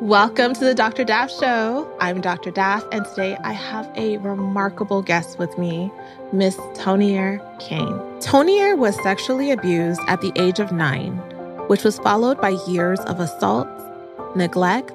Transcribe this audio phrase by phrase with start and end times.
[0.00, 1.04] Welcome to the Dr.
[1.04, 1.86] Daf Show.
[2.00, 2.50] I'm Dr.
[2.50, 5.92] Daf, and today I have a remarkable guest with me,
[6.32, 7.92] Miss Tonier Cain.
[8.18, 11.16] Tonier was sexually abused at the age of nine,
[11.68, 13.68] which was followed by years of assault,
[14.34, 14.94] neglect,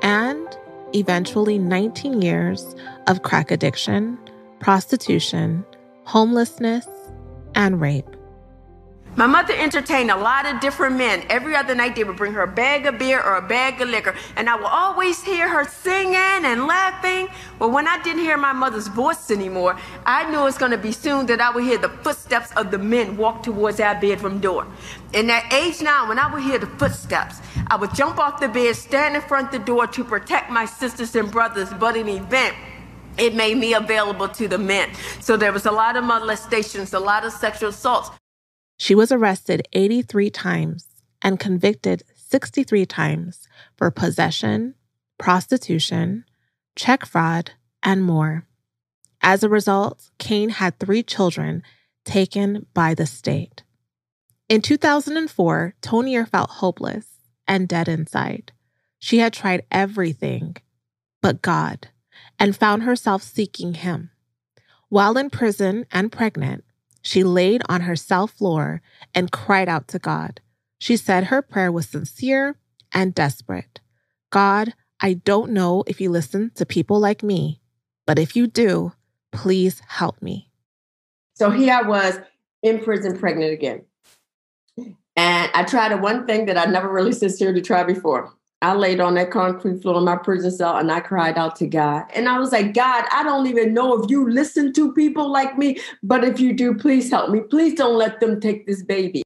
[0.00, 0.48] and
[0.94, 2.74] eventually 19 years
[3.06, 4.18] of crack addiction,
[4.60, 5.62] prostitution,
[6.04, 6.88] homelessness,
[7.54, 8.08] and rape.
[9.18, 11.24] My mother entertained a lot of different men.
[11.28, 13.88] Every other night, they would bring her a bag of beer or a bag of
[13.88, 17.26] liquor, and I would always hear her singing and laughing.
[17.58, 20.78] But when I didn't hear my mother's voice anymore, I knew it was going to
[20.78, 24.38] be soon that I would hear the footsteps of the men walk towards our bedroom
[24.38, 24.68] door.
[25.12, 28.46] In that age now, when I would hear the footsteps, I would jump off the
[28.46, 31.70] bed, stand in front of the door to protect my sisters and brothers.
[31.80, 32.54] But in event,
[33.16, 34.90] it made me available to the men.
[35.18, 38.10] So there was a lot of molestations, a lot of sexual assaults.
[38.78, 40.86] She was arrested 83 times
[41.20, 44.74] and convicted 63 times for possession,
[45.18, 46.24] prostitution,
[46.76, 48.46] check fraud, and more.
[49.20, 51.62] As a result, Cain had three children
[52.04, 53.64] taken by the state.
[54.48, 57.06] In 2004, Tonier felt hopeless
[57.46, 58.52] and dead inside.
[59.00, 60.56] She had tried everything
[61.20, 61.88] but God
[62.38, 64.10] and found herself seeking Him.
[64.88, 66.64] While in prison and pregnant,
[67.08, 68.82] she laid on her cell floor
[69.14, 70.42] and cried out to God.
[70.78, 72.58] She said her prayer was sincere
[72.92, 73.80] and desperate.
[74.28, 77.62] God, I don't know if you listen to people like me,
[78.06, 78.92] but if you do,
[79.32, 80.50] please help me.
[81.32, 82.20] So here I was
[82.62, 83.86] in prison, pregnant again.
[85.16, 88.34] And I tried a one thing that I never really sincerely tried before.
[88.60, 91.66] I laid on that concrete floor in my prison cell and I cried out to
[91.66, 92.04] God.
[92.12, 95.56] And I was like, God, I don't even know if you listen to people like
[95.56, 97.40] me, but if you do, please help me.
[97.40, 99.22] Please don't let them take this baby.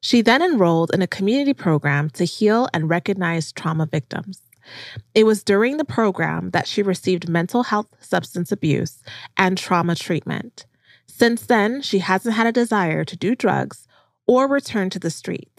[0.00, 4.40] She then enrolled in a community program to heal and recognize trauma victims.
[5.14, 9.02] It was during the program that she received mental health substance abuse
[9.36, 10.66] and trauma treatment.
[11.06, 13.86] Since then, she hasn't had a desire to do drugs
[14.26, 15.51] or return to the streets.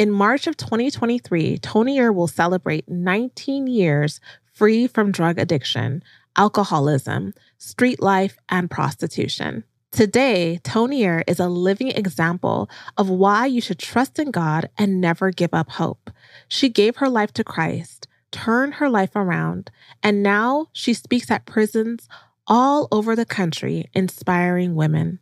[0.00, 4.18] In March of 2023, Tonier will celebrate 19 years
[4.54, 6.02] free from drug addiction,
[6.36, 9.62] alcoholism, street life, and prostitution.
[9.92, 15.30] Today, Tonier is a living example of why you should trust in God and never
[15.30, 16.10] give up hope.
[16.48, 19.70] She gave her life to Christ, turned her life around,
[20.02, 22.08] and now she speaks at prisons
[22.46, 25.18] all over the country, inspiring women.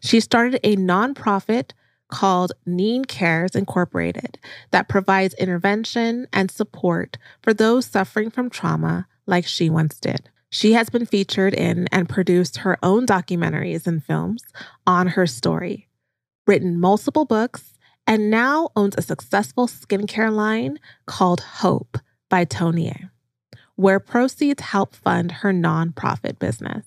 [0.00, 1.70] She started a nonprofit
[2.08, 4.38] called Neen Cares Incorporated
[4.70, 10.28] that provides intervention and support for those suffering from trauma like she once did.
[10.50, 14.42] She has been featured in and produced her own documentaries and films
[14.86, 15.88] on her story,
[16.46, 17.74] written multiple books,
[18.06, 21.98] and now owns a successful skincare line called Hope
[22.30, 23.10] by Tonier,
[23.76, 26.86] where proceeds help fund her nonprofit business.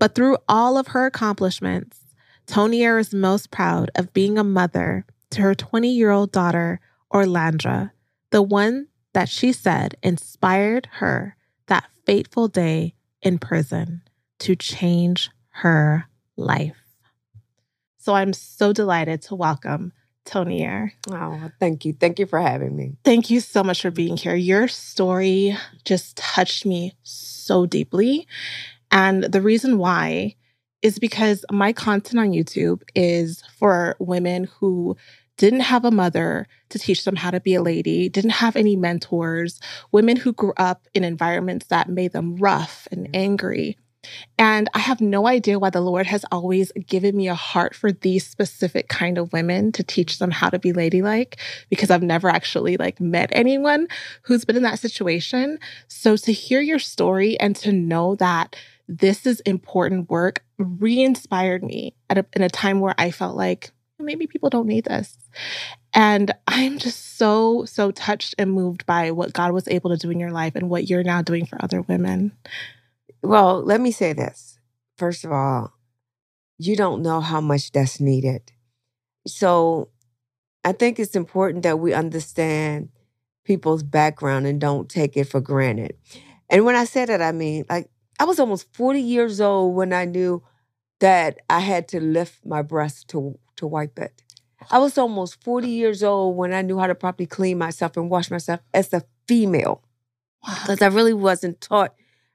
[0.00, 2.00] But through all of her accomplishments,
[2.46, 6.80] Tonier is most proud of being a mother to her 20 year old daughter,
[7.12, 7.90] Orlandra,
[8.30, 11.36] the one that she said inspired her
[11.66, 14.02] that fateful day in prison
[14.38, 16.04] to change her
[16.36, 16.76] life.
[17.98, 19.92] So I'm so delighted to welcome
[20.24, 20.92] Tonier.
[21.10, 21.92] Oh, thank you.
[21.92, 22.96] Thank you for having me.
[23.04, 24.34] Thank you so much for being here.
[24.36, 28.28] Your story just touched me so deeply.
[28.90, 30.36] And the reason why
[30.86, 34.96] is because my content on YouTube is for women who
[35.36, 38.76] didn't have a mother to teach them how to be a lady, didn't have any
[38.76, 39.58] mentors,
[39.90, 43.76] women who grew up in environments that made them rough and angry.
[44.38, 47.90] And I have no idea why the Lord has always given me a heart for
[47.90, 52.28] these specific kind of women to teach them how to be ladylike because I've never
[52.28, 53.88] actually like met anyone
[54.22, 55.58] who's been in that situation.
[55.88, 58.54] So to hear your story and to know that
[58.88, 63.36] this is important work re inspired me at a, in a time where I felt
[63.36, 65.16] like maybe people don't need this.
[65.92, 70.10] And I'm just so, so touched and moved by what God was able to do
[70.10, 72.32] in your life and what you're now doing for other women.
[73.22, 74.58] Well, let me say this.
[74.98, 75.72] First of all,
[76.58, 78.52] you don't know how much that's needed.
[79.26, 79.88] So
[80.64, 82.90] I think it's important that we understand
[83.44, 85.96] people's background and don't take it for granted.
[86.50, 89.92] And when I say that, I mean, like, I was almost 40 years old when
[89.92, 90.42] I knew
[91.00, 94.22] that I had to lift my breast to, to wipe it.
[94.70, 98.10] I was almost 40 years old when I knew how to properly clean myself and
[98.10, 99.82] wash myself as a female.
[100.62, 101.94] Because I really wasn't taught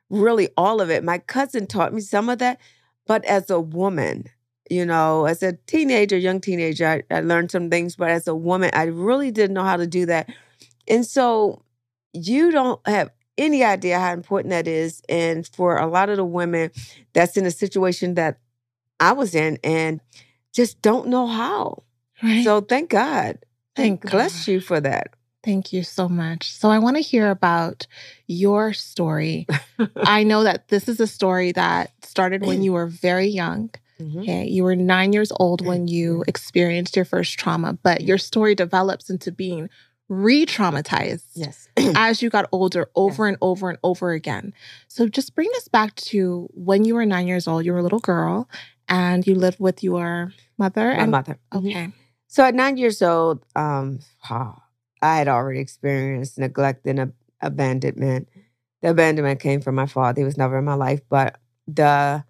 [0.10, 1.04] really all of it.
[1.04, 2.60] My cousin taught me some of that,
[3.08, 4.26] but as a woman,
[4.70, 8.36] you know, as a teenager, young teenager, I, I learned some things, but as a
[8.36, 10.30] woman, I really didn't know how to do that.
[10.88, 11.64] And so
[12.14, 13.10] you don't have
[13.42, 15.02] any idea how important that is.
[15.10, 16.72] And for a lot of the women
[17.14, 18.40] that's in a situation that
[19.00, 20.00] I was in and
[20.54, 21.84] just don't know how.
[22.24, 22.44] Right.
[22.44, 23.40] So thank God.
[23.76, 24.52] Thank bless God.
[24.52, 25.14] you for that.
[25.44, 26.52] Thank you so much.
[26.52, 27.88] So I want to hear about
[28.28, 29.48] your story.
[29.98, 33.72] I know that this is a story that started when you were very young.
[34.00, 34.22] Mhm.
[34.22, 38.56] Okay, you were nine years old when you experienced your first trauma, but your story
[38.56, 39.70] develops into being
[40.12, 41.70] re traumatized Yes.
[41.96, 44.54] as you got older over and over and over again.
[44.90, 47.84] So just bring us back to when you were nine years old, you were a
[47.84, 48.50] little girl
[48.90, 50.88] and you lived with your mother.
[50.88, 51.40] My and, mother.
[51.54, 51.60] Mhm.
[51.70, 51.94] Okay.
[52.28, 54.00] So at nine years old, um,
[54.30, 58.28] I had already experienced neglect and ab- abandonment.
[58.82, 60.20] The abandonment came from my father.
[60.22, 62.26] He was never in my life, but the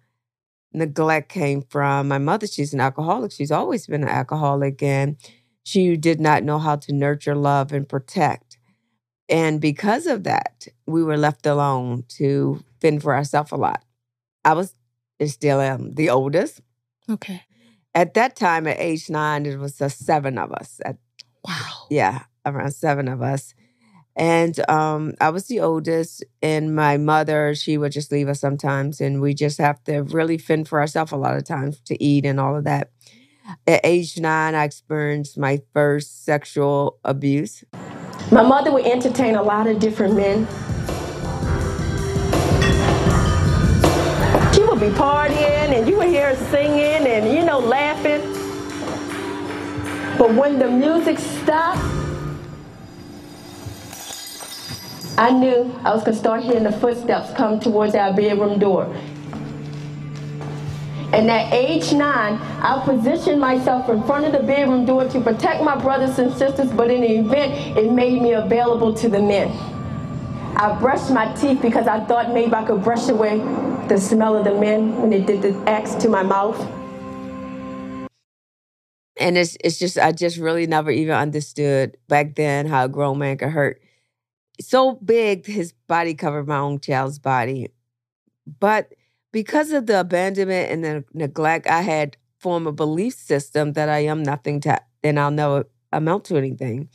[0.72, 2.46] neglect came from my mother.
[2.46, 3.32] She's an alcoholic.
[3.32, 5.16] She's always been an alcoholic, and
[5.64, 8.58] she did not know how to nurture, love, and protect.
[9.28, 13.82] And because of that, we were left alone to fend for ourselves a lot.
[14.44, 14.74] I was,
[15.20, 16.60] and still am, the oldest.
[17.08, 17.42] Okay.
[17.94, 20.80] At that time, at age nine, it was seven of us.
[20.84, 20.96] At,
[21.44, 21.86] Wow.
[21.90, 23.54] yeah, around seven of us.
[24.14, 29.00] And um, I was the oldest, and my mother, she would just leave us sometimes,
[29.00, 32.26] and we just have to really fend for ourselves a lot of times to eat
[32.26, 32.90] and all of that.
[33.66, 37.64] At age nine, I experienced my first sexual abuse.
[38.30, 40.46] My mother would entertain a lot of different men.
[44.54, 48.20] She would be partying and you would hear her singing and, you know, laughing.
[50.18, 51.80] But when the music stopped,
[55.18, 58.94] I knew I was going to start hearing the footsteps come towards our bedroom door.
[61.12, 65.62] And at age nine, I positioned myself in front of the bedroom door to protect
[65.62, 69.50] my brothers and sisters, but in the event, it made me available to the men.
[70.56, 73.38] I brushed my teeth because I thought maybe I could brush away
[73.88, 76.58] the smell of the men when they did the axe to my mouth.
[79.18, 83.18] And it's it's just I just really never even understood back then how a grown
[83.18, 83.82] man could hurt.
[84.60, 87.68] So big his body covered my own child's body.
[88.58, 88.92] But
[89.32, 94.00] because of the abandonment and the neglect, I had formed a belief system that I
[94.00, 96.88] am nothing to and I'll never amount to anything.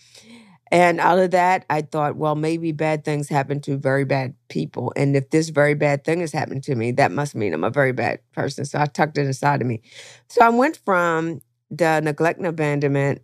[0.69, 4.91] And out of that, I thought, well, maybe bad things happen to very bad people.
[4.97, 7.69] And if this very bad thing has happened to me, that must mean I'm a
[7.69, 8.65] very bad person.
[8.65, 9.81] So I tucked it inside of me.
[10.27, 11.41] So I went from
[11.71, 13.21] the neglect and abandonment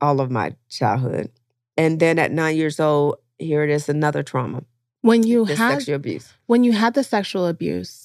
[0.00, 1.30] all of my childhood.
[1.76, 4.64] And then at nine years old, here it is another trauma.
[5.02, 6.32] When you had sexual abuse.
[6.46, 8.03] when you had the sexual abuse,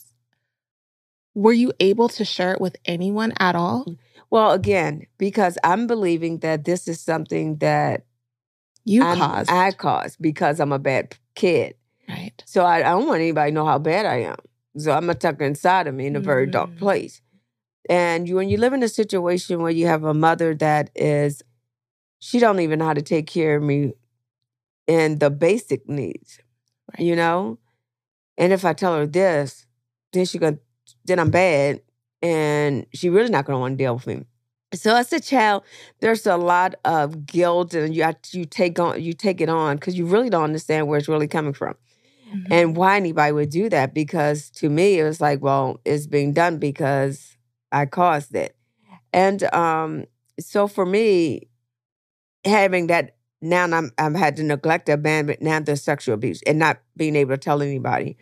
[1.39, 3.86] were you able to share it with anyone at all?
[4.30, 8.06] Well, again, because I'm believing that this is something that
[8.86, 9.50] You I'm- caused.
[9.50, 11.75] I caused because I'm a bad kid.
[12.07, 12.44] right.
[12.45, 14.38] So I, I don't want anybody to know how bad I am.
[14.77, 16.77] So I'm gonna tuck inside of me in a very dark Mm.
[16.80, 17.21] place.
[17.89, 21.41] And you, when you live in a situation where you have a mother that is,
[22.19, 23.94] she don't even know how to take care of me
[24.88, 26.39] in the basic needs,
[26.91, 27.06] Right.
[27.06, 27.57] you know.
[28.38, 29.65] And if I tell her this,
[30.13, 30.59] then she gonna,
[31.10, 31.82] then I'm bad,
[32.22, 34.26] and she really not gonna want to deal with me.
[34.74, 35.64] So as a child,
[36.00, 39.78] there's a lot of guilt, and you have, you take on you take it on
[39.78, 41.75] because you really don't understand where it's really coming from
[42.34, 42.48] Mhm.
[42.51, 46.32] and why anybody would do that because to me it was like well it's being
[46.34, 47.36] done because
[47.72, 48.56] i caused it
[49.13, 50.06] and um
[50.39, 51.48] so for me
[52.46, 56.80] having that now i'm i've had to neglect abandonment now the sexual abuse and not
[56.98, 58.18] being able to tell anybody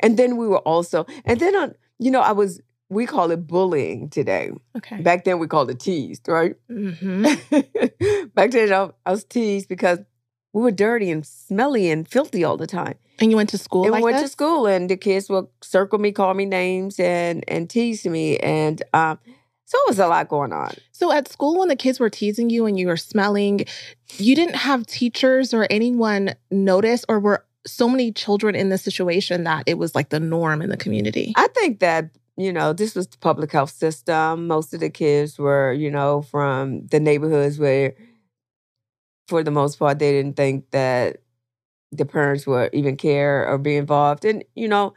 [0.00, 3.46] and then we were also and then on you know i was we call it
[3.46, 5.00] bullying today okay.
[5.00, 7.22] back then we called it teased right hmm
[8.34, 9.98] back then I I was teased because
[10.52, 13.84] we were dirty and smelly and filthy all the time And you went to school
[13.84, 14.30] and like went this?
[14.30, 18.36] to school, and the kids would circle me, call me names, and and tease me,
[18.38, 19.18] and um,
[19.64, 20.72] so it was a lot going on.
[20.92, 23.64] So at school, when the kids were teasing you and you were smelling,
[24.18, 29.44] you didn't have teachers or anyone notice, or were so many children in this situation
[29.44, 31.32] that it was like the norm in the community?
[31.36, 34.46] I think that you know this was the public health system.
[34.46, 37.94] Most of the kids were you know from the neighborhoods where,
[39.28, 41.18] for the most part, they didn't think that
[41.92, 44.94] the parents would even care or be involved, and you know.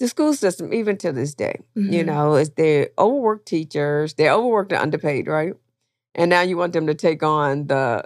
[0.00, 2.06] The school system, even to this day, you Mhm.
[2.06, 5.54] know, is they're overworked teachers, they're overworked and underpaid, right?
[6.14, 8.04] And now you want them to take on the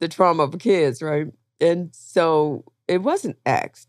[0.00, 1.28] the trauma of kids, right?
[1.60, 3.88] And so it wasn't asked.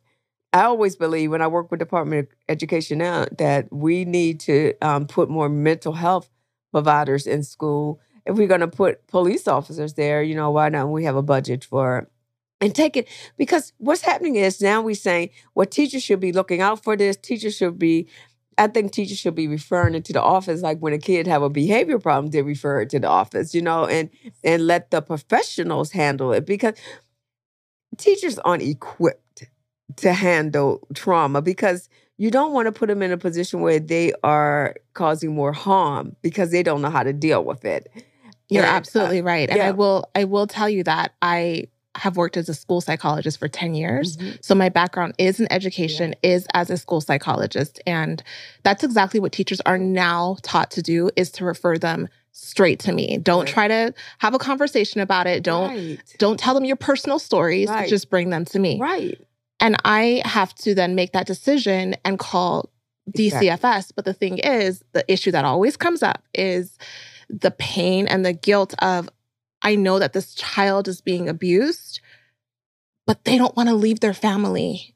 [0.53, 4.73] I always believe when I work with Department of Education now that we need to
[4.81, 6.29] um, put more mental health
[6.71, 7.99] providers in school.
[8.25, 10.89] If we're going to put police officers there, you know, why not?
[10.89, 12.07] We have a budget for it
[12.61, 16.61] and take it because what's happening is now we're saying well teachers should be looking
[16.61, 18.07] out for this teachers should be
[18.57, 21.43] i think teachers should be referring it to the office like when a kid have
[21.43, 24.09] a behavior problem they refer it to the office you know and
[24.43, 26.73] and let the professionals handle it because
[27.97, 29.45] teachers aren't equipped
[29.97, 34.13] to handle trauma because you don't want to put them in a position where they
[34.23, 37.91] are causing more harm because they don't know how to deal with it.
[38.49, 39.49] You're And, uh, absolutely right.
[39.49, 39.67] And yeah.
[39.67, 43.47] I will I will tell you that I have worked as a school psychologist for
[43.47, 44.17] 10 years.
[44.17, 44.37] Mhm.
[44.43, 47.79] So my background is in education, is as a school psychologist.
[47.87, 48.21] And
[48.63, 52.92] that's exactly what teachers are now taught to do is to refer them straight to
[52.92, 53.18] me.
[53.18, 55.42] Don't try to have a conversation about it.
[55.42, 56.15] Don't right.
[56.20, 57.70] don't tell them your personal stories.
[57.70, 57.89] Right.
[57.89, 58.80] Just bring them to me.
[58.80, 59.20] right.
[59.62, 62.70] And I have to then make that decision and call
[63.13, 63.50] Exactly.
[63.50, 63.92] DCFS.
[63.96, 66.77] But the thing is, the issue that always comes up is
[67.30, 69.10] the pain and the guilt of
[69.62, 72.01] I know that this child is being abused,
[73.08, 74.96] but they don't want to leave their family.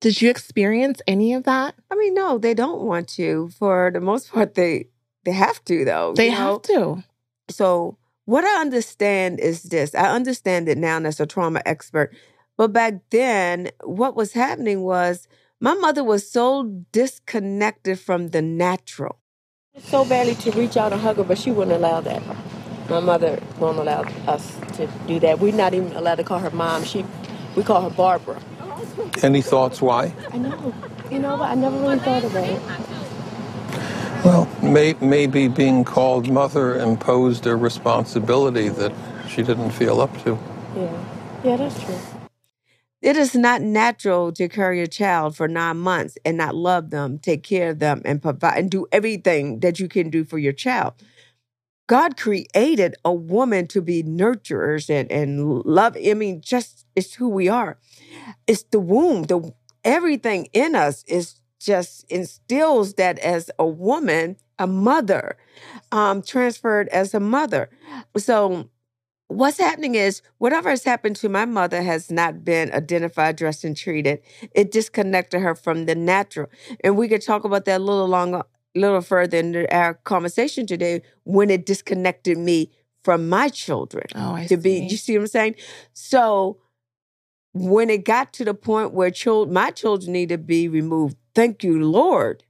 [0.00, 1.74] Did you experience any of that?
[1.90, 3.50] I mean, no, they don't want to.
[3.58, 4.86] For the most part, they
[5.28, 6.14] they have to though.
[6.14, 6.36] They you know?
[6.36, 7.04] have to.
[7.50, 9.94] So what I understand is this.
[9.94, 12.14] I understand it now as a trauma expert.
[12.56, 15.28] But back then, what was happening was
[15.60, 19.18] my mother was so disconnected from the natural.
[19.78, 22.22] so badly to reach out and hug her, but she wouldn't allow that.
[22.88, 25.40] My mother won't allow us to do that.
[25.40, 26.84] We're not even allowed to call her mom.
[26.84, 27.04] She,
[27.54, 28.40] we call her Barbara.
[29.22, 30.14] Any thoughts why?
[30.32, 30.74] I know.
[31.10, 32.62] You know, but I never really thought about it.
[34.24, 38.92] Well, may, maybe being called mother imposed a responsibility that
[39.28, 40.38] she didn't feel up to.
[40.76, 41.04] Yeah,
[41.44, 41.98] yeah, that's true.
[43.00, 47.18] It is not natural to carry a child for nine months and not love them,
[47.18, 50.52] take care of them, and provide and do everything that you can do for your
[50.52, 50.94] child.
[51.86, 55.96] God created a woman to be nurturers and, and love.
[55.96, 57.78] I mean, just it's who we are.
[58.48, 59.22] It's the womb.
[59.22, 65.36] The everything in us is just instills that as a woman, a mother,
[65.92, 67.68] um, transferred as a mother.
[68.16, 68.68] So
[69.28, 73.76] what's happening is whatever has happened to my mother has not been identified, dressed, and
[73.76, 74.20] treated.
[74.54, 76.48] It disconnected her from the natural.
[76.82, 78.38] And we could talk about that a little longer,
[78.76, 82.70] a little further in our conversation today when it disconnected me
[83.04, 84.88] from my children Oh, I to be see.
[84.88, 85.54] you see what I'm saying?
[85.92, 86.58] So
[87.54, 91.62] when it got to the point where child, my children need to be removed, thank
[91.62, 92.42] you, Lord.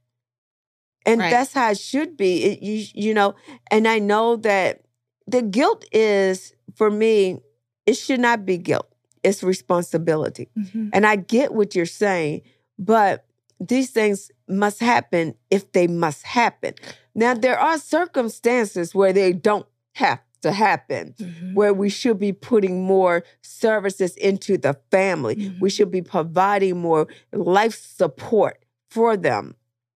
[1.05, 1.29] And Right.
[1.31, 2.43] that's how it should be.
[2.43, 3.35] It, you, you know,
[3.71, 4.81] and I know that
[5.27, 7.39] the guilt is for me,
[7.85, 8.87] it should not be guilt.
[9.23, 10.49] It's responsibility.
[10.57, 10.89] Mhm.
[10.93, 12.41] And I get what you're saying,
[12.77, 13.25] but
[13.59, 16.73] these things must happen if they must happen.
[17.15, 21.53] Now, there are circumstances where they don't have to happen, Mhm.
[21.53, 25.35] where we should be putting more services into the family.
[25.35, 25.59] Mhm.
[25.59, 28.57] We should be providing more life support
[28.89, 29.55] for them.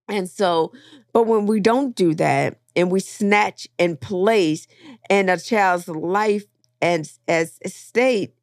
[0.09, 0.73] And so,
[1.13, 4.67] but when we don't do that and we snatch and place
[5.09, 6.45] and a child's life
[6.81, 8.33] and as state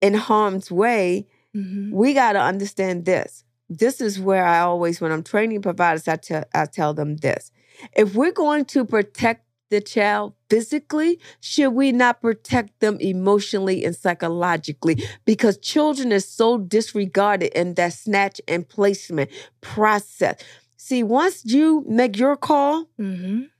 [0.00, 1.92] in harm's way, Mhm.
[1.92, 3.44] we got to understand this.
[3.68, 7.50] This is where I always, when I'm training providers, I tell I tell them this:
[7.96, 13.94] if we're going to protect the child physically, should we not protect them emotionally and
[13.96, 15.02] psychologically?
[15.24, 20.36] Because children are so disregarded in that snatch and placement process.
[20.76, 23.50] See, once you make your call, Mhm.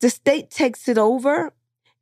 [0.00, 1.52] the state takes it over,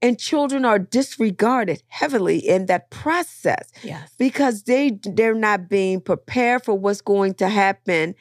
[0.04, 4.10] and children are disregarded heavily in that process Yes.
[4.18, 8.16] because they they're not being prepared for what's going to happen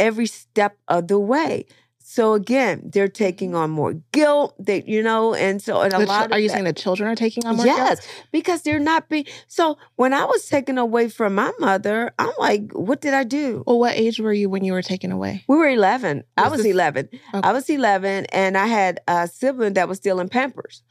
[0.00, 1.66] every step of the way.
[2.12, 3.58] So again, they're taking mm-hmm.
[3.58, 4.56] on more guilt.
[4.58, 6.26] They, you know, and so and a The lot.
[6.26, 8.24] of are you that- saying the children are taking on more yes, guilt?
[8.32, 9.26] because they're not being.
[9.46, 13.62] So when I was taken away from my mother, I'm like, what did I do?
[13.64, 15.44] Well, what age were you when you were taken away?
[15.46, 16.24] We were 11.
[16.36, 17.10] I Was was this- 11.
[17.32, 17.48] Okay.
[17.48, 20.82] I was 11, and I had a sibling that was still in Pampers.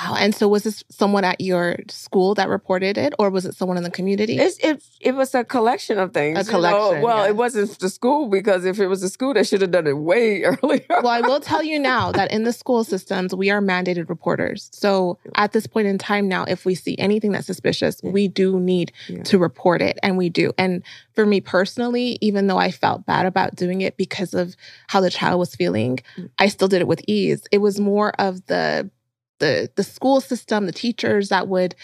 [0.00, 0.14] Wow.
[0.18, 3.76] And so was this someone at your school that reported it or was it someone
[3.76, 4.38] in the community?
[4.38, 6.36] It's, it it was a collection of things.
[6.36, 6.50] A you know.
[6.50, 7.28] collection, Well, yeah.
[7.28, 9.96] it wasn't the school because if it was the school, they should have done it
[9.96, 10.84] way earlier.
[10.90, 14.68] well, I will tell you now that in the school systems, we are mandated reporters.
[14.72, 18.60] So at this point in time now, if we see anything that's suspicious, we do
[18.60, 19.22] need Yeah.
[19.24, 19.98] to report it.
[20.02, 20.52] And we do.
[20.58, 20.82] And
[21.14, 24.56] for me personally, even though I felt bad about doing it because of
[24.88, 26.30] how the child was feeling, Mm.
[26.38, 27.42] I still did it with ease.
[27.50, 28.90] It was more of the
[29.38, 31.74] the the school system, the teachers that would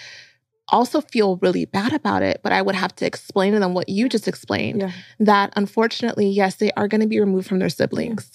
[0.68, 3.88] also feel really bad about it, but I would have to explain to them what
[3.88, 4.92] you just explained Yeah.
[5.20, 8.30] that unfortunately, yes, they are going to be removed from their siblings,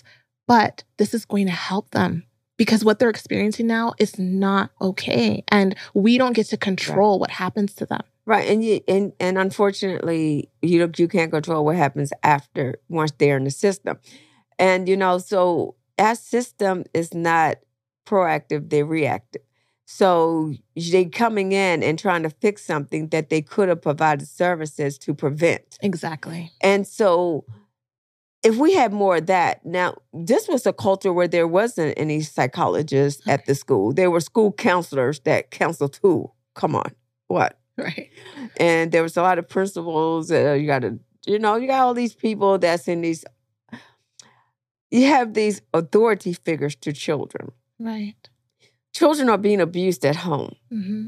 [0.47, 2.24] but this is going to help them.
[2.57, 5.43] because what they're experiencing now is not okay.
[5.51, 7.19] And we don't get to control right.
[7.21, 8.01] what happens to them.
[8.25, 8.50] Right.
[8.50, 13.43] And you and and unfortunately, you you can't control what happens after once they're in
[13.45, 14.00] the system.
[14.59, 17.57] And you know, so our system is not
[18.07, 19.41] proactive, they're reactive.
[19.85, 24.97] So they coming in and trying to fix something that they could have provided services
[24.99, 25.77] to prevent.
[25.81, 26.51] Exactly.
[26.61, 27.45] And so
[28.43, 32.21] if we had more of that, now this was a culture where there wasn't any
[32.21, 33.31] psychologists okay.
[33.31, 33.93] at the school.
[33.93, 36.31] There were school counselors that counseled who?
[36.53, 36.91] Come on,
[37.27, 37.57] what?
[37.77, 38.09] Right.
[38.59, 40.31] And there was a lot of principals.
[40.31, 43.23] Uh, you got to, you know, you got all these people that's in these.
[44.89, 47.51] You have these authority figures to children.
[47.79, 48.15] Right
[48.98, 50.55] children are being abused at home.
[50.72, 51.07] Mm-hmm.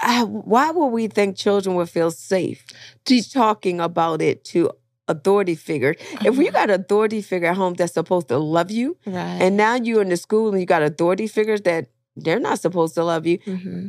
[0.00, 2.64] I, why would we think children would feel safe
[3.04, 4.70] Just talking about it to
[5.08, 5.94] authority figure?
[6.24, 6.66] If we uh-huh.
[6.66, 9.38] got authority figure at home that's supposed to love you, right.
[9.42, 12.94] and now you're in the school and you got authority figures that they're not supposed
[12.94, 13.88] to love you, mm-hmm.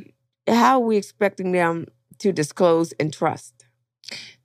[0.54, 1.86] how are we expecting them
[2.20, 3.59] to disclose and trust?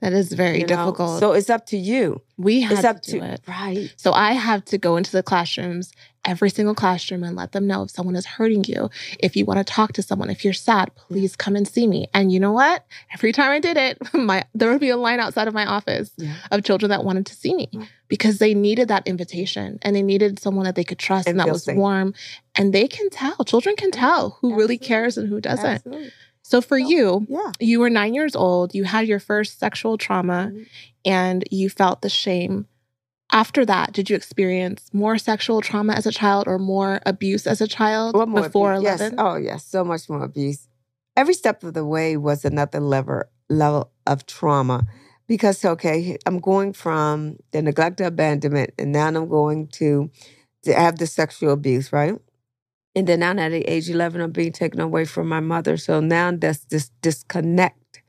[0.01, 1.15] That is very you difficult.
[1.15, 1.19] Know?
[1.21, 2.21] So it's up to you.
[2.37, 3.41] We have it's up to do to, it.
[3.49, 3.91] Right.
[3.97, 5.93] So I have to go into the classrooms,
[6.27, 8.91] every single classroom, and let them know if someone is hurting you.
[9.19, 12.09] If you want to talk to someone, if you're sad, please come and see me.
[12.13, 12.85] And you know what?
[13.15, 16.11] Every time I did it, my there would be a line outside of my office
[16.19, 16.35] yeah.
[16.51, 17.89] of children that wanted to see me mm.
[18.09, 21.49] because they needed that invitation and they needed someone that they could trust and, and
[21.49, 21.79] that was safe.
[21.79, 22.13] warm.
[22.57, 23.43] And they can tell.
[23.45, 24.63] Children can tell who Absolutely.
[24.63, 25.67] really cares and who doesn't.
[25.67, 26.13] Absolutely.
[26.45, 27.53] So for you, yeah.
[27.59, 30.63] you were nine years old, you had your first sexual trauma, mm-hmm.
[31.07, 32.67] and you felt the shame.
[33.33, 37.63] After that, did you experience more sexual trauma as a child or more abuse as
[37.63, 39.01] a child more before abuse.
[39.01, 39.13] 11?
[39.13, 39.15] Yes.
[39.19, 40.69] Oh, yes, so much more abuse.
[41.17, 44.87] Every step of the way was another level, level of trauma
[45.27, 50.11] because, okay, I'm going from the neglect to abandonment, and now I'm going to,
[50.65, 52.15] to have the sexual abuse, right?
[52.97, 55.77] And then now at the age 11, I'm being taken away from my mother.
[55.77, 58.03] So now that's this disconnect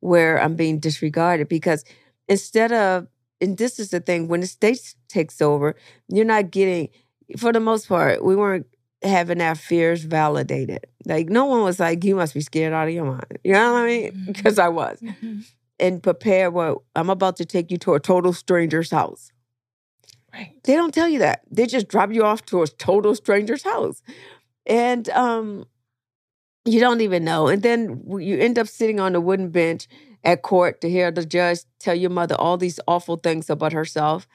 [0.00, 1.84] where I'm being disregarded because
[2.28, 3.06] instead of,
[3.40, 5.76] and this is the thing, when the state takes over,
[6.08, 6.88] you're not getting,
[7.36, 8.66] for the most part, we weren't
[9.02, 10.86] having our fears validated.
[11.04, 13.38] Like no one was like, you must be scared out of your mind.
[13.44, 14.24] You know what I mean?
[14.26, 14.60] Because mm-hmm.
[14.66, 15.00] I was.
[15.00, 15.40] Mm-hmm.
[15.80, 19.32] And prepare what I'm about to take you to a total stranger's house.
[20.64, 21.42] They don't tell you that.
[21.50, 24.02] They just drop you off to a total stranger's house.
[24.66, 25.66] And um,
[26.64, 27.48] you don't even know.
[27.48, 29.86] And then you end up sitting on a wooden bench
[30.24, 34.26] at court to hear the judge tell your mother all these awful things about herself.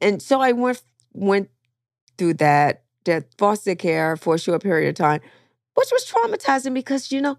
[0.00, 1.50] And so I went went
[2.18, 5.20] through that, that foster care for a short period of time,
[5.74, 7.38] which was traumatizing because, you know,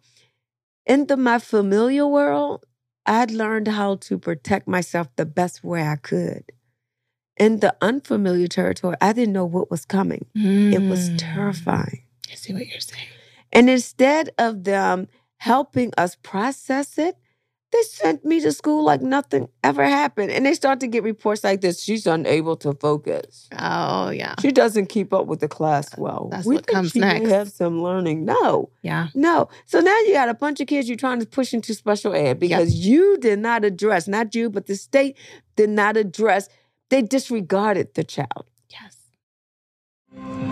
[0.86, 2.66] in the my familiar world,
[3.06, 6.44] I'd learned how to protect myself the best way I could
[7.38, 10.26] in the unfamiliar territory, I didn't know what was coming.
[10.36, 10.74] Mm.
[10.74, 11.18] It was mm.
[11.18, 12.04] terrifying.
[12.32, 13.08] I see what you're saying.
[13.52, 17.16] And instead of them helping us process it,
[17.72, 20.32] they sent me to school like nothing ever happened.
[20.32, 23.50] And they start to get reports like this she's unable to focus.
[23.58, 24.36] Oh, yeah.
[24.42, 26.30] She doesn't keep up with the class well.
[26.32, 27.30] That's we what comes she next.
[27.30, 28.24] have some learning.
[28.24, 28.70] No.
[28.84, 29.10] Yeah.
[29.14, 29.50] No.
[29.66, 32.40] So now you got a bunch of kids you're trying to push into special ed
[32.40, 32.90] because yep.
[32.90, 35.18] you did not address, not you, but the state
[35.58, 36.48] did not address
[36.90, 38.46] they disregarded the child.
[38.70, 38.98] Yes.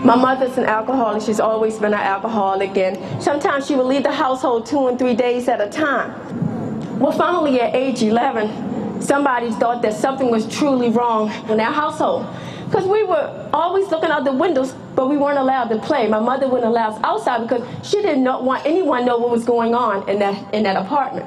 [0.04, 1.22] My mother's an alcoholic.
[1.22, 5.14] She's always been an alcoholic, and sometimes she would leave the household two and three
[5.14, 6.98] days at a time.
[6.98, 12.26] Well, finally, at age 11, somebody thought that something was truly wrong in our household.
[12.66, 16.08] Because we were always looking out the windows, but we weren't allowed to play.
[16.08, 19.44] My mother wouldn't allow us outside because she didn't want anyone to know what was
[19.44, 21.26] going on in that, in that apartment.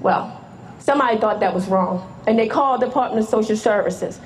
[0.00, 0.43] Well,
[0.84, 4.20] somebody thought that was wrong and they called the Department of Social Services.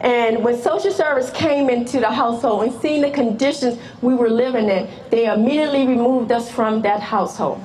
[0.00, 4.68] And when social service came into the household and seen the conditions we were living
[4.68, 7.64] in, they immediately removed us from that household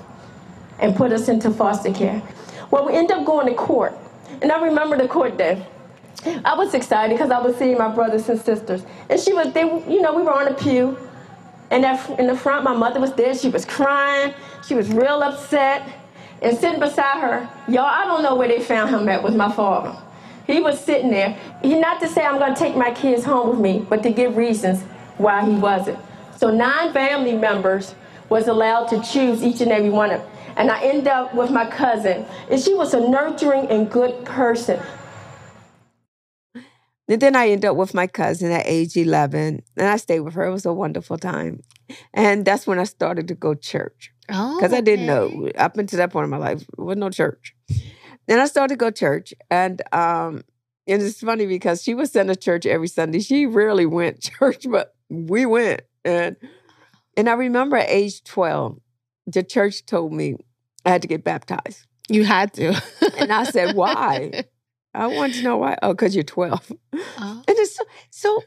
[0.79, 2.21] and put us into foster care.
[2.69, 3.97] Well, we ended up going to court.
[4.41, 5.65] And I remember the court day.
[6.45, 8.83] I was excited because I was seeing my brothers and sisters.
[9.09, 10.97] And she was, they, you know, we were on a pew.
[11.71, 11.83] And
[12.19, 13.35] in the front, my mother was there.
[13.35, 14.33] She was crying.
[14.65, 16.06] She was real upset
[16.41, 19.51] and sitting beside her, y'all, I don't know where they found him at with my
[19.51, 19.97] father.
[20.45, 21.37] He was sitting there.
[21.61, 24.11] He not to say I'm going to take my kids home with me, but to
[24.11, 24.81] give reasons
[25.17, 25.99] why he wasn't.
[26.37, 27.95] So nine family members
[28.29, 30.31] was allowed to choose each and every one of them.
[30.55, 34.79] And I end up with my cousin, and she was a nurturing and good person.
[37.09, 40.33] And then I end up with my cousin at age 11, and I stayed with
[40.33, 40.45] her.
[40.45, 41.61] It was a wonderful time.
[42.13, 44.11] And that's when I started to go church.
[44.29, 47.55] Oh, because I didn't know up until that point in my life, was no church.
[48.27, 50.43] Then I started to go to church, and um,
[50.87, 53.19] and it's funny because she was sent to church every Sunday.
[53.19, 55.81] She rarely went church, but we went.
[56.03, 56.37] And
[57.15, 58.79] and I remember at age 12,
[59.27, 60.35] the church told me
[60.85, 61.85] I had to get baptized.
[62.09, 62.81] You had to.
[63.17, 64.45] And I said, why?
[64.93, 65.77] I want to know why.
[65.81, 66.71] Oh, because you're 12.
[66.93, 67.43] Oh.
[67.47, 68.43] And it's so so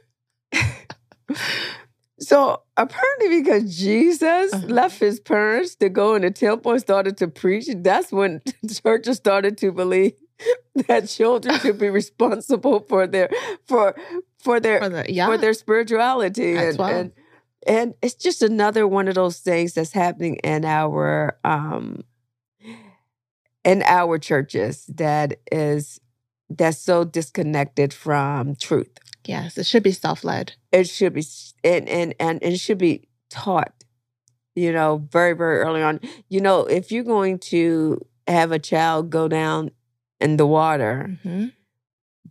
[2.21, 4.67] so apparently because Jesus Uh-huh.
[4.67, 8.41] left his parents to go in the temple and started to preach, that's when
[8.83, 10.13] churches started to believe
[10.89, 13.31] that children should be responsible for their
[13.67, 13.95] for
[14.39, 15.27] for their For the- yeah.
[15.27, 16.91] for their spirituality and, 12.
[16.97, 17.13] and
[17.67, 22.05] and it's just another one of those things that's happening in our um
[23.65, 26.01] in our churches that is
[26.49, 28.91] that's so disconnected from truth
[29.25, 30.53] yes, it should be self led.
[30.73, 31.25] it should be
[31.65, 33.73] and and and it should be taught
[34.57, 39.11] you know very very early on you know if you're going to have a child
[39.11, 39.71] go down
[40.21, 41.47] in the water hmm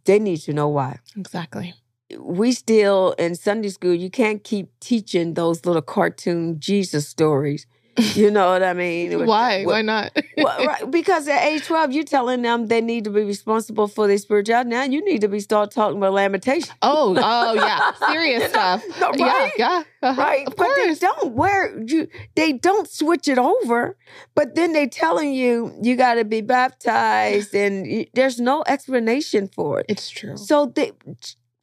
[0.05, 1.73] they need to know why Exactly.
[2.17, 7.67] we still in Sunday school, you can't keep teaching those little cartoon Jesus stories.
[8.15, 9.25] You know what I mean?
[9.25, 9.63] Why?
[9.65, 10.11] Why not?
[10.37, 14.07] well, right, because at age 12, you're telling them they need to be responsible for
[14.07, 14.69] their spirituality.
[14.69, 16.73] Now you need to be start talking about lamentation.
[16.81, 18.83] Oh, oh yeah, serious You stuff.
[18.99, 19.19] no, right?
[19.19, 20.47] Yeah, yeah, uh-huh, Right.
[20.47, 23.97] Of but they don't where you they don't switch it over.
[24.35, 29.79] But then they telling you you gotta be baptized and you, there's no explanation for
[29.81, 29.85] it.
[29.89, 30.37] It's true.
[30.37, 30.91] So they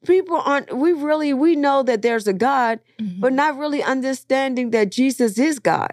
[0.05, 3.21] people aren't we really we know that there's a God, Mhm.
[3.21, 5.93] but not really understanding that Jesus is God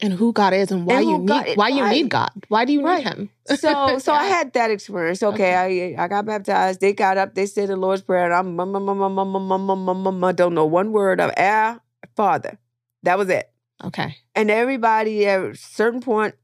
[0.00, 2.30] and who God is and why and you need God, why you need God.
[2.48, 3.04] Why do you right.
[3.04, 3.30] need him?
[3.46, 4.18] so so yeah.
[4.18, 5.22] I had that experience.
[5.22, 6.80] Okay, okay, I I got baptized.
[6.80, 9.94] They got up, they said the Lord's Prayer, and I'm mama, mama, mama, mama, mama,
[9.94, 11.80] mama, don't know one word of our
[12.16, 12.58] father.
[13.02, 13.50] That was it.
[13.82, 14.16] Okay.
[14.34, 16.34] And everybody at a certain point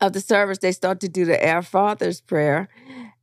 [0.00, 2.68] of the service, they start to do the Our Father's prayer.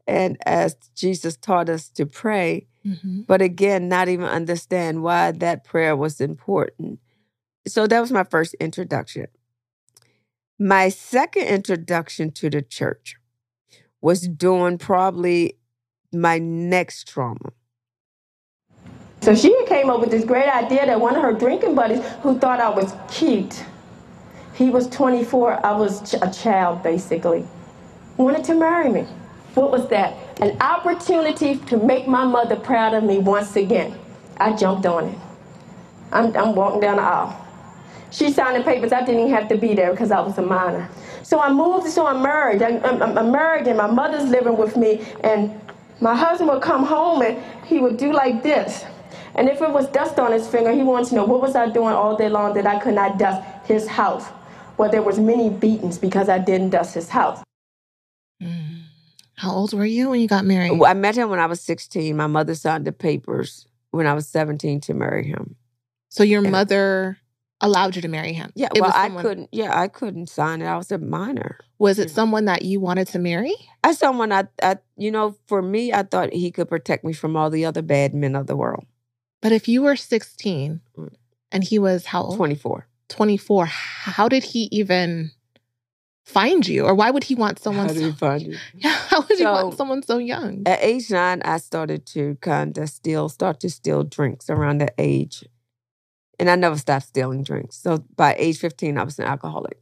[0.06, 3.22] And as Jesus taught us to pray, mm-hmm.
[3.22, 7.00] but again, not even understand why that prayer was important.
[7.68, 9.28] So that was my first introduction.
[10.60, 13.16] My second introduction to the church
[14.02, 15.60] was during probably
[16.12, 17.52] my next trauma.
[19.22, 22.40] So she came up with this great idea that one of her drinking buddies, who
[22.40, 23.64] thought I was cute,
[24.56, 27.46] he was 24, I was a child basically,
[28.16, 29.02] wanted to marry me.
[29.54, 30.16] What was that?
[30.42, 33.96] An opportunity to make my mother proud of me once again.
[34.38, 35.18] I jumped on it.
[36.12, 37.47] I'm, I'm walking down the aisle.
[38.12, 38.92] She signed the papers.
[38.92, 40.90] I didn't even have to be there because I was a minor.
[41.24, 41.88] So I moved.
[41.90, 42.62] So I'm married.
[42.62, 45.06] I, I'm, I'm married, and my mother's living with me.
[45.24, 45.60] And
[46.00, 48.86] my husband would come home, and he would do like this.
[49.36, 51.70] And if it was dust on his finger, he wanted to know what was I
[51.70, 54.26] doing all day long that I could not dust his house.
[54.78, 57.44] Well, there was many beatings because I didn't dust his house.
[58.42, 58.84] Mm.
[59.36, 60.82] How old were you when you got married?
[60.84, 62.16] I met him when I was 16.
[62.16, 65.56] My mother signed the papers when I was 17 to marry him.
[66.10, 66.50] So your Yeah.
[66.50, 67.18] mother
[67.62, 68.52] allowed you to marry him.
[68.56, 69.50] Yeah, It well, was I couldn't.
[69.52, 70.66] Yeah, I couldn't sign it.
[70.68, 71.58] I was a minor.
[71.80, 72.14] Was it Yeah.
[72.16, 73.54] someone that you wanted to marry?
[73.84, 77.36] As someone I, I, you know, for me, I thought he could protect me from
[77.36, 78.86] all the other bad men of the world.
[79.42, 81.10] But if you were 16 Mm.
[81.52, 82.36] and he was how old?
[82.38, 82.88] 24.
[83.10, 85.32] 24, how did he even
[86.26, 86.84] find you?
[86.86, 88.58] Or why would he want someone How did so he find you?
[88.76, 90.64] Yeah, how would he want someone so young?
[90.66, 94.94] At age nine, I started to kind of steal, start to steal drinks around that
[94.98, 95.46] age.
[96.40, 97.78] And I never stopped stealing drinks.
[97.78, 99.80] So by age 15, I was an alcoholic.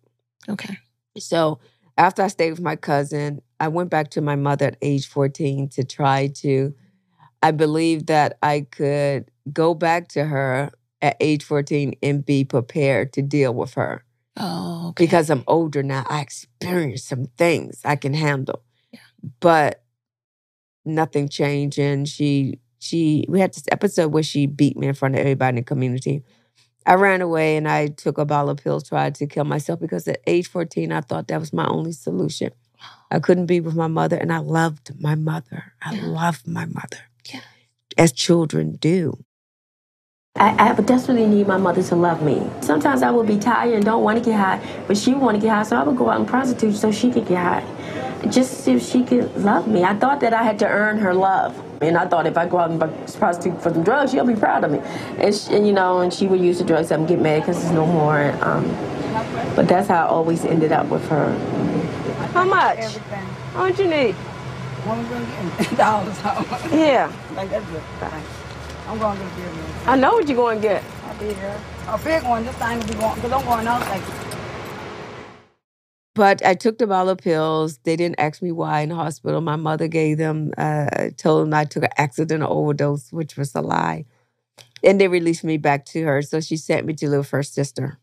[0.47, 0.77] Okay.
[1.17, 1.59] So
[1.97, 5.69] after I stayed with my cousin, I went back to my mother at age 14
[5.69, 6.73] to try to,
[7.41, 13.13] I believe that I could go back to her at age 14 and be prepared
[13.13, 14.03] to deal with her.
[14.37, 15.05] Oh, okay.
[15.05, 18.63] Because I'm older now, I experienced some things I can handle.
[18.91, 18.99] Yeah.
[19.39, 19.83] But
[20.83, 21.79] nothing changed.
[21.79, 25.49] And she, she, we had this episode where she beat me in front of everybody
[25.49, 26.23] in the community.
[26.85, 30.07] I ran away and I took a bottle of pills, tried to kill myself because
[30.07, 32.51] at age 14, I thought that was my only solution.
[33.11, 35.73] I couldn't be with my mother, and I loved my mother.
[35.81, 36.05] I Yeah.
[36.05, 36.97] loved my mother.
[37.33, 37.41] Yeah.
[37.97, 39.23] As children do.
[40.35, 42.45] I, I desperately need my mother to love me.
[42.61, 45.35] Sometimes I would be tired and don't want to get high, but she would want
[45.35, 47.63] to get high, so I would go out and prostitute so she could get high.
[48.31, 49.83] Just if she could love me.
[49.83, 51.61] I thought that I had to earn her love.
[51.81, 54.63] And I thought if I go out and prostitute for some drugs, she'll be proud
[54.63, 54.79] of me.
[55.17, 57.61] And, she, and you know, and she would use the drugs and get mad because
[57.61, 58.19] there's no more.
[58.19, 58.65] And, um,
[59.55, 61.38] but that's how I always ended up with her.
[62.33, 62.79] How much?
[62.79, 63.25] Everything.
[63.53, 64.15] How much you need?
[64.15, 66.71] When we gonna get dollars out?
[66.71, 67.11] Yeah.
[67.35, 67.81] like that's good.
[68.88, 69.89] I'm going to get a big one.
[69.89, 70.83] I know what you're going to get.
[71.09, 71.38] A big,
[71.88, 72.45] a big one.
[72.45, 74.34] This time will be going because I'm going out like
[76.15, 77.78] But I took the bottle of pills.
[77.84, 79.41] They didn't ask me why in the hospital.
[79.41, 83.54] My mother gave them, uh, told them I took an accident or overdose, which was
[83.54, 84.06] a lie.
[84.82, 86.21] And they released me back to her.
[86.21, 87.99] So she sent me to little first sister.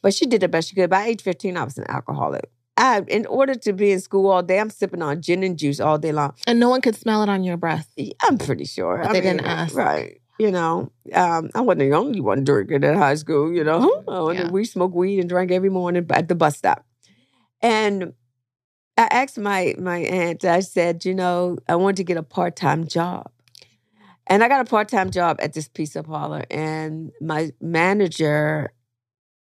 [0.00, 0.90] But she did the best she could.
[0.90, 2.48] By age 15, I was an alcoholic.
[2.76, 5.80] I, in order to be in school all day, I'm sipping on gin and juice
[5.80, 6.34] all day long.
[6.46, 7.92] And no one could smell it on your breath.
[8.22, 8.98] I'm pretty sure.
[8.98, 9.74] But I they mean, didn't ask.
[9.74, 10.20] Right.
[10.38, 14.04] You know, um, I wasn't the only one drinking in high school, you know.
[14.06, 14.50] Oh, Yeah.
[14.52, 16.84] We smoked weed and drank every morning at the bus stop.
[17.60, 18.12] And
[18.96, 22.86] I asked my my aunt, I said, you know, I wanted to get a part-time
[22.86, 23.30] job.
[24.26, 26.44] And I got a part-time job at this pizza parlor.
[26.50, 28.72] And my manager,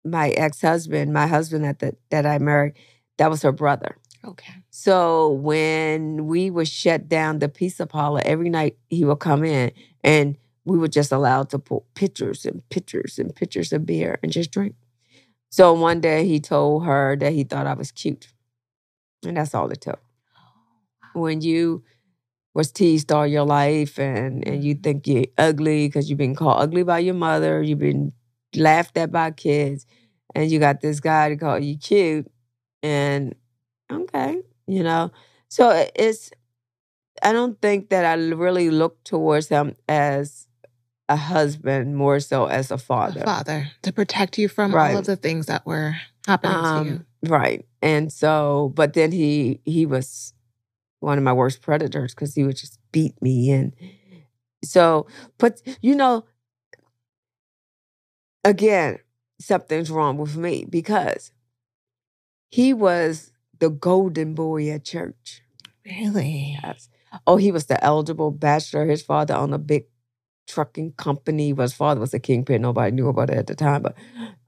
[0.05, 2.73] my ex-husband, my husband at the, that I married,
[3.17, 3.97] that was her brother.
[4.23, 4.53] Okay.
[4.69, 9.71] So when we would shut down the pizza parlor, every night he would come in
[10.03, 14.31] and we were just allowed to put pitchers and pitchers and pitchers of beer and
[14.31, 14.75] just drink.
[15.49, 18.27] So one day he told her that he thought I was cute.
[19.25, 20.01] And that's all it took.
[21.15, 21.83] Oh, when you
[22.53, 24.81] was teased all your life and, and you mm-hmm.
[24.81, 28.13] think you're ugly because you've been called ugly by your mother, you've been
[28.55, 29.85] laughed at by kids,
[30.33, 32.27] and you got this guy to call you cute.
[32.81, 33.35] And
[33.91, 35.11] okay, you know.
[35.49, 36.31] So it's
[37.21, 40.46] I don't think that I really look towards him as
[41.09, 43.21] a husband, more so as a A father.
[43.21, 44.91] father to protect you from Right.
[44.93, 45.95] all of the things that were
[46.27, 46.91] happening to you.
[46.97, 47.65] Um, right.
[47.81, 50.33] And so, but then he he was
[50.99, 53.73] one of my worst predators because he would just beat me and
[54.63, 55.07] so.
[55.37, 56.25] But you know,
[58.43, 58.99] again,
[59.39, 61.31] something's wrong with me because
[62.49, 65.41] he was the golden boy at church.
[65.85, 66.57] Really?
[66.61, 66.89] Yes.
[67.25, 68.85] Oh, he was the eligible bachelor.
[68.85, 69.85] His father owned a big
[70.47, 71.53] trucking company.
[71.53, 72.61] His father was a kingpin.
[72.61, 73.95] Nobody knew about it at the time, but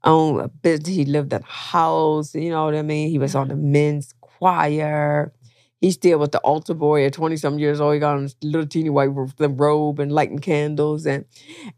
[0.03, 0.95] owned a business.
[0.95, 2.33] He lived in a house.
[2.33, 3.09] You know what I mean?
[3.09, 5.33] He was on the men's choir.
[5.81, 7.93] He still was the altar boy at 20 some years old.
[7.93, 9.09] He got on his little teeny white
[9.39, 11.25] robe and lighting candles and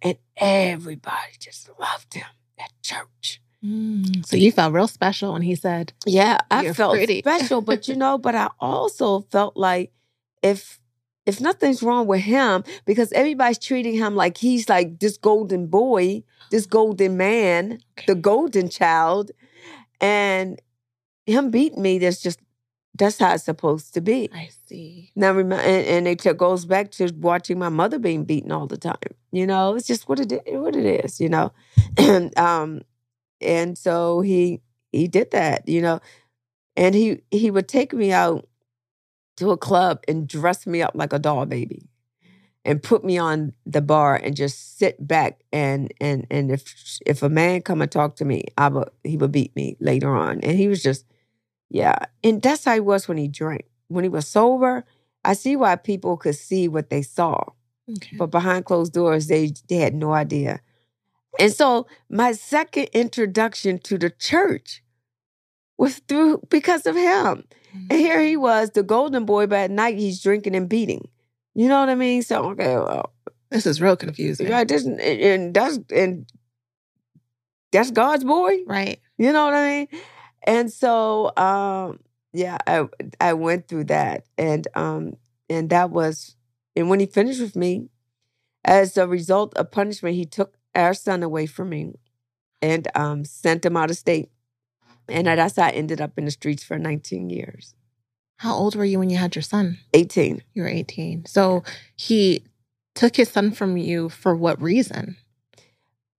[0.02, 2.26] and everybody just loved him
[2.60, 3.42] at church.
[3.64, 4.26] Mm.
[4.26, 7.20] So you felt real special when he said, Yeah, I felt pretty.
[7.20, 9.92] special, but you know, but I also felt like
[10.42, 10.81] if
[11.26, 16.24] if nothing's wrong with him, because everybody's treating him like he's like this golden boy,
[16.50, 19.32] this golden man, the golden child,
[20.00, 20.60] and
[21.26, 22.40] him beating me, that's just
[22.96, 24.30] that's how it's supposed to be.
[24.34, 25.12] I see.
[25.16, 28.68] Now, remember, and, and it t- goes back to watching my mother being beaten all
[28.68, 28.96] the time.
[29.32, 31.20] You know, it's just what it what it is.
[31.20, 31.54] You know,
[31.98, 32.82] and um,
[33.40, 35.68] and so he he did that.
[35.68, 36.02] You know,
[36.76, 38.48] and he he would take me out
[39.42, 41.90] to a club and dress me up like a doll baby,
[42.66, 47.24] and put me on the bar and just sit back and and and if if
[47.24, 50.42] a man come and talk to me, I would he would beat me later on,
[50.42, 51.06] and he was just
[51.70, 53.66] yeah, and that's how he was when he drank.
[53.90, 54.86] When he was sober,
[55.26, 57.44] I see why people could see what they saw,
[57.90, 58.18] Okay.
[58.18, 60.62] but behind closed doors, they they had no idea.
[61.40, 64.84] And so my second introduction to the church
[65.78, 67.46] was through because of him.
[67.74, 71.08] And here he was, the golden boy, but at night he's drinking and beating.
[71.56, 72.22] You know what I mean?
[72.24, 73.14] So okay, well,
[73.50, 74.50] This is real confusing.
[74.50, 76.26] right, this and, and that's and
[77.72, 78.60] that's God's boy.
[78.66, 79.00] Right.
[79.18, 79.88] You know what I mean?
[80.44, 82.00] And so um
[82.34, 82.88] yeah, I
[83.20, 85.14] I went through that and um
[85.50, 86.36] and that was
[86.76, 87.90] and when he finished with me,
[88.66, 91.94] as a result of punishment, he took our son away from me
[92.62, 94.30] and um sent him out of state.
[95.10, 97.76] And that's how I ended up in the streets for 19 years.
[98.38, 99.78] How old were you when you had your son?
[99.94, 100.42] 18.
[100.54, 101.26] You were 18.
[101.26, 101.64] So
[101.96, 102.44] he
[102.96, 105.18] took his son from you for what reason?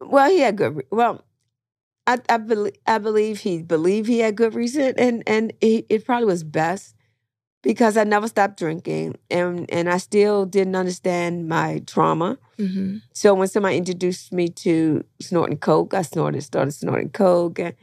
[0.00, 0.76] Well, he had good.
[0.76, 1.24] Re- well,
[2.06, 6.04] I I believe I believe he believed he had good reason, and and he, it
[6.04, 6.96] probably was best
[7.62, 12.38] because I never stopped drinking, and and I still didn't understand my trauma.
[12.58, 12.98] Mm-hmm.
[13.12, 17.74] So when somebody introduced me to snorting coke, I snorted, started snorting coke, and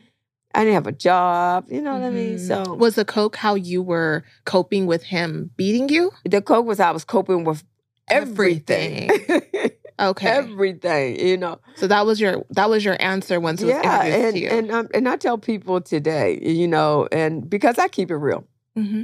[0.55, 1.65] I didn't have a job.
[1.69, 2.39] You know what I mean?
[2.39, 2.79] So Mm-hmm.
[2.79, 6.11] Was the coke how you were coping with him beating you?
[6.25, 7.63] the coke was I was coping with
[8.09, 9.11] everything,
[9.99, 10.27] Okay.
[10.27, 11.19] everything.
[11.19, 11.59] You know.
[11.75, 14.39] so that was your that was your answer once it was yeah, introduced and to
[14.41, 14.47] you.
[14.49, 18.45] and um, and I tell people today, you know, and because I keep it real,
[18.77, 19.03] mm-hmm.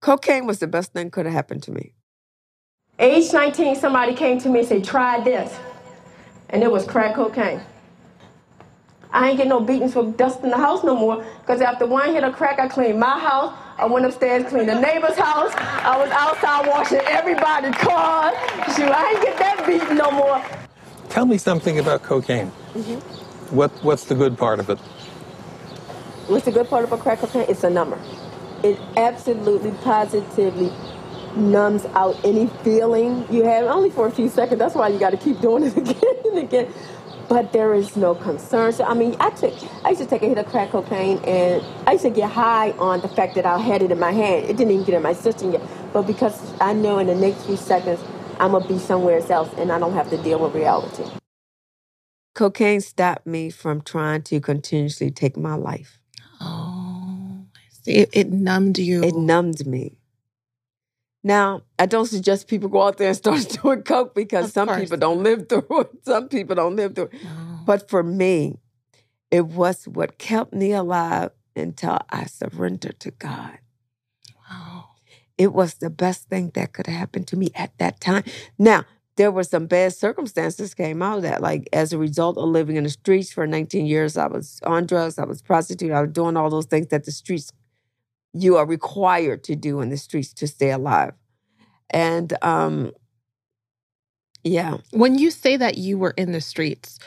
[0.00, 1.94] cocaine was the best thing could have happened to me.
[2.98, 5.58] Age 19, somebody came to me and said, try this.
[6.50, 7.60] And it was crack cocaine.
[9.12, 11.24] I ain't get no beatings for dusting the house no more.
[11.40, 13.54] Because after one hit of crack, I cleaned my house.
[13.78, 15.52] I went upstairs, cleaned the neighbor's house.
[15.56, 18.32] I was outside washing everybody's car.
[18.74, 20.42] Shoot, I ain't get that beating no more.
[21.10, 22.50] Tell me something about cocaine.
[22.74, 23.00] Mhm.
[23.50, 24.78] What What's the good part of it?
[26.28, 27.44] What's the good part about crack cocaine?
[27.48, 27.98] It's a number.
[28.62, 30.72] It absolutely, positively
[31.36, 34.58] numbs out any feeling you have, only for a few seconds.
[34.58, 36.72] That's why you got to keep doing it again and again.
[37.32, 38.74] But there is no concern.
[38.74, 39.54] So I mean, I took,
[39.86, 42.72] I used to take a hit of crack cocaine, and I used to get high
[42.72, 44.44] on the fact that I had it in my hand.
[44.44, 45.62] It didn't even get in my system yet.
[45.94, 48.04] But because I know in the next few seconds
[48.38, 51.04] I'm gonna be somewhere else, and I don't have to deal with reality.
[52.34, 56.00] Cocaine stopped me from trying to continuously take my life.
[56.38, 57.92] Oh, see.
[57.92, 59.02] It, it numbed you.
[59.02, 59.96] It numbed me.
[61.24, 64.68] Now, I don't suggest people go out there and start doing coke because Of some
[64.68, 64.80] course.
[64.80, 65.90] people don't live through it.
[66.04, 67.24] Some people don't live through it.
[67.24, 67.60] No.
[67.64, 68.58] But for me,
[69.30, 73.58] it was what kept me alive until I surrendered to God.
[74.50, 74.86] Wow.
[75.38, 78.24] It was the best thing that could happen to me at that time.
[78.58, 78.84] Now,
[79.16, 81.40] there were some bad circumstances came out of that.
[81.40, 84.86] Like as a result of living in the streets for 19 years, I was on
[84.86, 87.52] drugs, I was prostitute, I was doing all those things that the streets
[88.32, 91.14] you are required to do in the streets to stay alive.
[91.90, 92.92] And um
[94.44, 96.98] yeah, When you say that you were in the streets,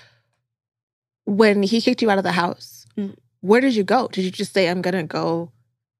[1.26, 3.16] when he kicked you out of the house, Mm.
[3.42, 4.08] where did you go?
[4.08, 5.52] Did you just say, I'm going to go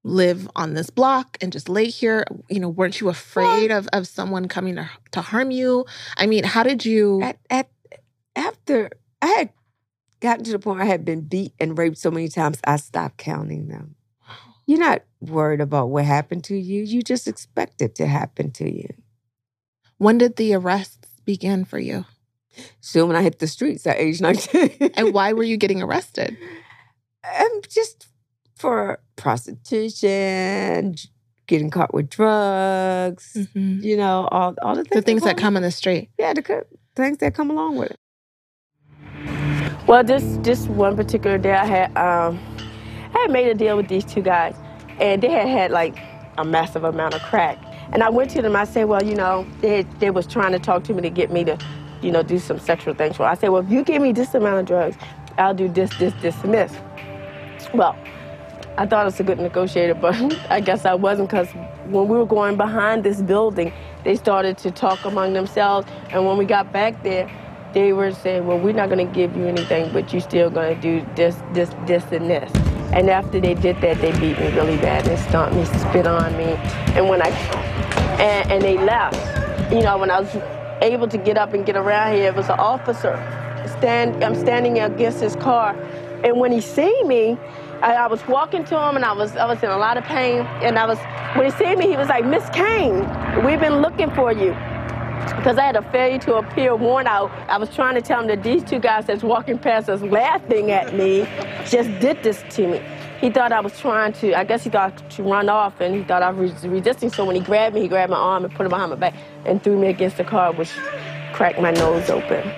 [0.02, 2.24] live on this block and just lay here?
[2.48, 5.84] You know, weren't you afraid of, of someone coming to, to harm you?
[6.16, 7.20] I mean, how did you?
[7.22, 7.68] at, at
[8.34, 8.88] after
[9.20, 9.50] I had
[10.20, 12.76] gotten to the point where I had been beat and raped so many times, I
[12.76, 13.95] stopped counting them.
[14.66, 16.82] You're not worried about what happened to you.
[16.82, 18.88] You just expect it to happen to you.
[19.98, 22.04] when did the arrests begin for you?
[22.80, 24.90] Soon when I hit the streets at age 19.
[24.94, 26.36] And why were you getting arrested?
[27.40, 28.08] um, just
[28.56, 30.94] for prostitution,
[31.46, 33.82] getting caught with drugs, Mhm.
[33.82, 36.08] you know, all all the things, The things that go- come on the street.
[36.18, 37.98] Yeah, the things that come along with it.
[39.86, 42.38] Well, this this one particular day, I had um,
[43.16, 44.54] I had made a deal with these two guys,
[45.00, 45.96] and they had had like
[46.36, 47.56] a massive amount of crack.
[47.92, 48.54] And I went to them.
[48.54, 51.32] I said, well, you know, they they was trying to talk to me to get
[51.32, 51.56] me to,
[52.02, 53.18] you know, do some sexual things.
[53.18, 54.96] Well, I said, well, if you give me this amount of drugs,
[55.38, 56.74] I'll do this, this, this, and this.
[57.72, 57.96] Well,
[58.76, 60.14] I thought I was a good negotiator, but
[60.50, 61.48] I guess I wasn't because
[61.86, 63.72] when we were going behind this building,
[64.04, 65.88] they started to talk among themselves.
[66.10, 67.30] And when we got back there,
[67.72, 70.74] they were saying, well, we're not going to give you anything, but you're still going
[70.74, 72.75] to do this, this, this, and this.
[72.92, 75.04] And after they did that, they beat me really bad.
[75.04, 76.54] They stomped me, spit on me.
[76.94, 77.28] And when I,
[78.20, 79.16] and, and they left.
[79.72, 80.36] You know, when I was
[80.80, 83.16] able to get up and get around here, it was an officer.
[83.78, 85.76] Stand, I'm standing against his car.
[86.24, 87.36] And when he seen me,
[87.82, 90.04] I, I was walking to him and I was I was in a lot of
[90.04, 90.46] pain.
[90.62, 90.98] And I was
[91.36, 93.00] when he seen me, he was like, Miss Cain,
[93.44, 94.56] we've been looking for you.
[95.36, 97.30] Because I had a failure to appear warrant out.
[97.48, 100.70] I was trying to tell him that these two guys that's walking past us laughing
[100.70, 101.26] at me
[101.66, 102.82] just did this to me.
[103.20, 106.02] He thought I was trying to, I guess he thought to run off and he
[106.02, 107.10] thought I was resisting.
[107.10, 109.14] So when he grabbed me, he grabbed my arm and put it behind my back
[109.44, 110.70] and threw me against the car, which
[111.32, 112.52] cracked my nose open.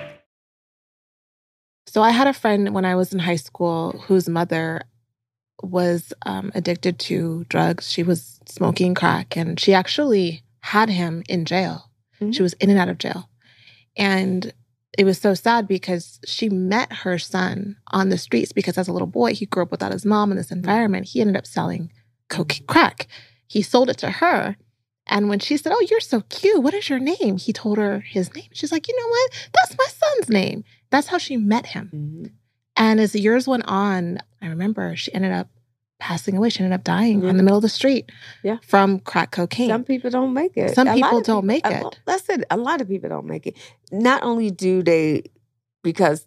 [1.87, 4.83] So I had a friend when I was in high school whose mother
[5.63, 7.91] was um, addicted to drugs.
[7.91, 11.88] She was smoking crack, and she actually had him in jail.
[12.21, 12.33] Mhm.
[12.33, 13.29] She was in and out of jail,
[13.97, 14.53] and
[14.97, 18.91] it was so sad because she met her son on the streets because as a
[18.93, 21.05] little boy he grew up without his mom in this environment.
[21.07, 21.91] He ended up selling
[22.27, 23.07] coke crack.
[23.47, 24.57] He sold it to her.
[25.07, 26.61] And when she said, Oh, you're so cute.
[26.61, 27.37] What is your name?
[27.37, 28.49] He told her his name.
[28.53, 29.49] She's like, You know what?
[29.53, 30.63] That's my son's name.
[30.91, 31.89] That's how she met him.
[31.93, 32.31] Mhm.
[32.75, 35.49] And as the years went on, I remember she ended up
[35.99, 36.49] passing away.
[36.49, 37.29] She ended up dying Yeah.
[37.29, 38.11] on the middle of the street
[38.43, 38.57] Yeah.
[38.65, 39.69] from crack cocaine.
[39.69, 40.73] Some people don't make it.
[40.73, 41.99] Some A people don't make a it.
[42.05, 42.43] That's it.
[42.49, 43.55] A lot of people don't make it.
[43.91, 45.23] Not only do they,
[45.83, 46.25] because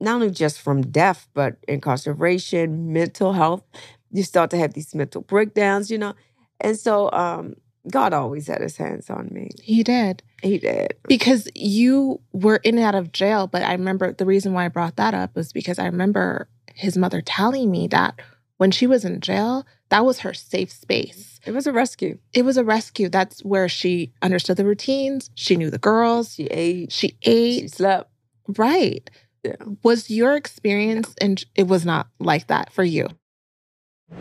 [0.00, 3.62] not only just from death, but incarceration, mental health,
[4.10, 6.14] you start to have these mental breakdowns, you know.
[6.60, 7.54] And so um,
[7.90, 9.50] God always had his hands on me.
[9.62, 10.22] he did.
[10.42, 10.94] He did.
[11.06, 13.46] Because you were in and out of jail.
[13.46, 16.96] But I remember the reason why I brought that up was because I remember his
[16.98, 18.18] mother telling me that
[18.62, 21.40] when she was in jail, that was her safe space.
[21.44, 22.18] It was a rescue.
[22.32, 23.08] It was a rescue.
[23.08, 25.30] That's where she understood the routines.
[25.34, 26.34] She knew the girls.
[26.34, 26.92] She ate.
[26.92, 27.62] She ate.
[27.62, 28.08] She slept.
[28.46, 29.10] Right.
[29.42, 29.56] Yeah.
[29.82, 33.08] Was your experience, and it was not like that for you?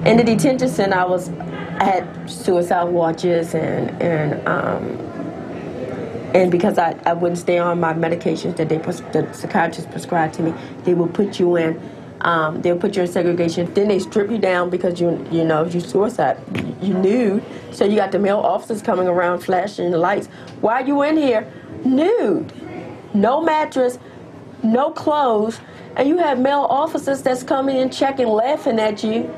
[0.06, 4.84] In the detention center, I was I had suicide watches and and um,
[6.34, 10.34] and because I, I wouldn't stay on my medications that they pres- the psychiatrist prescribed
[10.36, 11.80] to me, they would put you in.
[12.22, 13.74] Um, they'll put you in segregation.
[13.74, 16.38] Then they strip you down because you you know you suicide.
[16.82, 20.28] You, nude, so you got the male officers coming around flashing the lights.
[20.62, 21.52] Why are you in here?
[21.84, 22.54] Nude,
[23.14, 23.98] no mattress,
[24.64, 25.60] no clothes,
[25.96, 29.34] and you have male officers that's coming and checking, laughing at you.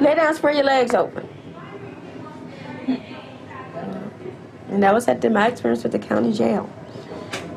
[0.00, 1.28] Lay down, spread your legs open.
[4.68, 6.68] And that was at the, my experience with the county jail.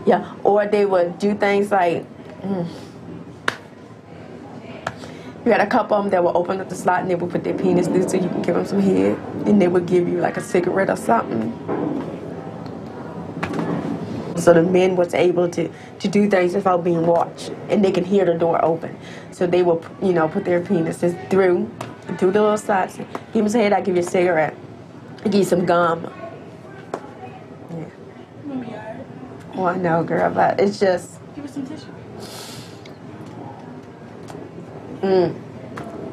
[0.05, 2.05] Yeah, or they would do things like,
[2.41, 2.67] mm,
[5.45, 7.29] you had a couple of them that would open up the slot and they would
[7.29, 10.07] put their penis through so you can give them some head, and they would give
[10.07, 11.53] you like a cigarette or something.
[14.37, 15.69] So the men was able to,
[15.99, 18.97] to do things without being watched, and they can hear the door open.
[19.31, 21.71] So they will, you know, put their penises through,
[22.17, 22.97] through the little slots.
[22.97, 24.55] Give them some head, I give you a cigarette.
[25.19, 26.11] I give you some gum.
[27.71, 29.03] Yeah.
[29.55, 31.19] Oh, I know, girl, but it's just.
[31.35, 31.94] Give us some tissue.
[35.05, 35.35] Mm.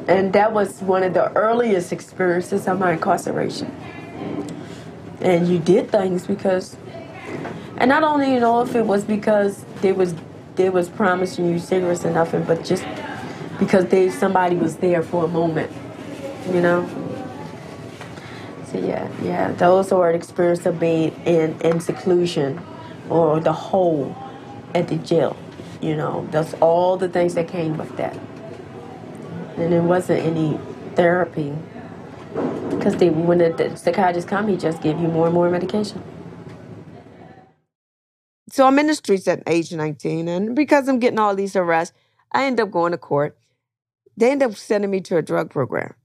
[0.07, 3.75] And that was one of the earliest experiences of my incarceration.
[5.19, 6.77] And you did things because,
[7.77, 10.13] and I don't even know if it was because they was
[10.55, 12.85] they was promising you cigarettes and nothing, but just
[13.57, 15.71] because they somebody was there for a moment,
[16.51, 16.87] you know.
[18.67, 22.61] So yeah, yeah, those are an experience of being in in seclusion,
[23.09, 24.15] or the hole
[24.75, 25.35] at the jail.
[25.81, 28.17] You know, that's all the things that came with that
[29.57, 30.59] and there wasn't any
[30.95, 31.53] therapy
[32.69, 36.01] because they when the psychiatrist come he just give you more and more medication
[38.53, 41.95] So I'm in the streets at age 19, and because I'm getting all these arrests,
[42.31, 43.35] I end up going to court.
[44.15, 45.95] They end up sending me to a drug program.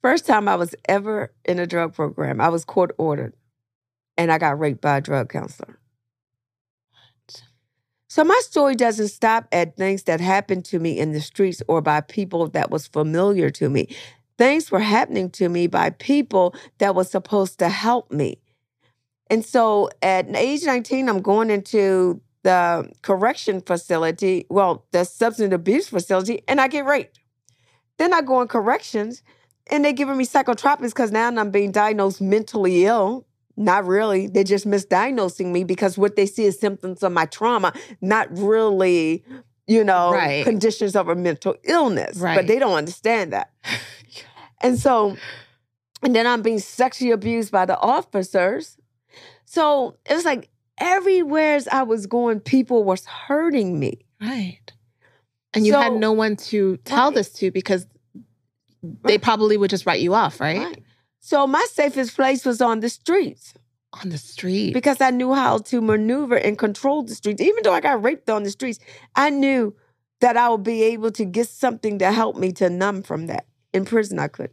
[0.00, 3.34] First time I was ever in a drug program, I was court ordered,
[4.16, 5.80] and I got raped by a drug counselor.
[8.12, 11.80] So my story doesn't stop at things that happened to me in the streets or
[11.80, 13.88] by people that was familiar to me.
[14.36, 18.38] Things were happening to me by people that was supposed to help me.
[19.30, 25.88] And so at age 19, I'm going into the correction facility, well, the substance abuse
[25.88, 27.18] facility, and I get raped.
[27.96, 29.22] Then I go in corrections
[29.68, 33.26] and they're giving me psychotropics because now I'm being diagnosed mentally ill.
[33.56, 34.26] Not really.
[34.28, 39.24] They're just misdiagnosing me because what they see is symptoms of my trauma, not really,
[39.66, 40.44] you know, Right.
[40.44, 42.18] conditions of a mental illness.
[42.18, 43.50] But they don't understand that.
[44.62, 45.16] and so,
[46.02, 48.78] and then I'm being sexually abused by the officers.
[49.44, 50.48] So it was like
[50.78, 54.06] everywhere as I was going, people was hurting me.
[54.20, 54.60] Right.
[55.54, 57.14] And you had no one to tell Right.
[57.16, 57.86] this to because
[59.04, 60.82] they probably would just write you off, right?
[61.24, 63.54] So my safest place was on the streets
[64.02, 64.74] On the street.
[64.74, 67.40] because I knew how to maneuver and control the streets.
[67.40, 68.80] Even though I got raped on the streets,
[69.14, 69.74] I knew
[70.20, 73.46] that I would be able to get something to help me to numb from that.
[73.72, 74.50] In prison, I could.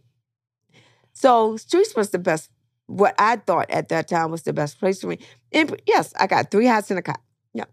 [1.14, 2.50] So streets was the best.
[2.86, 5.20] What I thought at that time was the best place for me.
[5.52, 7.20] And yes, I got three hots and a cot.
[7.54, 7.66] Yeah.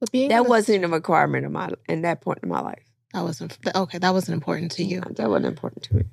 [0.00, 2.82] But being That wasn't a requirement of my in that point in my life.
[3.12, 3.98] that wasn't okay.
[3.98, 5.00] That wasn't important to you.
[5.10, 6.04] That wasn't important to me.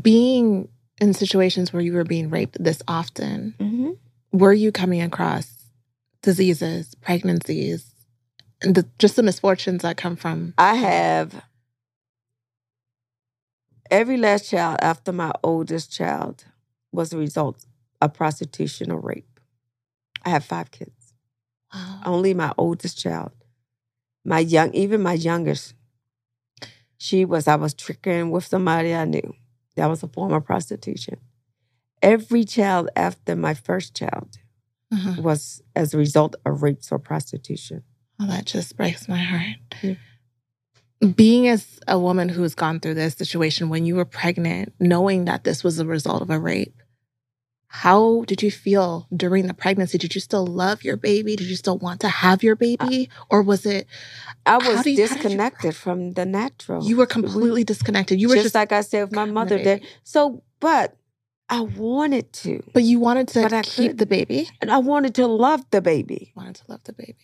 [0.00, 0.68] Being
[1.00, 3.90] in situations where you were being raped this often, Mm-hmm.
[4.32, 5.52] were you coming across
[6.22, 7.94] diseases, pregnancies,
[8.62, 10.54] and the, just the misfortunes that come from?
[10.58, 11.42] I have
[13.90, 16.44] every last child after my oldest child
[16.92, 17.64] was a result
[18.00, 19.40] of prostitution or rape.
[20.24, 21.12] I have five kids.
[21.72, 22.00] Wow.
[22.06, 23.32] Only my oldest child.
[24.24, 25.74] My young, even my youngest,
[26.96, 29.34] she was, I was tricking with somebody I knew.
[29.76, 31.18] That was a form of prostitution.
[32.02, 34.38] Every child after my first child
[34.92, 35.20] Uh-huh.
[35.22, 37.82] was as a result of rapes or prostitution.
[38.20, 39.56] Oh, that just breaks my heart.
[39.82, 39.94] Yeah.
[41.16, 45.24] Being as a woman who has gone through this situation when you were pregnant, knowing
[45.24, 46.80] that this was a result of a rape,
[47.82, 49.98] how did you feel during the pregnancy?
[49.98, 51.34] Did you still love your baby?
[51.34, 53.08] Did you still want to have your baby?
[53.30, 53.88] Or was it
[54.46, 56.84] I was you- disconnected from the natural.
[56.84, 58.20] you were completely disconnected?
[58.20, 59.84] You were just, just, like I said with my mother did.
[60.04, 60.96] So, but
[61.48, 62.62] I wanted to.
[62.72, 63.96] but you wanted to But I keep couldn't.
[63.98, 64.48] the baby.
[64.60, 66.32] And I wanted to love the baby.
[66.36, 67.16] Wanted to love the baby.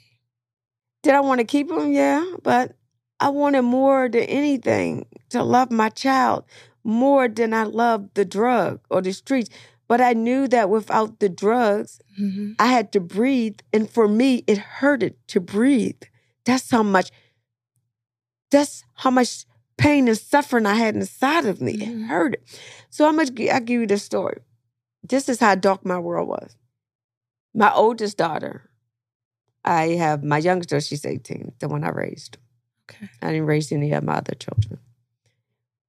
[1.04, 1.92] Did I want to keep him?
[1.92, 2.24] Yeah.
[2.42, 2.74] But
[3.20, 6.44] I wanted more than anything to love my child
[6.82, 9.48] more than I loved the drug or the streets.
[9.90, 12.54] But I knew that without the drugs, Mhm.
[12.60, 13.58] I had to breathe.
[13.72, 16.00] And for me, it hurted to breathe.
[16.44, 17.10] That's how much,
[18.52, 21.76] that's how much pain and suffering I had inside of me.
[21.78, 21.82] Mhm.
[21.82, 22.40] It hurted.
[22.90, 24.42] So I'm gonna I'll give you this story.
[25.02, 26.56] This is how dark my world was.
[27.52, 28.70] My oldest daughter,
[29.64, 32.38] I have my youngest daughter, she's 18, the one I raised.
[32.88, 33.08] Okay.
[33.20, 34.78] I didn't raise any of my other children.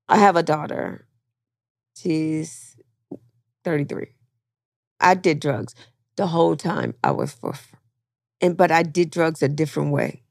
[0.09, 1.05] I have a daughter.
[1.95, 2.70] She's
[3.63, 4.07] 33.
[4.99, 5.75] I did drugs
[6.15, 7.53] the whole time I was for,
[8.39, 10.21] and but I did drugs a different way.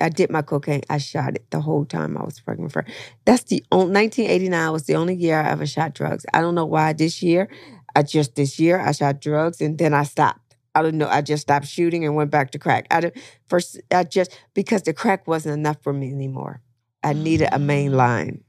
[0.00, 0.82] I did my cocaine.
[0.90, 2.84] I shot it the whole time I was pregnant for.
[3.24, 6.26] That's the only 1989 was the only year I ever shot drugs.
[6.34, 7.48] I don't know why this year
[7.94, 10.56] I just this year I shot drugs and then I stopped.
[10.74, 11.08] I don't know.
[11.08, 12.86] I just stopped shooting and went back to crack.
[12.90, 16.60] I did, first I just because the crack wasn't enough for me anymore.
[17.02, 17.96] I needed a main mm.
[17.96, 18.43] line.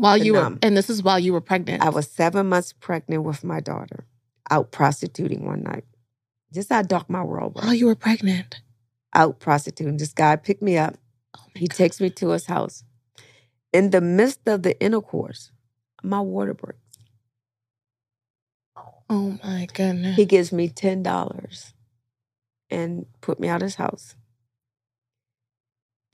[0.00, 1.82] While you were, and this is while you were pregnant.
[1.82, 4.06] I was seven months pregnant with my daughter,
[4.50, 5.84] out prostituting one night.
[6.54, 7.64] Just how dark my world was.
[7.64, 8.62] while you were pregnant.
[9.14, 9.98] Out prostituting.
[9.98, 10.96] This guy picked me up.
[11.38, 11.76] Oh He God.
[11.76, 12.82] takes me to his house.
[13.74, 15.50] In the midst of the intercourse,
[16.02, 16.78] my water breaks.
[19.10, 20.16] Oh my goodness.
[20.16, 21.74] He gives me ten dollars
[22.70, 24.14] and put me out his house.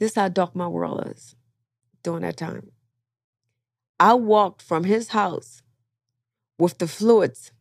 [0.01, 1.37] This how dark my world is
[2.03, 2.73] during that time.
[3.99, 5.63] I walked from his house
[6.59, 7.53] with the fluids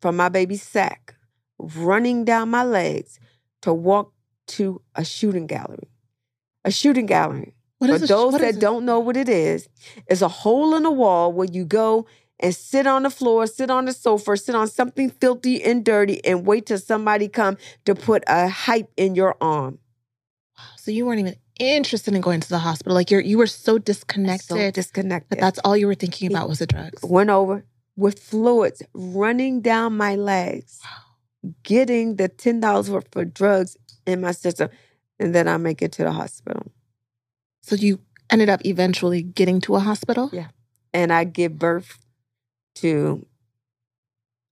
[0.00, 1.14] from my baby's sac
[1.58, 3.18] running down my legs
[3.62, 4.12] to walk
[4.48, 5.88] to a shooting gallery.
[6.64, 9.68] A shooting gallery What for those what that don't know what it is,
[10.06, 12.06] it's a hole in the wall where you go
[12.38, 16.24] and sit on the floor, sit on the sofa, sit on something filthy and dirty,
[16.24, 19.78] and wait till somebody come to put a hype in your arm.
[20.76, 22.94] So you weren't even interested in going to the hospital.
[22.94, 25.30] Like you're you were so disconnected So disconnected.
[25.30, 27.02] But that's all you were thinking about was the drugs.
[27.02, 27.64] Went over
[27.96, 30.80] with fluids running down my legs,
[31.62, 34.68] getting the ten dollars worth for drugs in my system,
[35.18, 36.72] and then I make it to the hospital.
[37.62, 38.00] So you
[38.30, 40.30] ended up eventually getting to a hospital?
[40.32, 40.48] Yeah.
[40.92, 41.98] And I give birth
[42.76, 43.26] to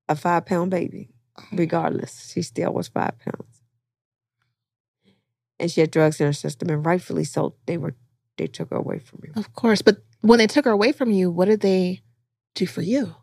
[0.08, 1.08] a five pound baby.
[1.38, 2.30] Oh regardless.
[2.32, 3.59] She still was five pounds.
[5.60, 7.94] And she had drugs in her system, and rightfully so, they were
[8.38, 9.28] they took her away from me.
[9.36, 9.82] Of course.
[9.82, 12.00] But when they took her away from you, what did they
[12.54, 13.14] do for you?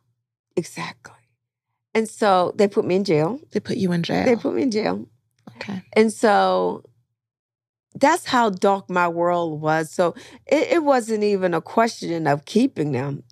[0.55, 1.15] Exactly.
[1.95, 3.39] And so they put me in jail.
[3.51, 4.25] They put you in jail.
[4.25, 5.07] They put me in jail.
[5.55, 5.81] okay.
[5.93, 6.83] And so
[7.95, 9.89] that's how dark my world was.
[9.91, 10.13] So
[10.45, 13.23] it, it wasn't even a question of keeping them,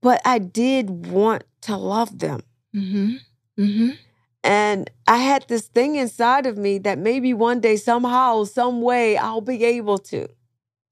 [0.00, 2.42] but I did want to love them.
[2.74, 3.16] Mm-hmm.
[3.58, 3.90] Mm-hmm.
[4.44, 9.16] And I had this thing inside of me that maybe one day, somehow, some way,
[9.16, 10.28] I'll be able to.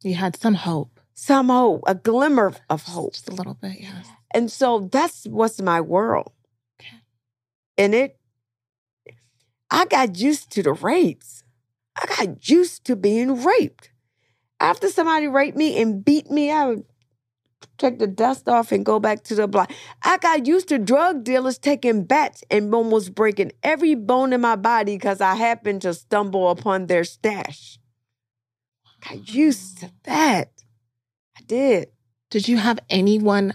[0.02, 1.00] You had some hope.
[1.14, 3.12] Some hope, a glimmer of hope.
[3.12, 4.06] Just a little bit, yes.
[4.32, 6.32] And so that's what's my world.
[6.80, 6.96] Okay.
[7.76, 8.18] And it,
[9.70, 11.44] I got used to the rapes.
[12.00, 13.90] I got used to being raped.
[14.60, 16.84] After somebody raped me and beat me, I would
[17.78, 19.72] take the dust off and go back to the block.
[20.02, 24.56] I got used to drug dealers taking bats and almost breaking every bone in my
[24.56, 27.78] body because I happened to stumble upon their stash.
[29.08, 30.50] Got used to that.
[31.38, 31.88] I did.
[32.30, 33.54] Did you have anyone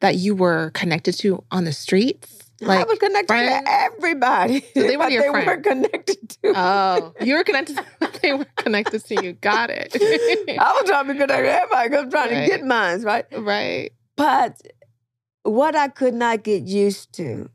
[0.00, 2.49] that you were connected to on the streets?
[2.68, 3.64] I was connected friends?
[3.64, 4.60] to everybody.
[4.76, 5.46] So they were your they friends.
[5.46, 6.52] weren't connected to.
[6.54, 7.78] Oh, you were connected.
[8.22, 9.32] they were connected to you.
[9.34, 9.94] Got it.
[10.58, 12.44] I was trying to connect to everybody 'cause I'm trying Right.
[12.50, 13.24] to get mines, right?
[13.38, 13.90] right.
[14.16, 14.60] But
[15.42, 17.48] what I could not get used to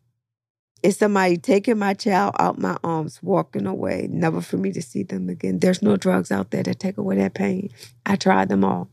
[0.84, 5.04] is somebody taking my child out my arms, walking away, never for me to see
[5.04, 5.60] them again.
[5.60, 7.70] There's no drugs out there that take away that pain.
[8.06, 8.90] I tried them all.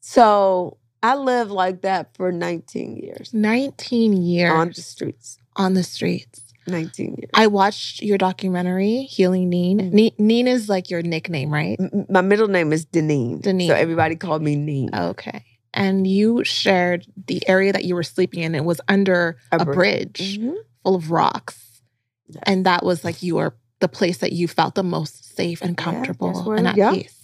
[0.00, 5.38] So I lived like that for 19 years 19 years on the streets.
[5.56, 6.42] on the streets.
[6.66, 7.30] 19 years.
[7.34, 9.78] I watched your documentary, Healing Neen.
[9.80, 9.92] Mhm.
[9.92, 11.76] Ne- Neen is like your nickname, right?
[11.80, 13.40] M- my middle name is Deneen.
[13.42, 13.68] Deneen.
[13.68, 14.90] So everybody called me Neen.
[14.94, 15.42] Okay.
[15.72, 18.54] And you shared the area that you were sleeping in.
[18.54, 19.74] It was under A a, bridge.
[19.76, 20.54] bridge Mhm.
[20.84, 21.80] full of rocks.
[22.28, 22.42] Yes.
[22.46, 26.32] And that was like your the place that you felt the most safe and comfortable
[26.34, 26.92] that's where- and at yeah.
[26.92, 27.16] peace.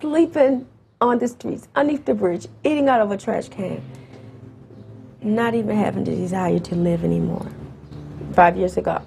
[0.00, 0.66] Sleeping
[1.00, 3.80] on the streets, underneath the bridge, eating out of a trash can.
[5.22, 7.46] Not even having the desire to live anymore.
[8.32, 9.02] Five years ago,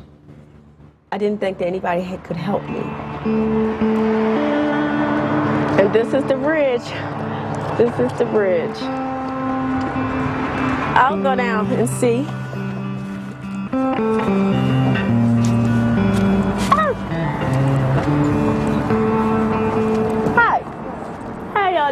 [1.11, 2.79] I didn't think that anybody had, could help me.
[5.79, 6.83] And this is the bridge.
[7.77, 8.77] This is the bridge.
[10.93, 12.25] I'll go down and see.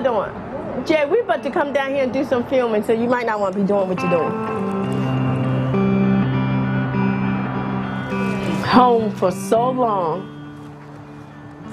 [0.03, 0.85] Y'all doing?
[0.85, 3.39] Jay, we're about to come down here and do some filming, so you might not
[3.39, 4.31] want to be doing what you're doing.
[8.63, 10.25] Home for so long,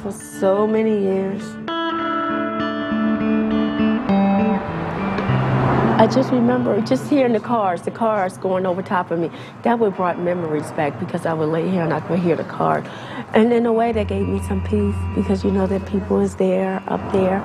[0.03, 1.43] for so many years.
[5.99, 9.31] I just remember just hearing the cars, the cars going over top of me.
[9.63, 12.45] That would brought memories back because I would lay here and I could hear the
[12.45, 12.85] car.
[13.33, 16.37] And in a way, that gave me some peace because you know that people is
[16.37, 17.43] there, up there.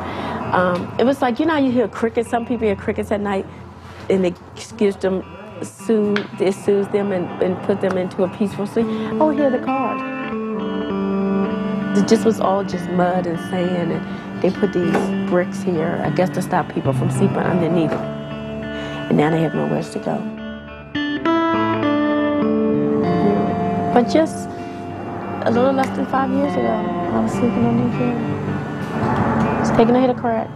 [0.53, 2.29] Um, it was like, you know, you hear crickets.
[2.29, 3.45] Some people hear crickets at night
[4.09, 4.35] and it
[4.75, 5.23] gives them,
[5.63, 8.85] soothe, it soothes them and, and put them into a peaceful sleep.
[9.21, 10.01] Oh, hear the cars.
[11.97, 16.09] It just was all just mud and sand, and they put these bricks here, I
[16.09, 17.91] guess to stop people from sleeping underneath.
[19.11, 20.15] And now they have nowhere to go.
[23.93, 24.47] But just
[25.45, 29.59] a little less than five years ago, I was sleeping on the hill.
[29.59, 30.47] was taking a hit of crack,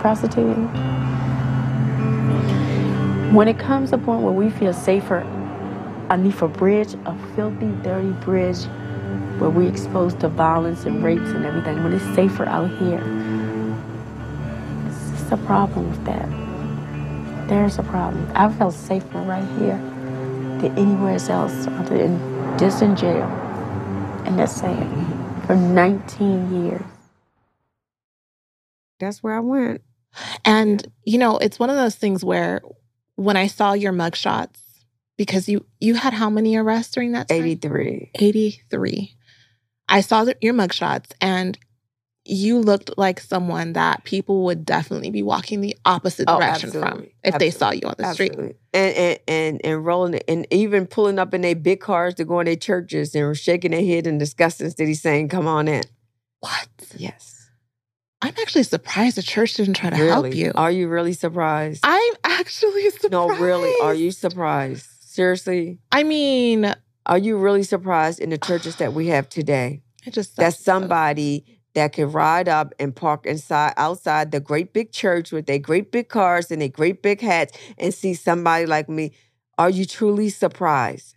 [0.00, 0.68] prostituting.
[3.34, 5.20] When it comes to a point where we feel safer
[6.08, 8.64] underneath a bridge, a filthy, dirty bridge,
[9.38, 13.02] where we're exposed to violence and rapes and everything, when it's safer out here,
[14.88, 16.47] it's a problem with that.
[17.48, 18.30] There's a problem.
[18.34, 19.78] I felt safer right here
[20.60, 23.24] than anywhere else other than just in jail.
[24.26, 24.86] And that's sad.
[25.46, 26.82] For 19 years.
[29.00, 29.80] That's where I went.
[30.44, 32.60] And, you know, it's one of those things where
[33.14, 34.58] when I saw your mugshots,
[35.16, 37.42] because you you had how many arrests during that time?
[37.42, 38.10] 83.
[38.14, 39.16] 83.
[39.88, 41.58] I saw the, your mugshots and
[42.28, 46.82] you looked like someone that people would definitely be walking the opposite Oh, direction from
[46.84, 47.14] absolutely.
[47.24, 48.34] if they saw you on the street.
[48.38, 52.40] And, and and and rolling and even pulling up in their big cars to go
[52.40, 55.82] in their churches and shaking their head in disgust instead of saying, Come on in.
[56.40, 56.68] What?
[56.96, 57.34] Yes.
[58.20, 60.08] I'm actually surprised the church didn't try to really?
[60.10, 60.52] help you.
[60.54, 61.80] Are you really surprised?
[61.84, 63.12] I'm actually surprised.
[63.12, 63.72] no, really.
[63.80, 64.86] Are you surprised?
[65.00, 65.78] Seriously?
[65.92, 66.74] I mean,
[67.06, 69.82] Are you really surprised in the churches that we have today?
[70.04, 71.52] it just that somebody though.
[71.78, 75.92] That can ride up and park inside outside the great big church with their great
[75.92, 79.12] big cars and their great big hats and see somebody like me.
[79.58, 81.14] Are you truly surprised?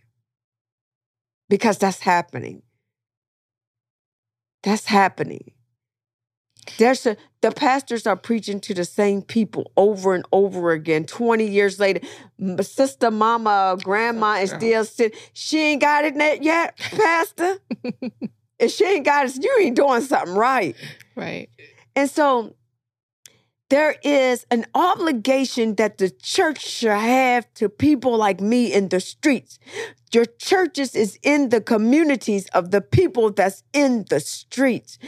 [1.48, 2.62] Because that's happening.
[4.62, 5.50] That's happening.
[6.78, 11.06] There's a, the pastors are preaching to the same people over and over again.
[11.06, 12.06] 20 years later,
[12.60, 15.18] sister, mama, grandma is still sitting.
[15.32, 17.58] She ain't got it yet, pastor.
[18.62, 20.76] If she ain't got it, you ain't doing something right.
[21.16, 21.50] Right.
[21.96, 22.54] And so
[23.68, 29.00] there is an obligation that the church should have to people like me in the
[29.00, 29.58] streets.
[30.12, 34.98] Your churches is in the communities of the people that's in the streets.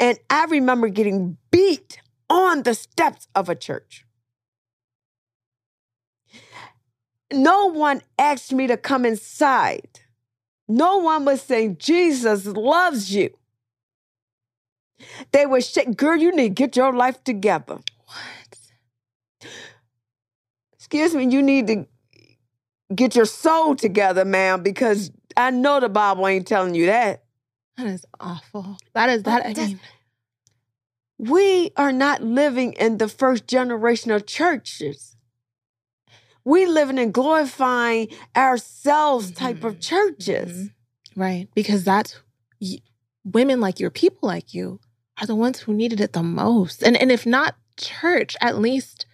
[0.00, 1.98] And I remember getting beat
[2.30, 4.06] on the steps of a church.
[7.32, 10.00] No one asked me to come inside.
[10.68, 13.30] No one was saying, Jesus loves you.
[15.32, 17.78] They were saying, girl, you need to get your life together.
[18.06, 19.50] What?
[20.74, 21.86] Excuse me, you need to
[22.94, 27.24] get your soul together, ma'am, because I know the Bible ain't telling you that.
[27.76, 28.78] That is awful.
[28.94, 29.46] That is that.
[29.46, 29.80] I mean,
[31.18, 35.13] We are not living in the first generation of churches.
[36.44, 39.80] We living in glorifying ourselves type of Mhm.
[39.80, 40.52] churches.
[40.58, 40.70] Mhm.
[41.16, 41.48] right?
[41.54, 42.16] Because that's
[42.60, 42.78] y-
[43.24, 44.80] women like you, or people like you,
[45.20, 46.82] are the ones who needed it the most.
[46.82, 49.06] And and if not church, at least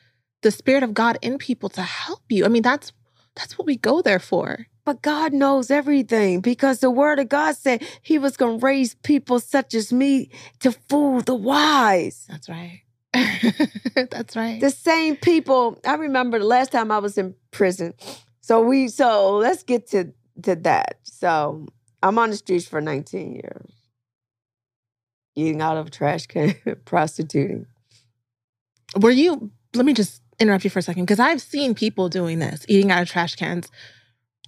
[0.43, 2.45] the spirit of God in people to help you.
[2.47, 2.93] I mean, that's
[3.37, 4.67] that's what we go there for.
[4.87, 8.95] But God knows everything because the word of God said he was going to raise
[8.97, 12.25] people such as me to fool the wise.
[12.31, 12.81] That's right.
[14.11, 14.61] that's right.
[14.61, 15.81] the same people.
[15.85, 17.95] I remember the last time I was in prison.
[18.41, 20.99] So we so let's get to to that.
[21.03, 21.67] So
[22.03, 23.73] I'm on the streets for 19 years.
[25.37, 26.55] Eating out of a trash can,
[26.85, 27.67] prostituting.
[28.97, 29.51] Were you?
[29.75, 32.91] Let me just interrupt you for a second because I've seen people doing this, eating
[32.91, 33.69] out of trash cans,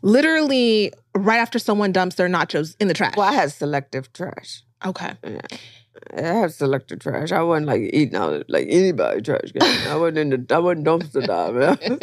[0.03, 3.15] literally right after someone dumps their nachos in the trash.
[3.17, 4.63] Well, I had selective trash.
[4.85, 5.13] Okay.
[6.17, 7.33] I have selective trash.
[7.33, 9.63] I wasn't like eating out of like anybody trash can.
[9.89, 11.99] I wasn't in the I wasn't dumpster diving.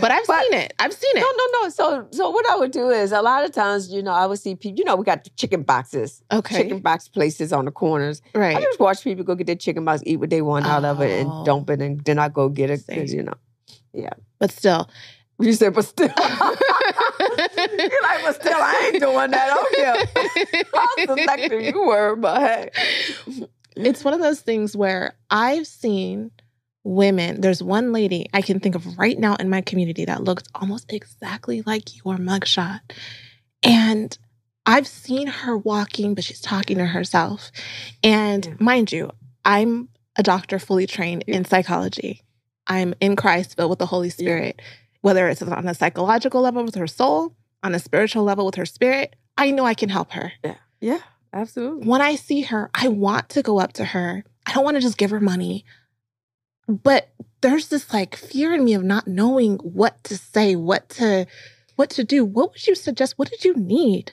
[0.00, 0.72] but I've But- seen it.
[0.78, 1.20] I've seen it.
[1.20, 1.68] No, no, no.
[1.70, 4.38] So, so what I would do is a lot of times, you know, I would
[4.38, 4.78] see people.
[4.78, 6.62] You know, we got the chicken boxes, Okay.
[6.62, 8.20] chicken box places on the corners.
[8.34, 8.56] Right.
[8.56, 11.00] I just watch people go get their chicken box, eat what they want out of
[11.00, 11.36] it, Oh.
[11.38, 13.34] and dump it, and then I go get it because you know.
[13.92, 14.10] Yeah.
[14.38, 14.88] But still.
[15.40, 16.08] You said, but still,
[17.20, 19.56] you're like, but still, I ain't doing that.
[19.72, 22.70] Okay, how selective you were, but hey,
[23.76, 26.30] it's one of those things where I've seen
[26.84, 27.40] women.
[27.40, 30.92] There's one lady I can think of right now in my community that looks almost
[30.92, 32.80] exactly like your mugshot.
[33.62, 34.16] And
[34.64, 37.50] I've seen her walking, but she's talking to herself.
[38.02, 38.54] And Yeah.
[38.58, 39.10] mind you,
[39.44, 42.22] I'm a doctor fully trained in psychology.
[42.66, 44.60] I'm in Christ, filled with the Holy Spirit.
[45.00, 48.66] Whether it's on a psychological level with her soul, on a spiritual level with her
[48.66, 50.32] spirit, I know I can help her.
[50.44, 50.98] yeah, Yeah.
[51.32, 51.86] absolutely.
[51.86, 54.24] when I see her, I want to go up to her.
[54.46, 55.64] I don't want to just give her money.
[56.66, 61.26] But there's this like fear in me of not knowing what to say, what to
[61.76, 62.24] what to do.
[62.24, 63.14] What would you suggest?
[63.18, 64.12] What did you need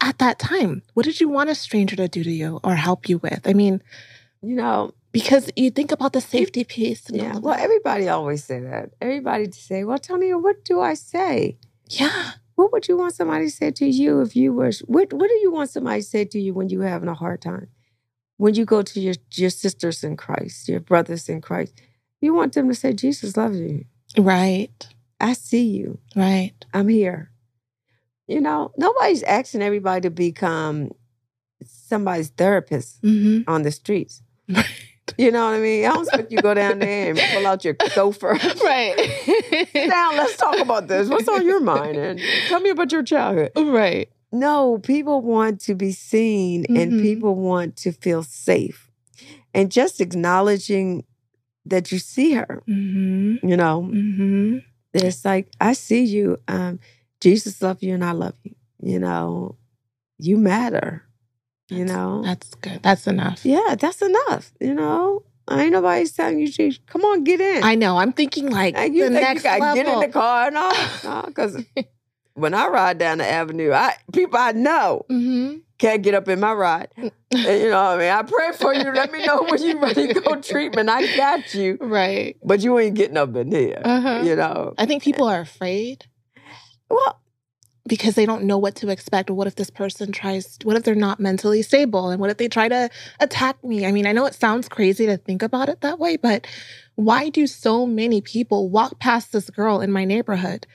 [0.00, 0.82] at that time?
[0.94, 3.46] What did you want a stranger to do to you or help you with?
[3.46, 3.82] I mean,
[4.42, 7.02] You know, because you think about the safety piece.
[7.10, 7.38] Yeah.
[7.38, 8.90] Well, everybody always say that.
[9.00, 11.58] Everybody say, "Well, Tony, what do I say?"
[11.88, 12.32] yeah.
[12.54, 15.34] what would you want somebody to say to you if you were what what do
[15.42, 17.68] you want somebody to say to you when you're having a hard time?
[18.36, 21.72] When you go to your your sisters in Christ, your brothers in Christ,
[22.20, 23.84] you want them to say, Jesus loves you.
[24.16, 24.86] Right.
[25.20, 25.98] I see you.
[26.16, 26.54] Right.
[26.72, 27.30] I'm here.
[28.26, 30.92] You know, nobody's asking everybody to become
[31.64, 33.50] somebody's therapist Mm-hmm.
[33.50, 34.22] on the streets.
[35.18, 35.84] You know what I mean?
[35.84, 38.32] I don't expect you to go down there and pull out your gopher.
[38.64, 39.66] right.
[39.74, 41.08] Now let's talk about this.
[41.08, 41.96] What's on your mind?
[41.96, 43.50] And tell me about your childhood.
[43.56, 44.08] right.
[44.32, 47.02] No, people want to be seen and Mhm.
[47.02, 48.88] people want to feel safe.
[49.52, 51.04] And just acknowledging
[51.66, 53.46] that you see her, Mm-hmm.
[53.48, 54.58] you know, Mm-hmm.
[54.94, 56.38] it's like, I see you.
[56.48, 56.78] Um,
[57.20, 58.54] Jesus loves you and I love you.
[58.82, 59.56] You know,
[60.18, 61.02] you matter.
[61.70, 62.82] You know, That's good.
[62.82, 63.44] That's enough.
[63.44, 64.52] yeah, that's enough.
[64.60, 67.62] You know, I ain't nobody telling you, to, come on, get in.
[67.64, 67.96] I know.
[67.96, 69.74] I'm thinking like And you the next you level.
[69.74, 70.46] get in the car?
[70.48, 71.62] and No, no, because
[72.34, 75.58] when I ride down the avenue, I people I know Mm-hmm.
[75.78, 76.88] can't get up in my ride.
[76.98, 77.12] And
[77.62, 78.10] you know what I mean?
[78.10, 78.92] I pray for you.
[78.92, 80.88] Let me know when you ready to go treatment.
[80.90, 81.78] I got you.
[81.80, 82.36] Right.
[82.44, 83.80] But you ain't getting up in here.
[83.84, 84.22] Uh-huh.
[84.24, 84.74] You know.
[84.76, 86.06] I think people are afraid
[86.90, 87.20] Well,
[87.86, 89.30] because they don't know what to expect.
[89.30, 92.10] What if this person tries, what if they're not mentally stable?
[92.10, 93.86] And what if they try to attack me?
[93.86, 96.46] I mean, I know it sounds crazy to think about it that way, but
[96.94, 100.66] why do so many people walk past this girl in my neighborhood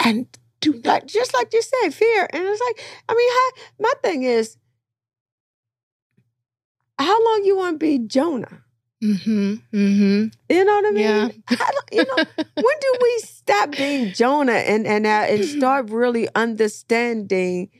[0.00, 0.26] and
[0.60, 1.06] do not?
[1.06, 2.28] just like you said, fear.
[2.32, 4.56] And it's like, I mean, how, my thing is,
[6.98, 8.64] how long you want to be Jonah?
[9.02, 9.54] Mm-hmm.
[9.72, 10.26] Mm-hmm.
[10.48, 11.04] You know what I mean?
[11.04, 11.28] Yeah.
[11.50, 12.16] Long- you know,
[12.54, 17.70] when do we stop being Jonah and and uh, and start really understanding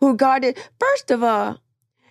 [0.00, 0.54] who God is?
[0.80, 1.58] First of all,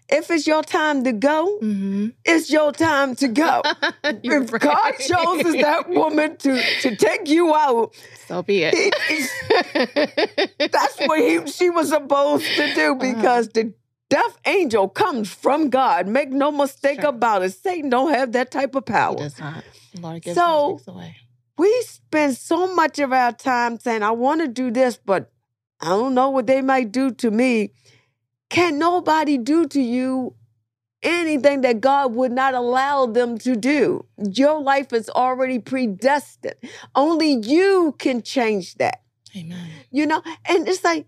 [0.10, 2.08] if it's your time to go, Mm-hmm.
[2.26, 3.62] it's your time to go.
[4.04, 5.00] If God right.
[5.00, 7.94] chooses that woman to to take you out,
[8.28, 8.74] so be it.
[8.76, 13.16] he- he's- that's what he she was supposed to do Uh-huh.
[13.16, 13.74] because the
[14.10, 16.08] death angel comes from God.
[16.08, 17.10] Make no mistake Sure.
[17.10, 17.52] about it.
[17.54, 19.16] Satan don't have that type of He power.
[19.18, 19.64] does not.
[19.94, 21.16] The Lord gives So- away.
[21.58, 25.32] we spend so much of our time saying, I want to do this, but
[25.82, 27.72] I don't know what they might do to me.
[28.50, 30.36] Can nobody do to you
[31.04, 34.06] anything that God would not allow them to do?
[34.18, 36.56] Your life is already predestined.
[36.96, 39.02] Only you can change that.
[39.36, 39.70] Amen.
[39.92, 41.06] You know, and it's like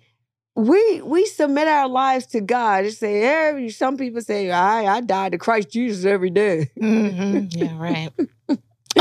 [0.59, 2.85] we we submit our lives to God.
[2.85, 6.69] It's say every some people say, I I die to Christ Jesus every day.
[6.77, 8.11] hmm Yeah, right.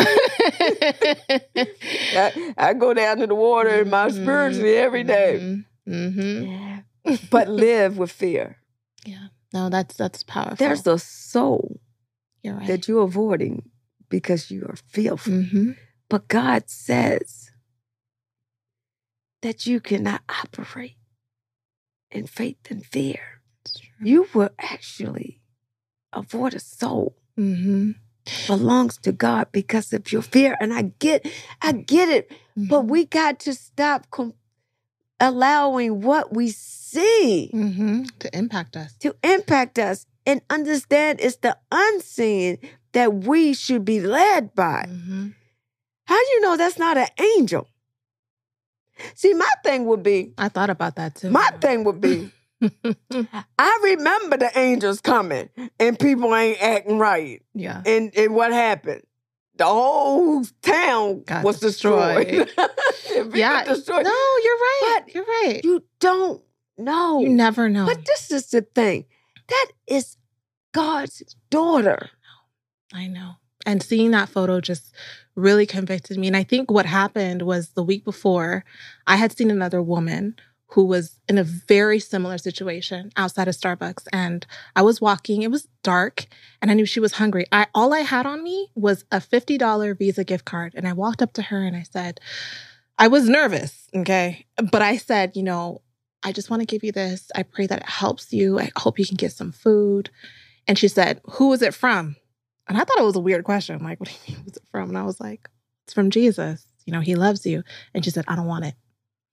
[2.15, 5.63] I, I go down to the water in my spiritually every day.
[5.89, 7.15] Mm-hmm.
[7.31, 8.59] But live with fear.
[9.05, 9.29] Yeah.
[9.53, 10.57] No, that's that's powerful.
[10.57, 11.81] There's a soul
[12.43, 12.67] You're right.
[12.67, 13.71] that you're avoiding
[14.11, 15.33] because you are fearful.
[15.33, 15.73] mm-hmm.
[16.11, 17.51] But God says
[19.43, 20.98] that you cannot operate
[22.11, 23.21] in faith and fear.
[24.01, 25.41] You will actually
[26.13, 27.93] avoid a soul Mm-hmm.
[28.49, 30.57] belongs to God because of your fear.
[30.61, 31.25] And I get,
[31.63, 32.33] I get it.
[32.57, 34.35] But we got to stop com-
[35.21, 38.03] allowing what we see mm-hmm.
[38.19, 38.95] to impact us.
[38.95, 42.59] to impact us and understand it's the unseen
[42.93, 44.87] that we should be led by.
[44.89, 45.29] Mm-hmm.
[46.07, 47.69] How do you know that's not an angel?
[49.15, 51.31] See, my thing would be, I thought about that too.
[51.31, 52.31] my thing would be,
[53.59, 57.43] I remember the angels coming and people ain't acting right.
[57.55, 57.83] yeah.
[57.87, 59.03] And, and what happened?
[59.57, 62.27] The whole town Got was destroyed.
[62.29, 62.71] destroyed.
[63.35, 63.65] Yeah.
[63.65, 64.05] destroyed.
[64.05, 64.11] No,
[64.45, 65.01] you're right.
[65.05, 65.61] But you're right.
[65.65, 66.41] You don't
[66.77, 67.21] know.
[67.21, 67.85] You never know.
[67.87, 69.07] But this is the thing.
[69.49, 70.17] That is
[70.73, 72.11] God's daughter.
[72.93, 73.33] I know.
[73.67, 74.95] And seeing that photo just
[75.39, 76.27] really convicted me.
[76.27, 78.65] And I think what happened was the week before,
[79.07, 80.37] I had seen another woman
[80.73, 84.07] who was in a very similar situation outside of Starbucks.
[84.13, 86.27] And I was walking, it was dark,
[86.61, 87.47] and I knew she was hungry.
[87.51, 90.75] I all I had on me was a $50 Visa gift card.
[90.77, 92.21] And I walked up to her and I said,
[92.99, 94.45] I was nervous, okay?
[94.71, 95.81] But I said, you know,
[96.23, 97.31] I just want to give you this.
[97.35, 98.59] I pray that it helps you.
[98.59, 100.11] I hope you can get some food.
[100.67, 102.17] And she said, Who is it from?
[102.69, 103.77] And I thought it was a weird question.
[103.77, 104.89] I'm like, what do you mean, who's it from?
[104.89, 105.49] And I was like,
[105.85, 106.67] it's from Jesus.
[106.85, 107.63] You know, he loves you.
[107.95, 108.75] And she said, I don't want it.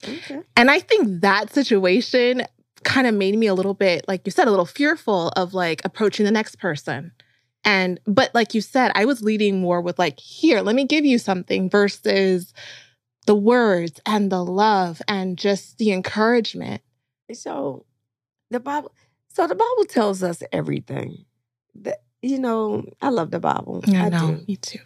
[0.03, 0.41] Okay.
[0.55, 2.43] And I think that situation
[2.83, 5.81] kind of made me a little bit, like you said, a little fearful of like
[5.83, 7.11] approaching the next person.
[7.63, 11.03] And, but like you said, I was leading more with like, here, let me give
[11.05, 12.53] you something versus
[13.25, 16.81] the words and the love and just the encouragement.
[17.33, 17.86] So
[18.51, 18.91] the Bible
[19.36, 21.25] so the Bible tells us everything.
[21.75, 23.84] That you know, I love the Bible.
[23.88, 24.19] I know.
[24.38, 24.45] do.
[24.47, 24.80] Me too.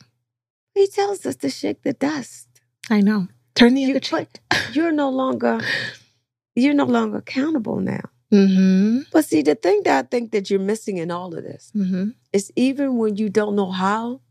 [0.76, 2.48] He tells us to shake the dust.
[2.90, 3.28] I know.
[3.56, 4.28] Turn the You other cheek.
[4.74, 5.60] You're no longer
[6.56, 8.02] you're no longer accountable now.
[8.34, 9.02] Mm-hmm.
[9.14, 12.10] But see, the thing that I think that you're missing in all of this Mm-hmm.
[12.34, 14.22] is even when you don't know how,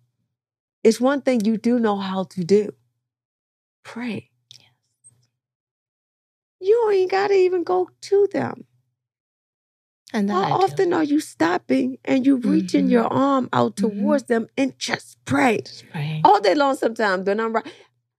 [0.85, 2.71] it's one thing you do know how to do.
[3.85, 4.31] Pray.
[6.61, 8.65] You ain't gotta even go to them.
[10.15, 12.91] And How I often are you stopping and you reaching Mhm.
[12.91, 13.99] your arm out Mhm.
[14.01, 15.61] towards them and just pray?
[15.61, 16.23] Just praying.
[16.25, 17.67] all day long sometimes when I'm right.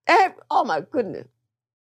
[0.07, 1.27] ev- Oh my goodness.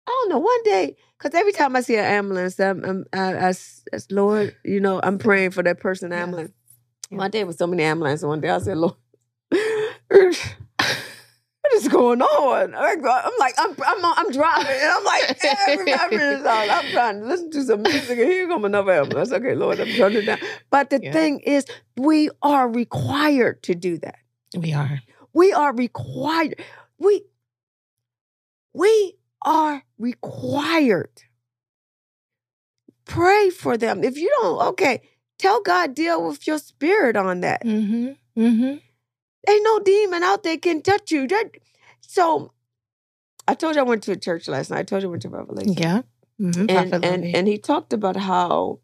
[0.07, 0.39] I don't know.
[0.39, 4.55] One day, because every time I see an ambulance, I'm, I'm I, I as Lord,
[4.63, 6.51] you know, I'm praying for that person ambulance.
[7.11, 7.17] Yeah.
[7.19, 8.95] One day with so many ambulances, one day I said, Lord,
[11.79, 12.75] is going on?
[12.75, 17.25] I'm like, I'm I'm, I'm driving, and I'm like, every minutes out, I'm trying to
[17.27, 19.31] listen to some music, and here come another ambulance.
[19.31, 20.39] Okay, Lord, I'm turning it down.
[20.69, 21.11] But the Yeah.
[21.13, 21.65] thing is,
[21.97, 24.15] we are required to do that.
[24.57, 25.01] We are.
[25.33, 26.55] We are required.
[26.97, 27.23] We
[28.73, 31.23] we are required.
[33.05, 34.03] Pray for them.
[34.03, 35.01] If you don't, okay,
[35.37, 37.63] tell God deal with your spirit on that.
[37.65, 38.09] Mm-hmm.
[38.39, 38.77] Mm-hmm.
[39.49, 41.27] Ain't no demon out there can touch you.
[41.27, 41.51] That,
[42.11, 42.53] so
[43.47, 44.79] I told you I went to a church last night.
[44.79, 45.73] I told you I went to Revelation.
[45.73, 46.01] Yeah.
[46.41, 46.65] Mm-hmm.
[46.69, 48.79] And Prophet and, and he talked about how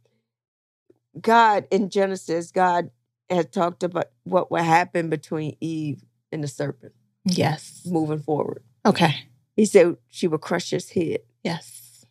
[1.19, 2.91] God in Genesis, God
[3.27, 6.93] had talked about what would happen between Eve and the serpent
[7.25, 7.81] yes.
[7.87, 8.61] moving forward.
[8.85, 9.15] Okay.
[9.55, 12.05] He said she would crush his head Yes.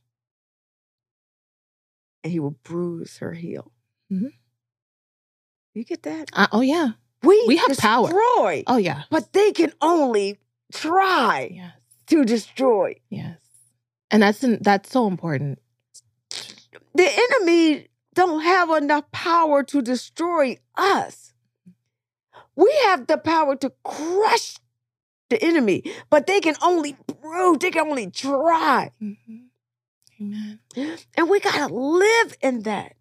[2.25, 3.71] and he would bruise her heel.
[4.13, 4.33] Mhm.
[5.75, 6.31] You get that?
[6.33, 6.89] Uh, oh yeah.
[7.23, 8.11] We, We have power.
[8.13, 9.05] Oh yeah.
[9.11, 10.39] but they can only
[10.75, 11.73] try Yes.
[12.09, 12.97] to destroy.
[13.09, 13.39] Yes.
[14.11, 15.59] And that's that's so important.
[16.95, 21.33] The enemy don't have enough power to destroy us.
[22.57, 24.57] We have the power to crush
[25.31, 28.91] the enemy, but they can only bruise, they can only try.
[29.03, 29.37] Mm-hmm.
[30.21, 30.61] Amen.
[31.17, 32.95] And we gotta live in that.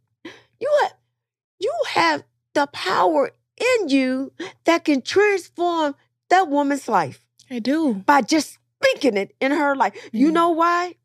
[0.59, 0.93] You have,
[1.59, 4.33] you have the power in you
[4.65, 5.95] that can transform
[6.29, 7.22] that woman's life
[7.53, 7.93] I do.
[8.05, 9.93] by just speaking it in her life.
[10.11, 10.33] You Mhm.
[10.33, 10.95] know why?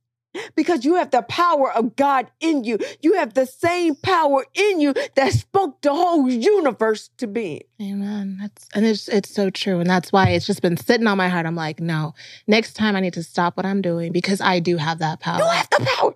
[0.54, 2.78] Because you have the power of God in you.
[3.00, 7.62] You have the same power in you that spoke the whole universe to being.
[7.80, 8.36] Amen.
[8.40, 9.80] That's and it's it's so true.
[9.80, 11.46] And that's why it's just been sitting on my heart.
[11.46, 12.14] I'm like, no,
[12.46, 15.38] next time I need to stop what I'm doing because I do have that power.
[15.40, 16.14] You have the power.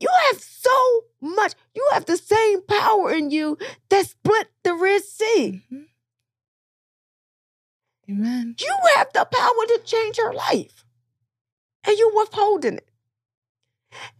[0.00, 1.52] You have so much.
[1.74, 3.56] You have the same power in you
[3.90, 5.62] that split the Red Sea.
[5.72, 5.84] Mhm.
[8.10, 8.56] Amen.
[8.58, 10.84] You have the power to change her life.
[11.84, 12.88] And you withholding it.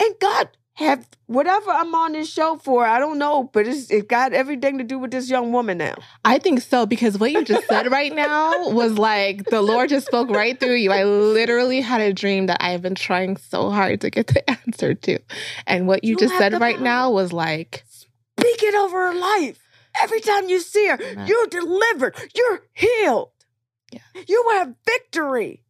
[0.00, 4.08] And God have whatever I'm on this show for, I don't know, but it's it
[4.08, 5.94] got everything to do with this young woman now.
[6.24, 10.06] I think so because what you just said right now was like the Lord just
[10.06, 10.90] spoke right through you.
[10.90, 14.48] I literally had a dream that I have been trying so hard to get the
[14.66, 15.18] answer to.
[15.66, 17.84] And what you, You just said right now was like,
[18.38, 19.58] Speak it over her life.
[20.00, 21.26] Every time you see her, Amen.
[21.26, 22.16] you're delivered.
[22.34, 23.30] You're healed.
[23.90, 24.00] Yeah.
[24.26, 25.62] You will have victory.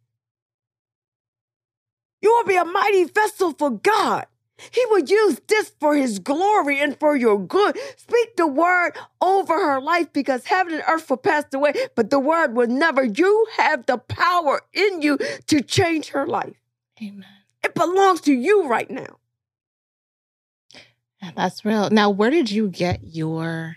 [2.23, 4.27] You will be a mighty vessel for God.
[4.71, 7.79] He will use this for his glory and for your good.
[7.97, 8.93] Speak the word
[9.23, 13.05] over her life because heaven and earth will pass away, but the word will never.
[13.05, 16.57] You have the power in you to change her life.
[17.03, 17.25] Amen.
[17.65, 19.17] It belongs to you right now.
[21.23, 21.91] Yeah, that's real.
[21.91, 23.77] Now, where did you get your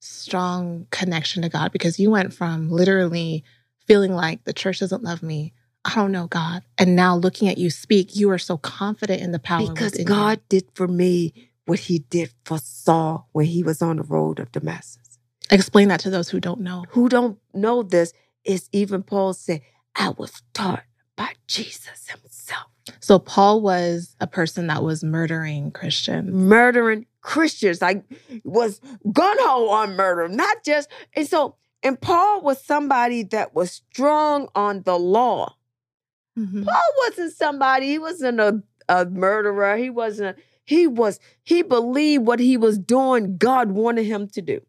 [0.00, 1.72] strong connection to God?
[1.72, 3.44] Because you went from literally
[3.90, 5.52] feeling like the church doesn't love me.
[5.84, 6.62] I don't know God.
[6.78, 9.74] And now looking at you speak, you are so confident in the power of God.
[9.74, 14.04] Because God did for me what he did for Saul when he was on the
[14.04, 15.18] road of Damascus.
[15.50, 16.84] Explain that to those who don't know.
[16.90, 18.12] Who don't know this
[18.44, 19.60] is even Paul said,
[19.96, 20.84] I was taught
[21.16, 22.68] by Jesus himself.
[23.00, 26.32] So Paul was a person that was murdering Christians.
[26.32, 28.04] Murdering Christians, like
[28.44, 28.80] was
[29.12, 34.48] gun ho on murder, not just and so and Paul was somebody that was strong
[34.54, 35.56] on the law.
[36.38, 36.64] Mhm.
[36.64, 39.76] Paul wasn't somebody, he wasn't a, a murderer.
[39.76, 44.42] He wasn't a, he was he believed what he was doing, God wanted him to
[44.42, 44.60] do.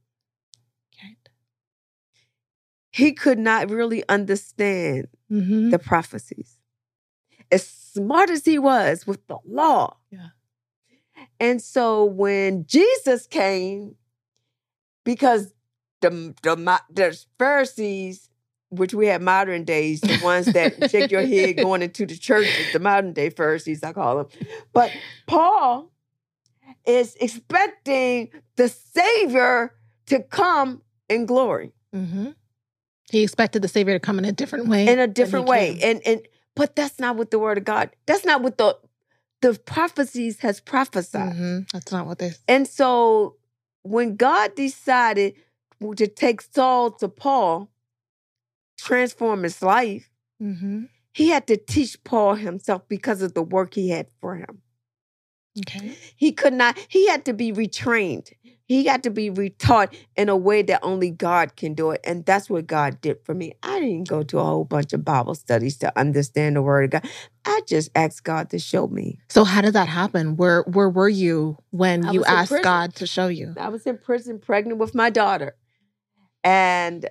[2.92, 5.72] He could not really understand Mhm.
[5.72, 6.58] the prophecies.
[7.52, 9.98] As smart as he was with the law.
[10.10, 10.30] Yeah.
[11.40, 13.96] And so when Jesus came,
[15.06, 15.54] because
[16.02, 18.30] the, the, the Pharisees,
[18.70, 22.50] which we have modern days, the ones that shake your head going into the church,
[22.72, 24.28] the modern day Pharisees, I call them.
[24.74, 24.94] But
[25.28, 25.92] Paul
[26.86, 29.74] is expecting the Savior
[30.08, 31.74] to come in glory.
[31.94, 32.36] Mhm.
[33.12, 34.88] He expected the Savior to come in a different way.
[34.88, 35.74] in a different way.
[35.74, 35.90] came.
[35.98, 37.90] And and but that's not what the word of God.
[38.06, 38.78] That's not what the
[39.42, 41.34] the prophecies has prophesied.
[41.34, 41.72] Mhm.
[41.72, 42.32] That's not what they.
[42.48, 43.36] And so
[43.84, 45.34] when God decided
[45.96, 47.72] to take Saul to Paul,
[48.78, 50.08] transform his life,
[50.42, 50.86] Mm-hmm.
[51.14, 54.64] he had to teach Paul himself because of the work he had for him.
[55.60, 55.96] Okay.
[56.16, 58.32] He could not, he had to be retrained.
[58.66, 62.00] He had to be retaught in a way that only God can do it.
[62.04, 63.54] And that's what God did for me.
[63.62, 66.90] I didn't go to a whole bunch of Bible studies to understand the word of
[67.02, 67.12] God.
[67.46, 69.20] I just asked God to show me.
[69.30, 70.38] So how did that happen?
[70.38, 72.64] Where Where were you when I you asked.
[72.64, 73.54] God to show you?
[73.60, 75.56] I was in prison pregnant with my daughter.
[76.44, 77.10] And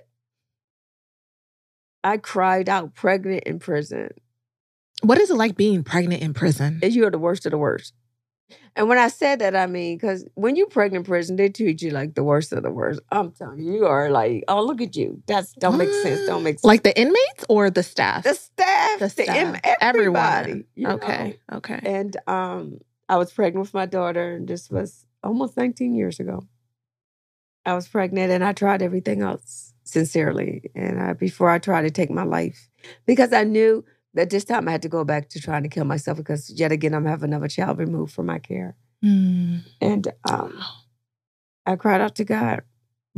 [2.03, 4.09] I cried out pregnant in prison.
[5.03, 6.79] What is it like being pregnant in prison?
[6.83, 7.93] You're the worst of the worst.
[8.75, 11.81] And when I said that, I mean, because when you're pregnant in prison, they treat
[11.81, 12.99] you like the worst of the worst.
[13.11, 15.21] I'm telling you, you are like, oh, look at you.
[15.27, 16.25] That's don't make sense.
[16.25, 16.63] Don't make sense.
[16.65, 18.23] Like the inmates or the staff?
[18.23, 20.21] the staff, The the, staff, everyone.
[20.21, 20.63] everybody.
[20.75, 20.93] you know?
[20.95, 21.39] okay.
[21.51, 21.79] Okay.
[21.83, 22.79] And um,
[23.09, 26.43] I was pregnant with my daughter, and this was almost 19 years ago.
[27.65, 31.91] I was pregnant, and I tried everything else sincerely, and I, before I tried to
[31.91, 32.69] take my life,
[33.05, 33.83] because I knew
[34.13, 36.71] that this time I had to go back to trying to kill myself because yet
[36.71, 39.61] again I'm having another child removed from my care, Mm.
[39.81, 40.59] and um,
[41.65, 42.61] I cried out to God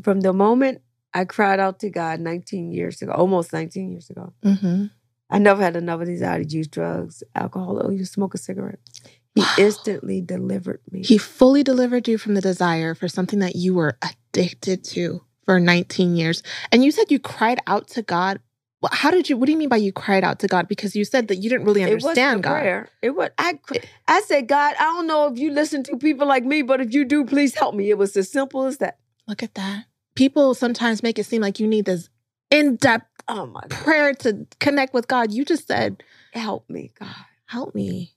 [0.02, 0.82] from the moment
[1.14, 4.34] I cried out to God 19 years ago, almost 19 years ago.
[4.44, 4.86] hmm
[5.30, 8.80] I never had another desire to use drugs, alcohol, or even smoke a cigarette.
[9.34, 9.48] He Wow.
[9.58, 11.02] instantly delivered me.
[11.04, 13.98] He fully delivered you from the desire for something that you were
[14.34, 16.44] addicted to for 19 years.
[16.72, 18.40] And you said you cried out to God.
[18.82, 19.38] Well, How did you?
[19.38, 20.68] What do you mean by you cried out to God?
[20.68, 22.60] Because you said that you didn't really it understand God.
[22.60, 22.90] prayer.
[23.02, 23.60] It was I.
[24.08, 26.94] I said, God, I don't know if you listen to people like me, but if
[26.94, 27.90] you do, please help me.
[27.90, 28.98] It was as simple as that.
[29.28, 29.86] Look at that.
[30.16, 32.10] People sometimes make it seem like you need this
[32.52, 35.32] in-depth Oh my God, prayer to connect with God.
[35.32, 36.04] You just said,
[36.34, 37.16] help me, God.
[37.46, 38.16] "Help me."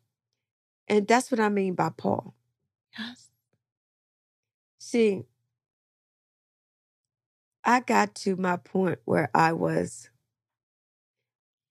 [0.88, 2.34] And that's what I mean by Paul.
[2.98, 3.28] Yes.
[4.78, 5.24] See,
[7.66, 10.08] I got to my point where I was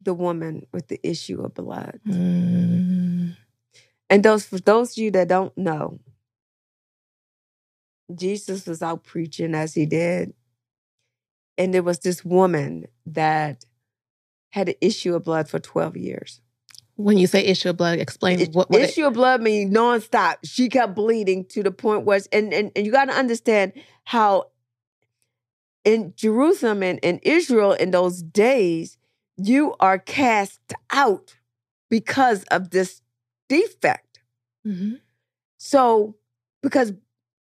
[0.02, 2.00] the woman with the issue of blood.
[2.06, 3.38] Mm.
[4.10, 6.00] And those for those of you that don't know,
[8.14, 10.34] Jesus was out preaching as he did.
[11.58, 13.64] And there was this woman that
[14.52, 16.41] had an issue of blood for 12 years.
[16.98, 19.74] When you say issue of blood, explain It- what, what it- issue of blood means
[19.74, 20.36] nonstop.
[20.43, 23.74] She kept bleeding to the point where, and, and, and you got to understand
[24.04, 24.52] how
[25.86, 28.98] in Jerusalem and in Israel in those days,
[29.38, 30.62] you are cast
[30.92, 31.38] out
[31.90, 33.02] because of this
[33.50, 34.20] defect.
[34.68, 35.02] Mhm.
[35.58, 36.16] So,
[36.62, 36.94] because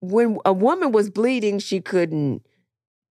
[0.01, 2.47] when a woman was bleeding, she couldn't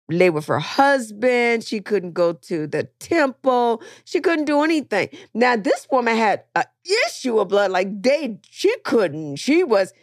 [0.09, 1.63] lay with her husband.
[1.63, 3.81] She couldn't go to the temple.
[4.05, 5.09] She couldn't do anything.
[5.33, 6.65] Now, this woman had an
[7.07, 7.71] issue of blood.
[7.71, 9.37] Like they, she couldn't.
[9.37, 9.93] She was,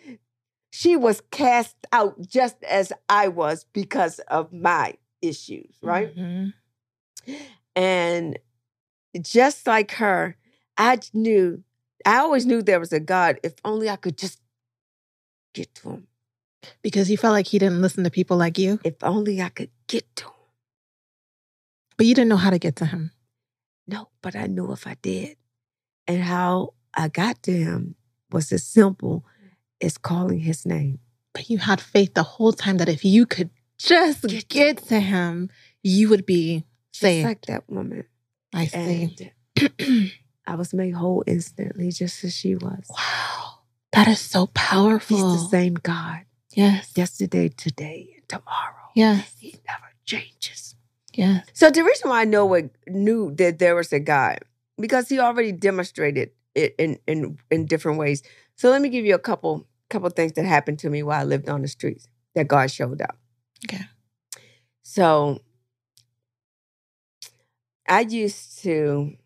[0.70, 6.14] she was cast out just as I was because of my issues, right?
[6.16, 6.52] Mhm.
[7.76, 8.38] And
[9.20, 10.36] just like her,
[10.76, 11.62] I knew,
[12.04, 13.38] I always knew there was a God.
[13.42, 14.40] If only I could just
[15.54, 16.06] get to him.
[16.82, 19.70] Because you felt like he didn't listen to people like you, If only I could
[19.86, 20.32] get to him.
[21.96, 23.12] but you didn't know how to get to him.
[23.86, 25.36] No, but I knew if I did.
[26.06, 27.94] And how I got to him
[28.30, 29.24] was as simple
[29.80, 31.00] as calling his name.
[31.32, 35.00] But you had faith the whole time that if you could just Get get, to
[35.00, 35.50] him,
[35.82, 37.26] you would be Just saved.
[37.26, 38.04] like that woman.
[38.54, 39.30] I see.
[40.46, 42.86] I was made whole instantly, just as she was.
[42.90, 43.58] wow.
[43.92, 45.16] That is so powerful.
[45.16, 46.20] He's the same God
[46.52, 46.92] Yes.
[46.96, 48.74] yesterday, today, and tomorrow.
[48.94, 49.34] Yes.
[49.38, 50.74] He never changes.
[51.14, 51.46] Yes.
[51.52, 54.38] So the reason why I know it, knew that there was a God
[54.78, 58.22] because he already demonstrated it in in in different ways.
[58.56, 61.24] So let me give you a couple couple things that happened to me while I
[61.24, 63.16] lived on the streets that God showed up.
[63.66, 63.84] Okay.
[64.82, 65.40] So
[67.88, 69.16] I used to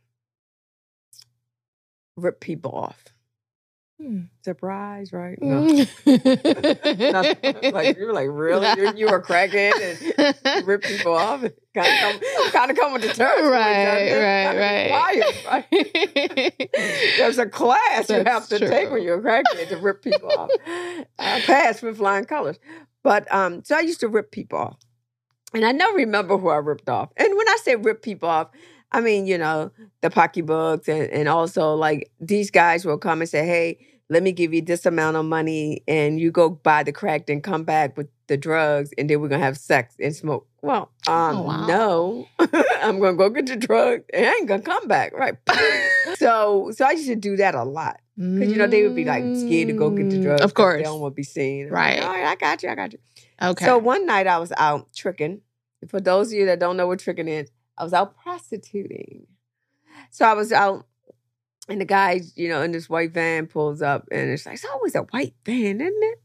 [2.17, 3.05] rip people off.
[4.01, 4.23] Hmm.
[4.45, 5.41] Surprise, right?
[5.41, 5.63] No.
[5.63, 7.13] Mm.
[7.13, 7.73] Nothing.
[7.73, 8.67] like you were like, really?
[8.77, 11.45] You, you were cracking and rip people off?
[11.73, 13.49] Kind of come, come with the terms.
[13.49, 15.71] Right, right, right.
[15.71, 16.71] right?
[17.17, 20.33] There's a class you have That's to take when you're a crackhead to rip people
[20.33, 20.51] off.
[21.21, 22.59] I passed with flying colors.
[23.03, 24.79] But um, so I used to rip people off.
[25.55, 27.11] And I never remember who I ripped off.
[27.17, 28.49] And when I say rip people off,
[28.91, 33.29] I mean, you know, the pocketbooks and, and also like these guys will come and
[33.29, 33.79] say, hey,
[34.09, 37.43] let me give you this amount of money and you go buy the crack and
[37.43, 40.47] come back with the drugs and then we're gonna have sex and smoke.
[40.63, 41.67] Well, um, Oh, wow.
[41.67, 42.29] no.
[42.81, 45.13] I'm gonna go get the drug and I ain't gonna come back.
[45.13, 45.35] Right.
[46.17, 48.01] so so I used to do that a lot.
[48.17, 50.43] Because you know they would be like scared to go get the Mm, drugs.
[50.45, 50.79] Of course.
[50.79, 51.67] they don't want to be seen.
[51.67, 51.99] I'm Right.
[51.99, 52.69] Like, All right, I got you.
[52.71, 52.99] I got you.
[53.43, 53.65] Okay.
[53.65, 55.41] So one night I was out tricking.
[55.89, 59.27] For those of you that don't know what tricking is, I was out prostituting.
[60.11, 60.87] So I was out,
[61.69, 64.65] and the guy, you know, in this white van pulls up, and it's like, it's
[64.65, 66.22] always a white van, isn't it?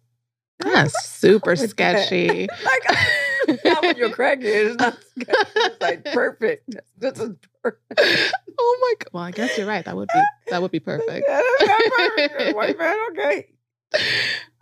[0.59, 2.47] That's super with that?" sketchy.
[2.63, 4.71] like, not when you're crackhead.
[4.71, 5.51] It's not sketchy.
[5.55, 6.75] It's like perfect.
[6.97, 8.33] This is perfect.
[8.59, 9.09] oh my god.
[9.13, 9.85] Well, I guess you're right.
[9.85, 11.27] That would be that would be perfect.
[11.27, 12.55] Perfect.
[12.55, 13.47] White man, okay.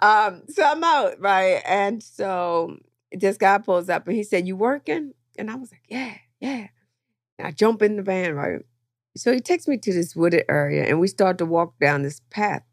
[0.01, 1.61] Um, so I'm out, right?
[1.65, 2.77] And so
[3.11, 5.13] this guy pulls up and he said, You working?
[5.37, 6.67] And I was like, Yeah, yeah.
[7.37, 8.61] And I jump in the van, right?
[9.17, 12.21] So he takes me to this wooded area and we start to walk down this
[12.29, 12.63] path.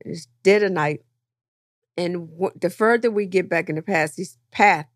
[0.00, 1.02] It's dead of night.
[1.98, 4.86] And w- the further we get back in the past, he's path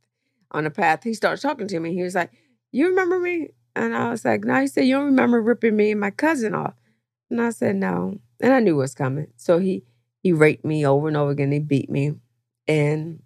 [0.53, 1.94] on the path, he starts talking to me.
[1.94, 2.30] He was like,
[2.70, 3.50] You remember me?
[3.74, 4.61] And I was like, No.
[4.61, 6.74] He said, You don't remember ripping me and my cousin off.
[7.30, 8.20] And I said, No.
[8.40, 9.28] And I knew what was coming.
[9.36, 9.84] So he
[10.22, 11.53] he raped me over and over again.
[11.53, 12.14] He beat me.
[12.68, 13.22] And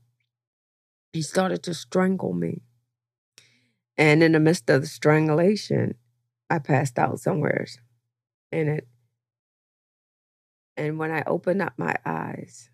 [1.12, 2.62] he started to strangle me.
[3.98, 5.94] And in the midst of the strangulation,
[6.50, 7.66] I passed out somewhere
[8.52, 8.86] in it.
[10.76, 12.70] And when I opened up my eyes,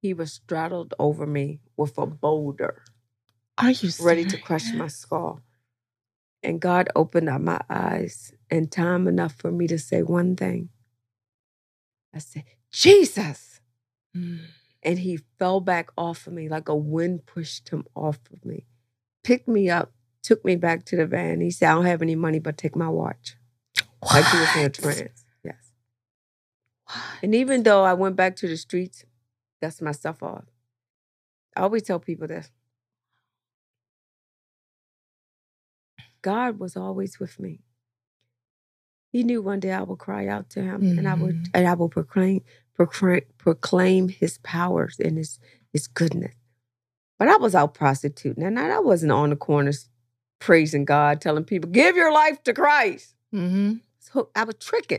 [0.00, 2.82] he was straddled over me with a boulder,
[3.58, 5.40] Are you ready to crush my skull.
[6.42, 10.70] And God opened up my eyes and time enough for me to say one thing.
[12.14, 13.60] I said, Jesus.
[14.16, 14.46] Mm.
[14.82, 18.64] And he fell back off of me like a wind pushed him off of me,
[19.22, 19.92] picked me up,
[20.22, 21.42] took me back to the van.
[21.42, 23.36] He said, I don't have any money, but take my watch.
[24.02, 25.24] Like he was in a trance.
[25.44, 25.72] Yes.
[26.86, 26.96] What?
[27.22, 29.04] And even though I went back to the streets,
[29.60, 30.44] dust myself off.
[31.56, 32.50] I always tell people this.
[36.22, 37.60] God was always with me.
[39.12, 41.74] He knew one day I would cry out to him and I would and I
[41.74, 42.42] will proclaim,
[42.74, 45.38] proclaim proclaim his powers and his
[45.72, 46.34] his goodness.
[47.18, 49.88] But I was out prostituting and I wasn't on the corners
[50.38, 53.14] praising God, telling people, give your life to Christ.
[53.34, 53.74] Mm-hmm.
[53.98, 54.98] So I was tricking.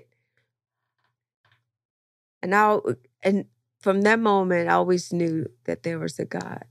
[2.41, 2.77] And I
[3.23, 3.45] and
[3.81, 6.65] from that moment I always knew that there was a God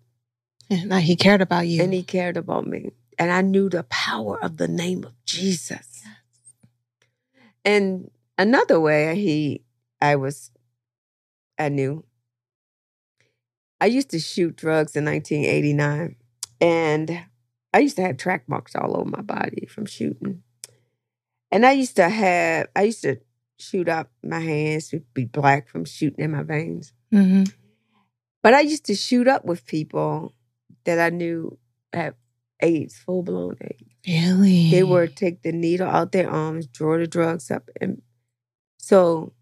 [0.70, 1.82] And that he cared about you.
[1.82, 2.90] and he cared about me.
[3.18, 6.02] And I knew the power of the name of Jesus.
[7.64, 9.62] And another way he
[10.00, 10.50] I was
[11.58, 12.04] I knew
[13.80, 16.16] I used to shoot drugs in 1989
[16.60, 17.24] and
[17.72, 20.42] I used to have track marks all over my body from shooting.
[21.52, 23.18] And I used to have I used to
[23.58, 26.92] shoot up my hands would be black from shooting in my veins.
[27.12, 27.44] Mm-hmm.
[28.42, 30.32] But I used to shoot up with people
[30.84, 31.58] that I knew
[31.92, 32.14] had
[32.60, 33.90] AIDS, full blown AIDS.
[34.06, 34.70] Really?
[34.70, 38.00] They would take the needle out their arms, draw the drugs up, and
[38.78, 39.32] so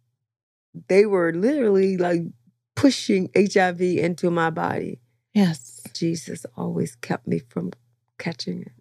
[0.89, 2.23] they were literally like
[2.75, 5.01] pushing HIV into my body.
[5.33, 5.81] Yes.
[5.95, 7.73] Jesus always kept me from
[8.19, 8.73] catching it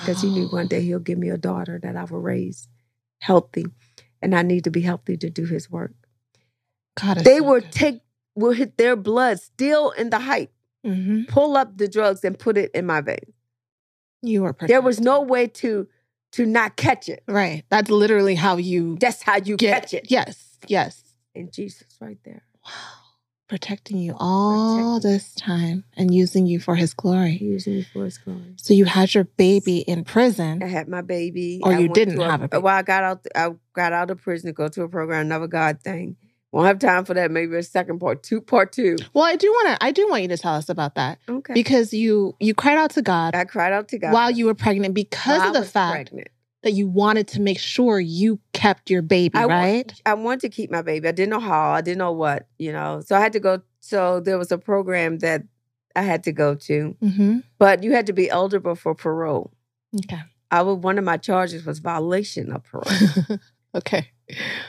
[0.00, 2.68] because he knew one day he'll give me a daughter that I will raise
[3.18, 3.66] healthy,
[4.22, 5.92] and I need to be healthy to do his work.
[7.00, 8.00] God, They would take
[8.36, 10.50] will hit their blood still in the height,
[10.86, 11.24] Mm-hmm.
[11.24, 13.32] pull up the drugs and put it in my vein.
[14.22, 14.54] You were.
[14.60, 15.88] There was no way to
[16.32, 17.24] to not catch it.
[17.26, 17.64] Right.
[17.70, 20.10] That's literally how you That's how you get catch it.
[20.10, 20.58] Yes.
[20.68, 21.02] Yes.
[21.34, 22.42] And Jesus right there.
[22.64, 22.70] Wow.
[23.48, 25.10] Protecting you all Protecting.
[25.12, 27.38] this time and using you for his glory.
[27.40, 28.54] Using you for his glory.
[28.56, 30.62] So you had your baby in prison.
[30.62, 31.60] I had my baby.
[31.62, 32.62] Or I you didn't have a baby.
[32.62, 33.26] Well, I got out.
[33.34, 35.20] I got out of prison to go to a program.
[35.26, 36.16] Another God thing.
[36.52, 37.30] Won't have time for that.
[37.30, 38.96] Maybe a second part, two part two.
[39.12, 39.84] Well, I do want to.
[39.84, 41.52] I do want you to tell us about that Okay.
[41.54, 44.54] because you you cried out to God I cried out to God while you were
[44.54, 46.28] pregnant because while of the fact pregnant.
[46.62, 49.92] that you wanted to make sure you kept your baby, I right?
[50.06, 51.08] I wanted to keep my baby.
[51.08, 51.70] I didn't know how.
[51.72, 52.46] I didn't know what.
[52.58, 53.02] You know.
[53.04, 53.60] So I had to go.
[53.80, 55.42] So there was a program that
[55.94, 57.38] I had to go to, Mm-hmm.
[57.58, 59.52] but you had to be eligible for parole.
[60.04, 60.20] Okay.
[60.50, 63.38] I was one of my charges was violation of parole,
[63.74, 64.10] okay.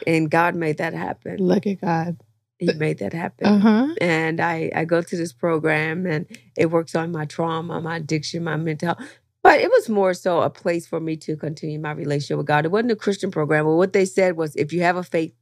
[0.06, 1.38] And God made that happen.
[1.38, 2.18] Look at God.
[2.60, 3.46] He made that happen.
[3.48, 3.88] Uh huh.
[4.02, 6.26] and I, I go to this program and
[6.58, 9.10] it works on my trauma, my addiction, my mental health.
[9.44, 12.66] But it was more so a place for me to continue my relationship with God.
[12.66, 15.34] It wasn't a Christian program, but what they said was if you have a faith,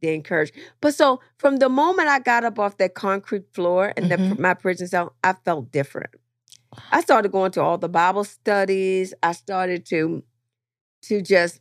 [0.00, 0.52] they encourage.
[0.80, 4.38] But so from the moment I got up off that concrete floor and the, Mhm.
[4.38, 6.10] my prison cell, I felt different.
[6.90, 9.12] I started going to all the Bible studies.
[9.22, 10.22] I started to
[11.02, 11.60] to just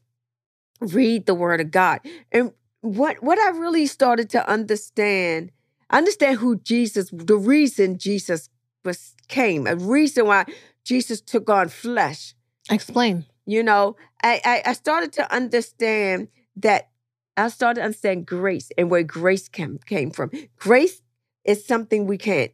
[0.81, 2.01] read the word of God.
[2.31, 2.51] And
[2.81, 5.51] what what I really started to understand,
[5.89, 8.49] understand who Jesus, the reason Jesus
[8.83, 10.45] was came, a reason why
[10.83, 12.33] Jesus took on flesh.
[12.69, 13.25] Explain.
[13.45, 16.89] You know, I, I, I started to understand that
[17.37, 20.31] I started to understand grace and where grace came, came from.
[20.57, 21.01] Grace
[21.43, 22.51] is something we can't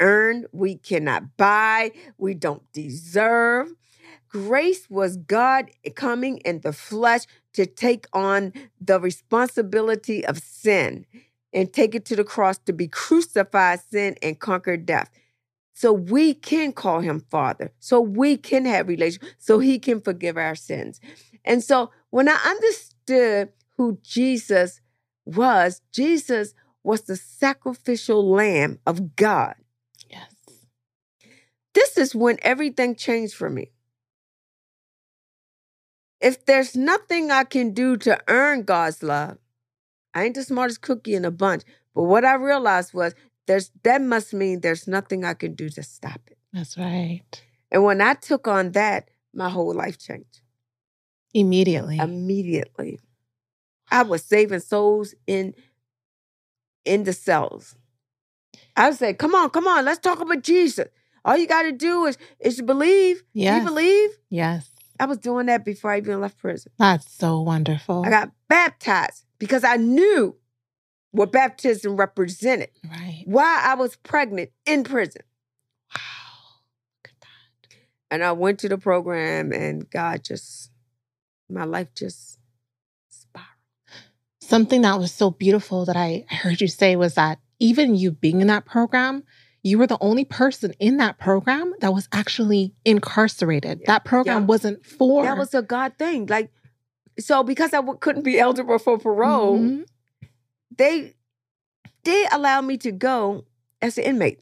[0.00, 3.72] earn, we cannot buy, we don't deserve.
[4.28, 7.22] Grace was God coming in the flesh
[7.54, 11.06] to take on the responsibility of sin
[11.52, 15.10] and take it to the cross to be crucified sin and conquer death.
[15.72, 17.72] So we can call him Father.
[17.78, 19.22] So we can have relation.
[19.38, 21.00] So he can forgive our sins.
[21.44, 24.80] And so when I understood who Jesus
[25.24, 29.54] was, Jesus was the sacrificial lamb of God.
[30.10, 30.34] Yes.
[31.74, 33.70] This is when everything changed for me.
[36.20, 39.38] If there's nothing I can do to earn God's love,
[40.14, 41.62] I ain't the smartest cookie in a bunch.
[41.94, 43.14] But what I realized was
[43.46, 46.38] there's that must mean there's nothing I can do to stop it.
[46.52, 47.42] That's right.
[47.70, 50.40] And when I took on that, my whole life changed
[51.34, 51.98] Immediately.
[51.98, 52.98] immediately.
[53.90, 55.54] I was saving souls in
[56.84, 57.76] in the cells.
[58.76, 60.88] I would say, "Come on, come on, let's talk about Jesus.
[61.24, 63.22] All you got to do is is believe.
[63.34, 63.60] Yes.
[63.60, 64.70] You believe." yes.
[65.00, 66.72] I was doing that before I even left prison.
[66.78, 68.04] That's so wonderful.
[68.04, 70.36] I got baptized because I knew
[71.12, 72.70] what baptism represented.
[72.90, 73.22] right.
[73.26, 75.22] Why I was pregnant in prison.
[75.94, 76.00] Wow.
[77.02, 77.76] Look at that.
[78.10, 80.70] And I went to the program and God just
[81.48, 82.38] my life just
[83.08, 83.46] spiraled.
[84.40, 88.40] Something that was so beautiful that I heard you say was that even you being
[88.40, 89.24] in that program,
[89.62, 93.80] you were the only person in that program that was actually incarcerated.
[93.80, 93.86] Yeah.
[93.94, 94.46] That program Yeah.
[94.46, 95.24] wasn't for.
[95.24, 96.26] That was a God thing.
[96.26, 96.50] Like
[97.18, 99.84] so because I w- couldn't be eligible for parole, Mhm.
[100.76, 101.14] they
[102.04, 103.44] they allowed me to go
[103.82, 104.40] as an inmate.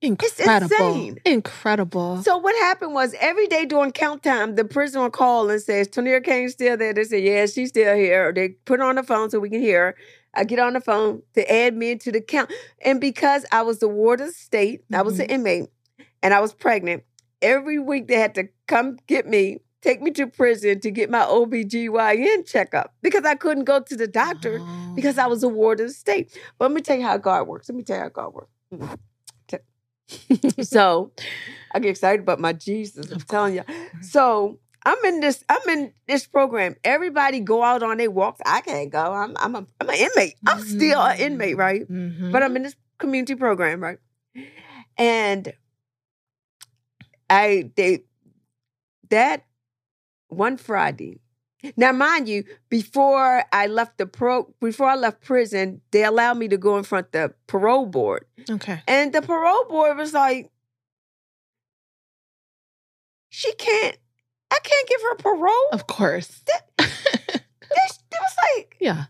[0.00, 0.70] incredible.
[0.76, 1.18] insane.
[1.24, 2.22] Incredible.
[2.22, 5.88] So what happened was every day during count time, the prison would call and says,
[5.88, 6.92] Tonier Cain's still there.
[6.92, 8.32] They say, Yeah, she's still here.
[8.32, 9.96] They put her on the phone so we can hear her.
[10.34, 12.52] I get on the phone to add me into the count.
[12.84, 15.34] And because I was the ward of state, I was an mm-hmm.
[15.34, 15.70] inmate,
[16.22, 17.04] and I was pregnant,
[17.42, 21.20] every week they had to come get me, take me to prison to get my
[21.20, 24.92] OBGYN checkup because I couldn't go to the doctor Oh.
[24.94, 26.36] because I was a ward of state.
[26.58, 27.68] But let me tell you how God works.
[27.68, 28.52] Let me tell you how God works.
[28.72, 28.94] Mm-hmm.
[30.62, 31.12] so
[31.72, 33.10] I get excited about my Jesus.
[33.10, 33.64] I'm telling you.
[34.00, 35.44] So I'm in this.
[35.48, 36.76] I'm in this program.
[36.82, 38.40] Everybody go out on their walks.
[38.46, 39.12] I can't go.
[39.12, 39.36] I'm.
[39.38, 39.54] I'm.
[39.54, 40.36] A, I'm an inmate.
[40.46, 41.86] I'm still an inmate, right?
[41.86, 42.32] Mhm.
[42.32, 43.98] But I'm in this community program, right?
[44.96, 45.52] And
[47.28, 48.04] I they
[49.10, 49.44] that
[50.28, 51.20] one Friday.
[51.76, 56.46] Now, mind you, before I left the pro, before I left prison, they allowed me
[56.48, 58.26] to go in front the parole board.
[58.48, 58.80] okay.
[58.86, 60.52] And the parole board was like,
[63.28, 63.98] she can't,
[64.50, 65.68] I can't give her parole.
[65.72, 66.42] Of course.
[66.48, 69.04] It, it was like, yeah.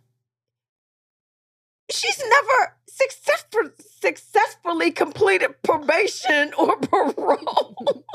[1.91, 3.71] she's never successful,
[4.01, 8.05] successfully completed probation or parole.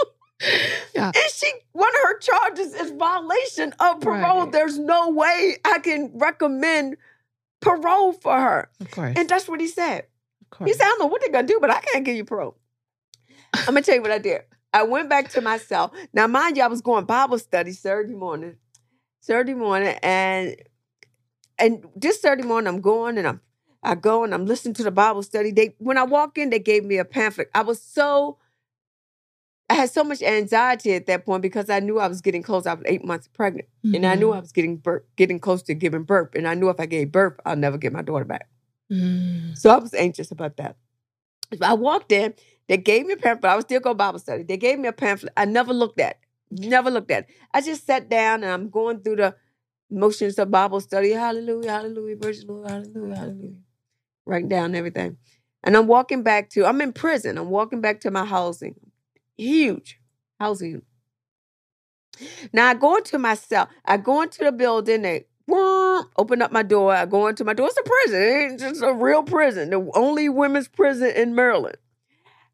[0.94, 1.06] Yeah.
[1.06, 4.42] And she, one of her charges is violation of parole.
[4.42, 4.52] Right.
[4.52, 6.98] There's no way I can recommend
[7.62, 8.70] parole for her.
[8.82, 9.16] Of course.
[9.18, 10.04] And that's what he said.
[10.42, 10.70] of course.
[10.70, 12.58] He said, I don't know what they're gonna do, but I can't give you parole.
[13.54, 14.42] I'm gonna tell you what I did.
[14.74, 15.94] I went back to my cell.
[16.14, 18.58] Now, mind you, I was going Bible study Saturday morning.
[19.22, 20.56] Saturday morning, and
[21.60, 23.42] and this Saturday morning, I'm going and I'm
[23.84, 25.52] I go and I'm listening to the Bible study.
[25.52, 27.50] They when I walk in, they gave me a pamphlet.
[27.56, 28.38] I was so
[29.70, 32.66] I had so much anxiety at that point because I knew I was getting close.
[32.66, 34.38] I was eight months pregnant, and I knew Mhm.
[34.38, 36.36] I was getting birth, getting close to giving birth.
[36.36, 38.50] And I knew if I gave birth, I'll never get my daughter back.
[38.92, 39.58] Mm.
[39.58, 40.76] So I was anxious about that.
[41.62, 42.34] I walked in,
[42.68, 43.52] they gave me a pamphlet.
[43.52, 44.44] I was still going Bible study.
[44.44, 45.34] They gave me a pamphlet.
[45.38, 46.18] I never looked at it.
[46.70, 47.30] Never looked at it.
[47.54, 49.36] I just sat down and I'm going through the
[49.90, 51.12] motions of Bible study.
[51.12, 53.56] Hallelujah, hallelujah, praise Lord, hallelujah, hallelujah.
[54.26, 55.18] Writing down everything.
[55.64, 57.38] And I'm walking back to, I'm in prison.
[57.38, 58.76] I'm walking back to my housing.
[59.38, 60.00] Huge
[60.40, 60.84] housing.
[62.54, 63.70] Now I go into my cell.
[63.86, 65.02] I go into the building.
[65.04, 66.94] They whoop, open up my door.
[66.94, 67.68] I go into my door.
[67.68, 68.22] It's a prison.
[68.54, 69.70] It's just a real prison.
[69.72, 71.78] The only women's prison in Maryland.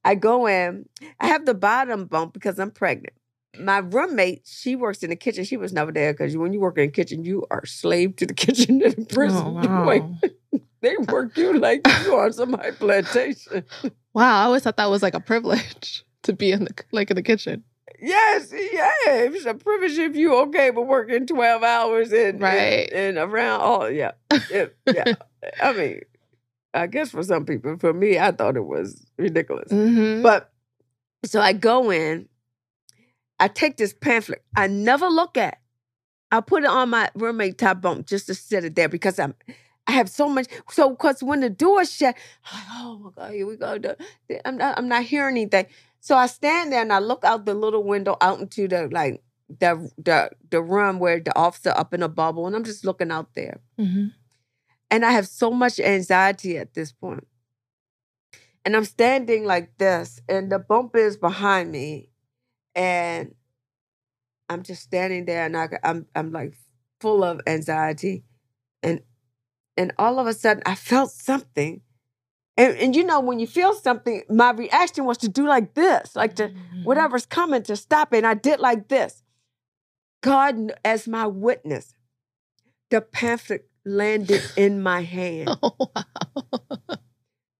[0.03, 0.87] I go in.
[1.19, 3.13] I have the bottom bunk because I'm pregnant.
[3.59, 5.43] My roommate, she works in the kitchen.
[5.43, 8.25] She was never there because when you work in the kitchen, you are slave to
[8.25, 9.41] the kitchen in oh, prison.
[9.45, 9.85] Oh, wow.
[9.87, 10.03] Wait,
[10.81, 13.65] they work you like you are some high plantation.
[14.13, 14.41] Wow.
[14.41, 17.23] I always thought that was like a privilege to be in the like in the
[17.23, 17.63] kitchen.
[18.01, 22.89] Yes, yeah, it's a privilege if you okay with working twelve hours and Right.
[22.93, 23.59] and, and around.
[23.59, 25.15] all yeah, It- yeah.
[25.61, 26.01] I mean,
[26.73, 29.71] I guess for some people, for me, I thought it was ridiculous.
[29.71, 30.21] Mm-hmm.
[30.21, 30.51] But
[31.25, 32.29] so I go in,
[33.39, 34.43] I take this pamphlet.
[34.55, 35.59] I never look at.
[36.31, 39.33] I put it on my roommate top bunk just to sit it there because I'm
[39.89, 40.45] I have so much.
[40.69, 42.15] So, because when the door shut,
[42.53, 43.79] oh my God, here we go.
[44.45, 45.65] I'm not, I'm not hearing anything.
[45.99, 49.23] So I stand there and I look out the little window out into the like
[49.49, 53.09] the the the room where the officer up in a bubble, and I'm just looking
[53.09, 53.59] out there.
[53.79, 54.07] Mm-hmm.
[54.91, 57.27] And I have so much anxiety at this point.
[58.65, 62.09] And I'm standing like this, and the bump is behind me,
[62.75, 63.33] and
[64.49, 66.55] I'm just standing there, and I, I'm I'm like
[66.99, 68.23] full of anxiety,
[68.83, 69.01] and
[69.77, 71.81] and all of a sudden I felt something.
[72.57, 76.15] And, and you know, when you feel something, my reaction was to do like this,
[76.15, 76.83] like to Mm-hmm.
[76.83, 78.17] whatever's coming to stop it.
[78.17, 79.23] And I did like this.
[80.21, 81.93] God, as my witness,
[82.89, 85.49] the pamphlet landed in my hand.
[85.63, 86.03] Oh, wow.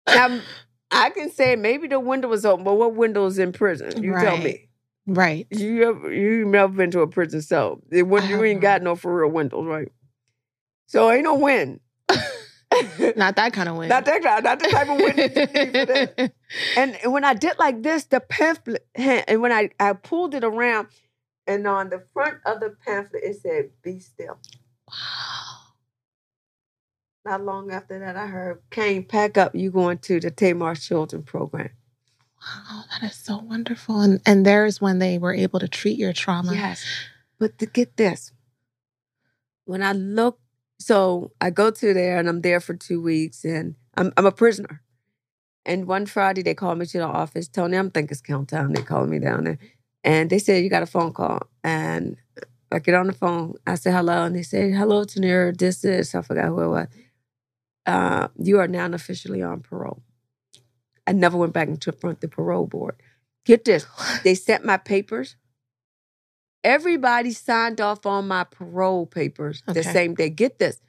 [0.08, 0.41] Now,
[0.90, 4.04] I can say maybe the window was open, but what window is in prison?
[4.04, 4.70] You tell me.
[5.06, 5.46] Right.
[5.52, 7.80] You ever you never been to a prison cell?
[7.91, 9.91] It, when you ain't got no for real windows, right?
[10.88, 11.80] So ain't no win.
[13.16, 13.90] Not that kind of win.
[13.90, 16.34] Not that kind, not the type of win that you need for that.
[16.78, 20.44] And and when I did like this, the pamphlet, and when I, I pulled it
[20.44, 20.88] around,
[21.48, 24.38] and on the front of the pamphlet, it said, Be still.
[24.88, 25.48] wow.
[27.26, 29.54] Not long after that, I heard, Cain, pack up.
[29.54, 31.70] You going to the Tamar Children Program.
[32.41, 34.00] Wow, that is so wonderful.
[34.00, 36.54] And and there's when they were able to treat your trauma.
[36.54, 36.86] Yes.
[37.38, 38.32] But to get this,
[39.66, 40.40] when I look,
[40.80, 44.32] so I go to there and I'm there for two weeks and I'm, I'm a
[44.32, 44.82] prisoner.
[45.66, 47.48] And one Friday they called me to the office.
[47.50, 48.74] Tony, I'm thinking it's count time.
[48.74, 49.60] They called me down there.
[50.04, 51.41] And they said, You got a phone call.
[51.64, 52.16] And
[52.72, 53.56] I get on the phone.
[53.68, 54.24] I said hello.
[54.24, 55.56] And they said, Hello, Tonier.
[55.56, 56.88] This is, I forgot who it was.
[57.85, 60.03] Uh, you are now officially on parole.
[61.07, 62.95] I never went back into front the parole board.
[63.45, 63.85] Get this.
[64.23, 65.35] They sent my papers.
[66.64, 70.30] Everybody signed off on my parole papers the same day.
[70.30, 70.80] Get this.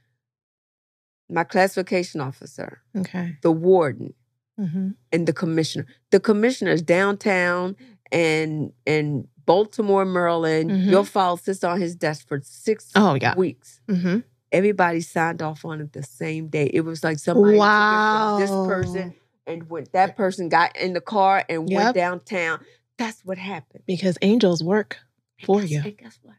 [1.30, 3.36] My classification officer, Okay.
[3.42, 4.14] the warden,
[4.58, 5.86] hmm and the commissioner.
[6.10, 7.76] The commissioner's downtown
[8.12, 10.70] and in Baltimore, Maryland.
[10.72, 10.90] Mhm.
[10.90, 13.34] Your file sits on his desk for six Oh yeah.
[13.36, 13.80] weeks.
[13.88, 14.18] hmm
[14.52, 16.70] Everybody signed off on it the same day.
[16.72, 18.36] It was like somebody Wow.
[18.38, 19.14] this person
[19.46, 21.76] and when that person got in the car and Yep.
[21.76, 22.64] went downtown.
[22.98, 23.84] That's what happened.
[23.86, 24.98] Because angels work
[25.44, 25.80] for guess- you.
[25.84, 26.36] And guess what?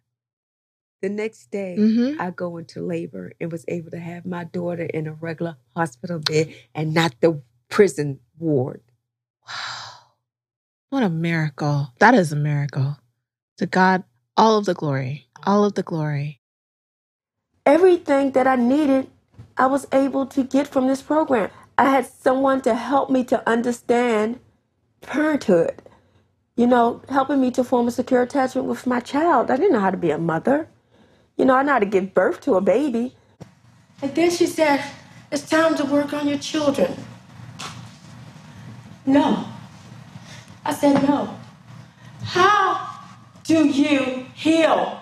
[1.02, 4.84] The next day, hmm I go into labor and was able to have my daughter
[4.84, 8.82] in a regular hospital bed and not the prison ward.
[9.48, 9.54] Wow.
[10.90, 11.94] What a miracle.
[12.00, 12.98] That is a miracle.
[13.58, 14.04] To God,
[14.38, 15.28] all of the glory.
[15.44, 16.41] All of the glory.
[17.66, 19.10] Everything that I needed,
[19.58, 21.50] I was able to get from this program.
[21.78, 24.40] I had someone to help me to understand
[25.02, 25.82] parenthood,
[26.56, 29.50] you know, helping me to form a secure attachment with my child.
[29.50, 30.68] I didn't know how to be a mother.
[31.38, 33.16] You know, I know how to give birth to a baby.
[34.02, 34.84] And then she said,
[35.32, 36.94] It's time to work on your children.
[39.06, 39.46] No.
[40.64, 41.36] I said, No.
[42.24, 43.00] How
[43.44, 45.01] do you heal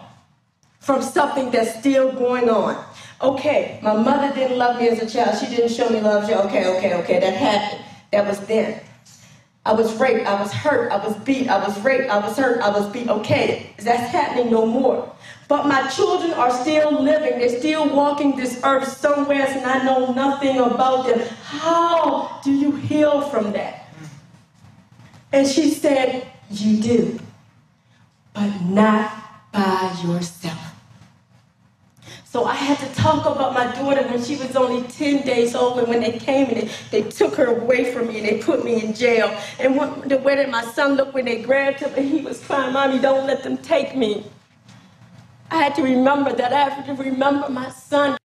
[0.89, 2.83] from something that's still going on?
[3.21, 5.37] Okay, my mother didn't love me as a child.
[5.37, 6.23] She didn't show me love.
[6.23, 7.85] Okay, okay, okay, that happened.
[8.11, 8.81] That was then.
[9.67, 10.25] I was raped.
[10.25, 10.91] I was hurt.
[10.91, 11.47] I was beat.
[11.47, 12.09] I was raped.
[12.09, 12.61] I was hurt.
[12.61, 13.07] I was beat.
[13.07, 15.13] Okay, that's happening no more.
[15.47, 17.37] But my children are still living.
[17.37, 21.19] They're still walking this earth somewhere, and I know nothing about them.
[21.43, 23.93] How do you heal from that?
[25.31, 27.19] And she said, You do,
[28.33, 29.13] but not
[29.51, 30.68] by yourself.
[32.31, 35.79] So I had to talk about my daughter when she was only 10 days old.
[35.79, 38.83] And when they came and they, took her away from me and they put me
[38.83, 39.35] in jail.
[39.59, 42.39] And when, the way that my son looked when they grabbed him and he was
[42.45, 44.23] crying, Mommy, don't let them take me.
[45.49, 46.53] I had to remember that.
[46.53, 48.15] I had to remember my son.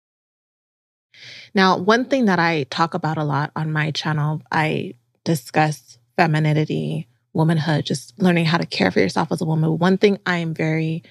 [1.54, 7.08] Now, one thing that I talk about a lot on my channel, I discuss femininity,
[7.32, 9.78] womanhood, just learning how to care for yourself as a woman.
[9.78, 11.02] One thing I am very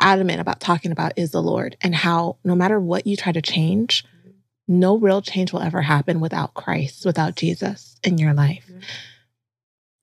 [0.00, 3.42] adamant about talking about is the Lord and how no matter what you try to
[3.42, 4.04] change,
[4.66, 8.64] no real change will ever happen without Christ, without Jesus in your life.
[8.70, 8.82] Mhm.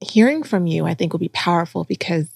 [0.08, 2.28] Hearing from you, I think, will be powerful because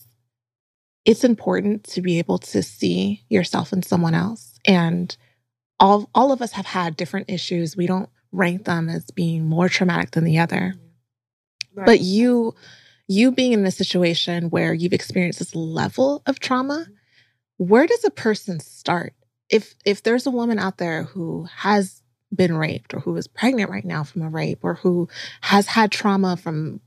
[1.06, 4.60] it's important to be able to see yourself in someone else.
[4.66, 5.16] And
[5.80, 7.76] all, all of us have had different issues.
[7.76, 10.76] We don't rank them as being more traumatic than the other.
[11.86, 12.56] But you,
[13.08, 16.88] you being in a situation where you've experienced this level of trauma,
[17.62, 19.14] where does a person start?
[19.48, 22.02] If if there's a woman out there who has
[22.34, 25.10] been raped or who is pregnant right now from a rape or who
[25.42, 26.82] has had trauma from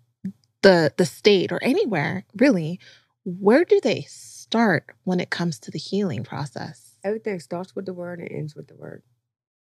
[0.62, 2.80] the the state or anywhere, really,
[3.24, 6.96] where do they start when it comes to the healing process?
[7.04, 9.04] Everything starts with the word and ends with the word.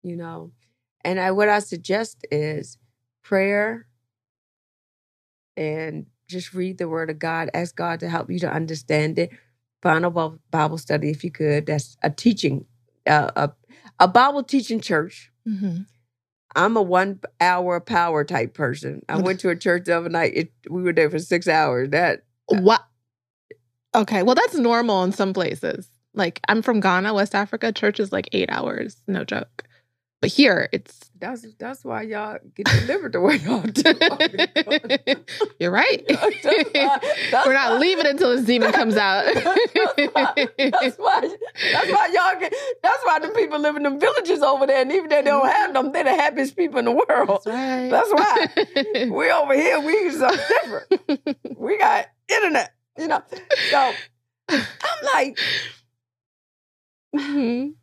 [0.04, 0.52] You know,
[1.04, 2.78] and I what I suggest is
[3.24, 3.88] prayer
[5.56, 7.50] and just read the word of God.
[7.52, 9.30] Ask God to help you to understand it.
[9.84, 11.66] Find a Bible study if you could.
[11.66, 12.64] That's a teaching,
[13.06, 13.52] uh, a
[14.00, 15.30] a Bible teaching church.
[15.46, 15.82] hmm
[16.56, 19.02] I'm a one hour power type person.
[19.08, 20.32] I went to a church the other night.
[20.34, 21.90] It, we were there for six hours.
[21.90, 22.82] That What?
[23.94, 25.88] Okay, well, that's normal in some places.
[26.14, 27.72] Like, I'm from Ghana, West Africa.
[27.72, 29.64] Church is like eight hours, no joke.
[30.22, 31.03] But here, it's.
[31.18, 35.24] That's that's why y'all get delivered the way y'all do.
[35.60, 36.04] You're right.
[36.08, 36.98] That's why-
[37.30, 39.24] that's We're not why- leaving until this demon comes out.
[39.34, 39.44] that's,
[40.12, 41.20] why, that's why.
[41.72, 42.54] That's why y'all get.
[42.82, 45.46] That's why the people live in them villages over there, and even though they don't
[45.48, 47.28] have them, they're the happiest people in the world.
[47.28, 47.88] That's right.
[47.90, 49.08] That's why.
[49.10, 51.58] we over here, we something different.
[51.58, 53.22] we got internet, you know.
[53.70, 53.92] So
[54.50, 55.38] I'm like,
[57.16, 57.74] Mhm.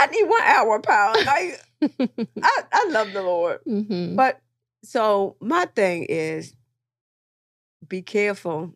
[0.00, 1.14] I need one hour power.
[1.24, 1.60] Like,
[2.42, 3.60] I, I love the Lord.
[3.66, 4.16] Mhm.
[4.16, 4.40] But
[4.82, 6.54] so my thing is
[7.86, 8.74] be careful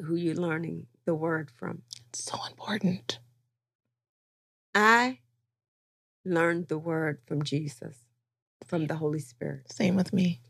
[0.00, 1.82] who you're learning the word from.
[2.08, 3.18] It's so important.
[4.74, 5.18] I
[6.24, 7.96] learned the word from Jesus,
[8.64, 9.72] from the Holy Spirit.
[9.72, 10.40] Same with me.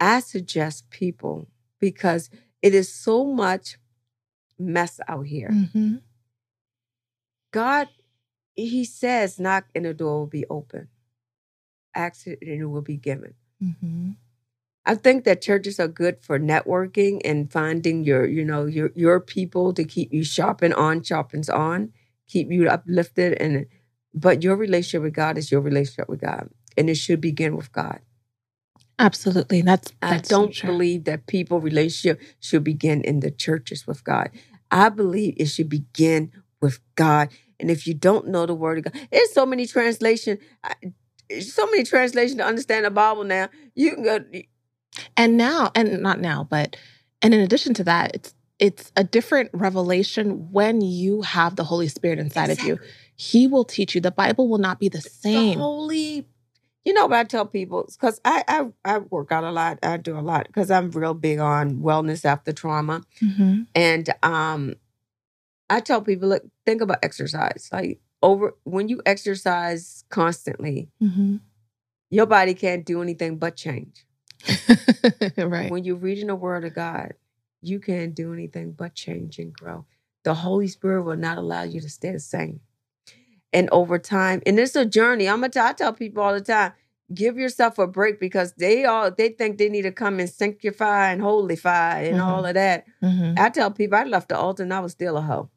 [0.00, 1.48] I suggest people
[1.80, 2.30] because
[2.62, 3.78] it is so much
[4.58, 5.50] mess out here.
[5.50, 5.96] hmm
[7.50, 7.88] God,
[8.58, 10.88] He says, knock and the door will be open.
[11.94, 13.34] Ask it and it will be given.
[13.60, 14.10] hmm
[14.86, 19.20] I think that churches are good for networking and finding your, you know, your your
[19.20, 21.92] people to keep you sharpened on, sharpens on,
[22.26, 23.66] keep you uplifted, and
[24.14, 27.70] but your relationship with God is your relationship with God, and it should begin with
[27.70, 28.00] God.
[28.98, 29.60] Absolutely.
[29.62, 30.70] That's, I that's so don't true.
[30.70, 34.30] believe that people relationship should begin in the churches with God.
[34.70, 37.28] I believe it should begin with God.
[37.60, 40.38] And if you don't know the word of God, there's so many translation,
[41.40, 43.48] so many translation to understand the Bible now.
[43.74, 44.24] You can go.
[45.16, 46.76] And now, and not now, but
[47.22, 51.88] and in addition to that, it's it's a different revelation when you have the Holy
[51.88, 52.78] Spirit inside of you.
[53.14, 54.00] He will teach you.
[54.00, 55.58] The Bible will not be the The same.
[55.58, 56.26] holy.
[56.84, 57.86] You know what I tell people?
[57.92, 59.78] Because I, I I work out a lot.
[59.82, 63.02] I do a lot because I'm real big on wellness after trauma.
[63.20, 63.66] Mhm.
[63.74, 64.74] And um,
[65.70, 67.68] I tell people, look, think about exercise.
[67.72, 71.40] Like over when you exercise constantly, Mhm.
[72.10, 74.06] your body can't do anything but change.
[75.36, 75.70] right.
[75.70, 77.14] When you're reading the Word of God,
[77.60, 79.84] you can't do anything but change and grow.
[80.24, 82.60] The Holy Spirit will not allow you to stay the same.
[83.52, 85.28] And over time, and it's a journey.
[85.28, 86.72] I'm gonna tell, I tell people all the time,
[87.14, 91.10] give yourself a break because they all they think they need to come and sanctify
[91.12, 92.26] and holify and Mhm.
[92.26, 92.84] all of that.
[93.02, 93.38] Mhm.
[93.38, 95.48] I tell people I left the altar and I was still a hoe.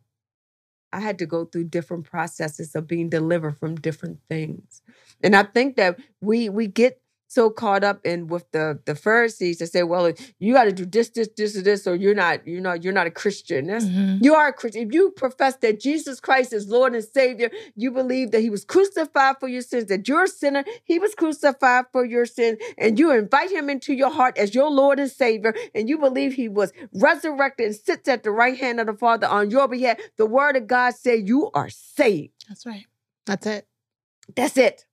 [0.94, 4.82] I had to go through different processes of being delivered from different things.
[5.24, 7.01] And I think that we we get
[7.32, 10.86] so caught up in with the the Pharisees that say, well, you got to do
[10.86, 13.68] this, this, this, or this, or you're not, you know, you're not a Christian.
[13.68, 14.18] Mhm.
[14.22, 14.88] you are a Christian.
[14.88, 18.66] If you profess that Jesus Christ is Lord and Savior, you believe that He was
[18.66, 23.00] crucified for your sins, that you're a sinner, He was crucified for your sins, and
[23.00, 26.50] you invite Him into your heart as your Lord and Savior, and you believe He
[26.50, 29.98] was resurrected and sits at the right hand of the Father on your behalf.
[30.18, 32.34] The Word of God says you are saved.
[32.50, 32.86] That's right.
[33.26, 33.68] That's it.
[34.36, 34.86] That's it.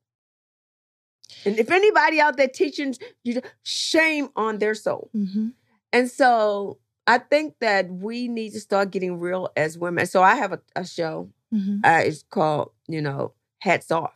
[1.45, 2.95] And if anybody out there teaching
[3.25, 5.11] you, shame on their soul.
[5.15, 5.53] Mhm.
[5.93, 10.07] And so I think that we need to start getting real as women.
[10.07, 11.31] So I have a, a show.
[11.53, 11.81] Mhm.
[11.85, 14.15] Uh, it's called, you know, Hats Off.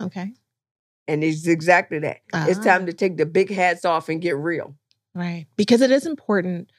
[0.00, 0.32] Okay.
[1.08, 2.18] And it's exactly that.
[2.34, 2.62] It's Ah.
[2.64, 4.74] time to take the big hats off and get real.
[5.14, 5.46] Right.
[5.56, 6.70] Because it is important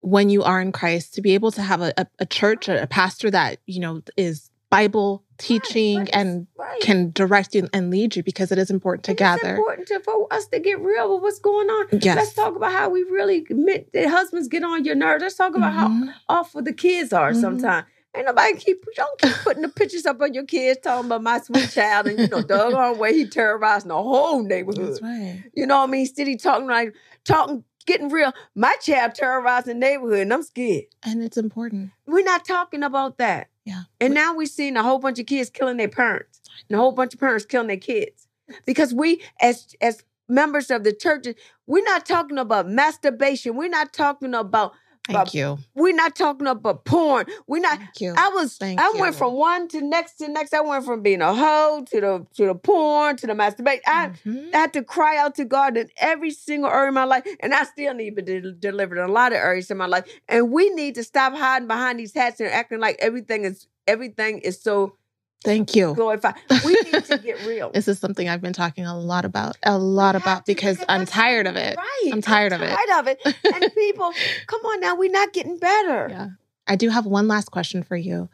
[0.00, 2.82] when you are in Christ to be able to have a, a, a church, a,
[2.82, 6.80] a pastor that, you know, is Bible teaching right, and right.
[6.80, 9.50] can direct you and lead you because it is important to gather.
[9.50, 11.86] It's important to, for us to get real with what's going on.
[12.00, 12.16] Yes.
[12.16, 15.22] Let's talk about how we really admit that husbands get on your nerves.
[15.22, 16.12] Let's talk about how Mhm.
[16.28, 17.40] awful the kids are Mhm.
[17.40, 17.86] sometimes.
[18.16, 21.38] Ain't nobody keep don't keep putting the pictures up on your kids talking about my
[21.40, 24.88] sweet child and you know doggone way he terrorizing the whole neighborhood.
[24.88, 25.44] That's right.
[25.54, 26.06] You know what I mean?
[26.06, 26.94] Steady talking like
[27.24, 28.32] talking, getting real.
[28.56, 30.84] My child terrorizing the neighborhood and I'm scared.
[31.04, 31.90] And it's important.
[32.06, 33.48] We're not talking about that.
[33.64, 33.84] Yeah.
[34.00, 36.92] And now we're seeing a whole bunch of kids killing their parents, and a whole
[36.92, 38.28] bunch of parents killing their kids.
[38.66, 41.34] Because we, as as members of the churches,
[41.66, 43.56] we're not talking about masturbation.
[43.56, 44.72] We're not talking about
[45.06, 45.58] Thank But you.
[45.74, 47.26] We're not talking about porn.
[47.46, 47.78] We're not.
[47.78, 48.14] Thank you.
[48.16, 48.56] I was.
[48.56, 49.00] Thank I you.
[49.00, 50.54] went from one to next to next.
[50.54, 53.80] I went from being a hoe to the to the porn to the masturbate.
[53.86, 54.54] I, Mhm.
[54.54, 57.52] I had to cry out to God in every single area of my life, and
[57.52, 60.04] I still need to be de- delivered in a lot of areas in my life.
[60.26, 64.38] And we need to stop hiding behind these hats and acting like everything is everything
[64.38, 64.96] is so
[65.44, 65.94] Thank you.
[65.94, 66.34] glorified.
[66.64, 67.70] We need to get real.
[67.74, 71.04] This is something I've been talking a lot about, a lot about to, because I'm
[71.04, 71.76] tired of it.
[71.76, 72.10] Right.
[72.12, 72.70] I'm tired of it.
[72.70, 73.20] Tired of it.
[73.54, 74.12] And people,
[74.46, 76.08] come on now, we're not getting better.
[76.10, 76.28] Yeah.
[76.66, 78.28] I do have one last question for you.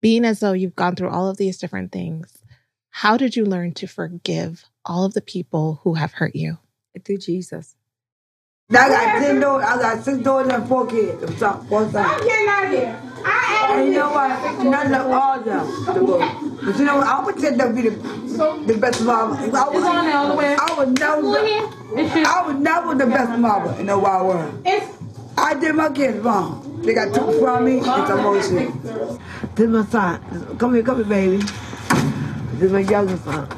[0.00, 2.38] Being as though you've gone through all of these different things,
[2.90, 6.58] how did you learn to forgive all of the people who have hurt you?
[7.04, 7.74] Through Jesus.
[8.70, 9.66] I got ten daughters.
[9.66, 11.22] I got six daughters and four kids.
[11.22, 11.96] I'm sorry, four sons.
[11.96, 13.13] I'm getting out of here.
[13.24, 14.64] I And am you know what?
[14.64, 15.66] None of all them.
[15.86, 16.64] the good.
[16.64, 17.06] But you know what?
[17.06, 17.90] I would say that be the,
[18.66, 19.34] the best mama.
[19.36, 20.56] I was, all the way.
[20.58, 24.66] I was never, I was never the best mama in the wide world.
[25.36, 26.80] I did my kids wrong.
[26.84, 27.78] They got took from me.
[27.78, 28.80] It's emotion.
[29.54, 30.56] This is my son.
[30.58, 31.38] Come here, come here, baby.
[32.58, 33.48] This is my youngest son.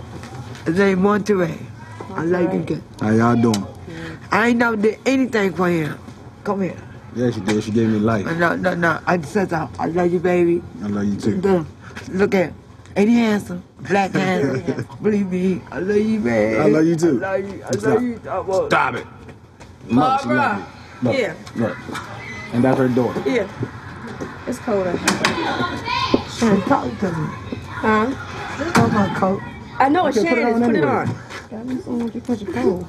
[0.64, 1.58] His name Monterey.
[2.10, 2.82] I like you, kid.
[3.00, 3.66] How y'all doing?
[4.32, 5.98] I ain't never did anything for him.
[6.44, 6.76] Come here.
[7.16, 7.64] Yeah, she did.
[7.64, 8.26] She gave me life.
[8.36, 9.00] No, no, no.
[9.06, 9.80] I just said something.
[9.80, 10.62] I love you, baby.
[10.82, 11.40] I love you too.
[11.40, 11.66] Look,
[12.10, 12.54] look at him.
[12.94, 13.62] Ain't he handsome?
[13.80, 14.86] Black handsome.
[15.02, 16.60] Believe me, I love you, man.
[16.60, 17.24] I love you too.
[17.24, 17.64] I love you.
[17.64, 17.82] I Stop.
[17.84, 18.20] love you.
[18.28, 18.66] I will.
[18.68, 19.06] Stop it.
[19.90, 20.64] No, she love me.
[21.10, 21.34] Look, Yeah.
[21.56, 21.76] Look.
[22.52, 23.14] And that's her door.
[23.26, 23.48] Yeah.
[24.46, 26.28] It's cold out here.
[26.28, 27.26] Son, talk to me.
[27.66, 28.72] Huh?
[28.72, 29.42] Talk my coat.
[29.78, 30.62] I know it's Okay, put it Shannon's.
[30.62, 32.76] on Put it anyway.
[32.76, 32.86] on.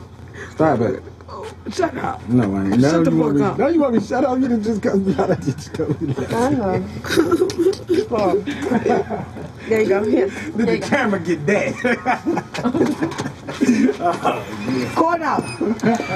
[0.51, 1.03] Stop it.
[1.71, 2.27] Shut up.
[2.29, 2.81] No, I ain't.
[2.81, 3.41] Shut the you want me.
[3.41, 3.57] fuck up.
[3.59, 4.39] Now you want me to shut up?
[4.39, 5.31] You done just cut me out.
[5.31, 6.33] I just told you that.
[6.33, 6.79] I know.
[9.67, 10.03] there you go.
[10.03, 10.29] Here.
[10.29, 11.75] Did the camera get that?
[14.95, 15.43] Go out.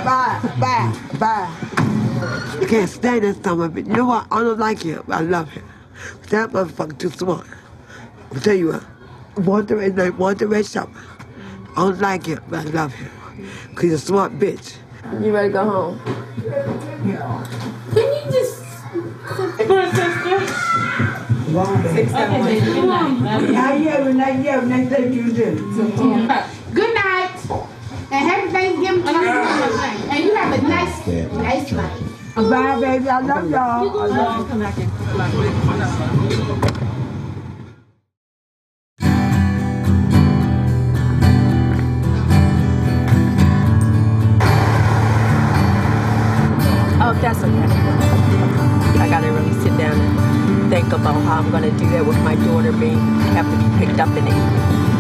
[0.06, 0.40] Bye.
[0.60, 0.94] Bye.
[1.20, 1.50] Bye.
[2.62, 3.88] I can't stand that son of a bitch.
[3.88, 4.28] You know what?
[4.32, 5.04] I don't like him.
[5.08, 5.68] But I love him.
[6.22, 7.48] But that motherfucker too smart.
[8.34, 8.84] I'll tell you what.
[9.46, 10.92] Want the red night, want the red shopper.
[11.72, 13.12] I don't like him, but I love him.
[13.76, 14.76] Cause he's a smart bitch.
[15.20, 16.00] You ready to go home?
[17.94, 18.64] Can you just
[19.36, 20.38] for a sister?
[21.54, 23.20] Okay, baby, good night.
[23.52, 25.50] Not yet, not yet, next thing you do.
[26.74, 27.36] Good night.
[28.12, 29.18] And happy Thanksgiving to you.
[30.10, 32.00] And you have a nice, nice life.
[32.36, 33.10] Bye, baby.
[33.10, 34.00] I love y'all.
[34.00, 34.78] I love
[36.62, 36.71] you.
[51.42, 53.00] I'm gonna do that with my daughter being
[53.34, 54.91] have to be picked up in the evening.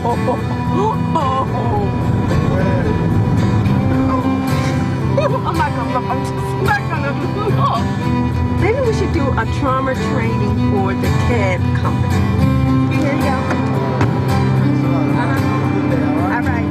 [0.00, 0.14] I'm
[5.56, 7.10] not gonna I'm not gonna
[8.60, 12.14] Maybe we should do a trauma training for the cab company.
[12.94, 13.42] You hear y'all?
[16.32, 16.70] All right.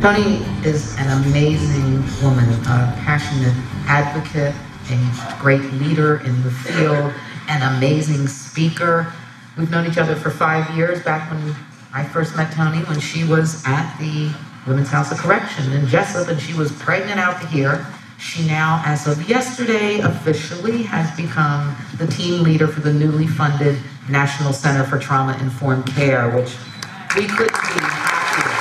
[0.00, 4.54] Tony is an amazing woman, a passionate advocate,
[4.98, 7.12] a great leader in the field,
[7.48, 9.12] an amazing speaker.
[9.56, 11.54] We've known each other for five years, back when
[11.92, 14.32] I first met Tony, when she was at the
[14.66, 17.86] Women's House of Correction in Jessup, and she was pregnant out here.
[18.18, 23.78] She now, as of yesterday, officially has become the team leader for the newly funded
[24.08, 26.54] National Center for Trauma Informed Care, which
[27.16, 28.52] we couldn't be happier.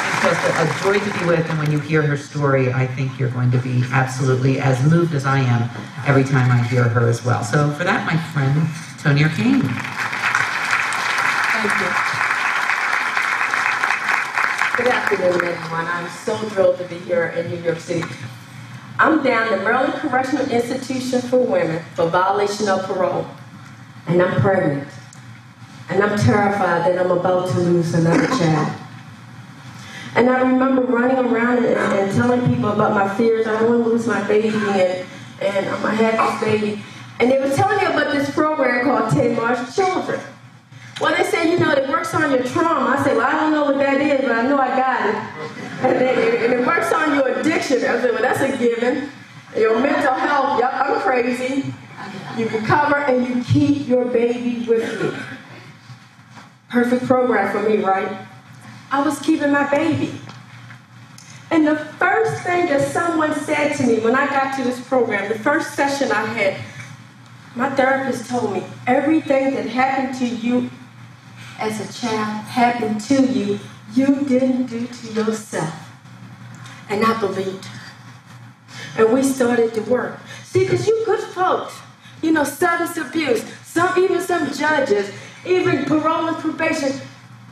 [0.00, 3.18] She's just a, joy to be with, and when you hear her story, I think
[3.18, 5.70] you're going to be absolutely as moved as I am
[6.06, 7.44] every time I hear her as well.
[7.44, 8.54] So for that, my friend,
[8.98, 9.62] Tonier Cain.
[11.52, 12.08] Thank you.
[14.76, 15.86] Good afternoon, everyone.
[15.86, 18.08] I'm so thrilled to be here in New York City.
[18.98, 23.26] I'm down at Maryland Correctional Institution for Women for violation of parole.
[24.06, 24.88] And I'm pregnant.
[25.90, 28.87] And I'm terrified that I'm about to lose another child.
[30.18, 33.46] And I remember running around and, and telling people about my fears.
[33.46, 35.06] I don't want to lose my baby and,
[35.40, 36.82] and going have this baby.
[37.20, 40.20] And they were telling me about this program called Tamar's Children.
[41.00, 42.96] Well, they said, you know, it works on your trauma.
[42.98, 45.14] I said, well, I don't know what that is, but I know I got it.
[45.84, 47.76] And, then, and it works on your addiction.
[47.76, 49.10] I said, well, that's a given.
[49.56, 51.72] Your mental health, yep, I'm crazy.
[52.36, 55.16] You recover and you keep your baby with you.
[56.70, 58.27] Perfect program for me, right?
[58.90, 60.12] I was keeping my baby.
[61.50, 65.28] And the first thing that someone said to me when I got to this program,
[65.28, 66.56] the first session I had,
[67.54, 70.70] my therapist told me everything that happened to you
[71.58, 73.58] as a child happened to you,
[73.94, 75.74] you didn't do to yourself.
[76.88, 79.04] And I believed her.
[79.04, 80.18] And we started to work.
[80.44, 81.76] See, because you good folks,
[82.22, 85.10] you know, substance abuse, some even some judges,
[85.46, 87.00] even parole and probation,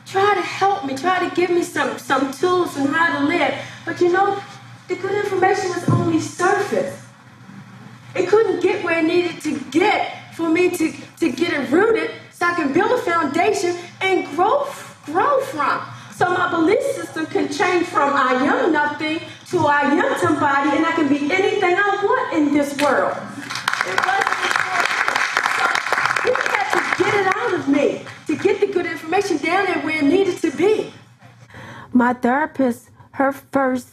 [0.07, 3.55] try to help me, try to give me some, some tools on how to live.
[3.85, 4.41] But you know,
[4.89, 7.03] the good information was only surface.
[8.15, 12.13] It couldn't get where it needed to get for me to, to get it rooted
[12.31, 14.67] so I can build a foundation and grow,
[15.05, 15.83] grow from.
[16.15, 19.21] So my belief system can change from I am nothing
[19.51, 23.15] to I am somebody and I can be anything I want in this world.
[23.85, 23.91] So
[26.25, 28.87] you had to get it out of me to get the good
[29.17, 30.93] information down there where it needed to be.
[31.93, 33.89] My therapist, her first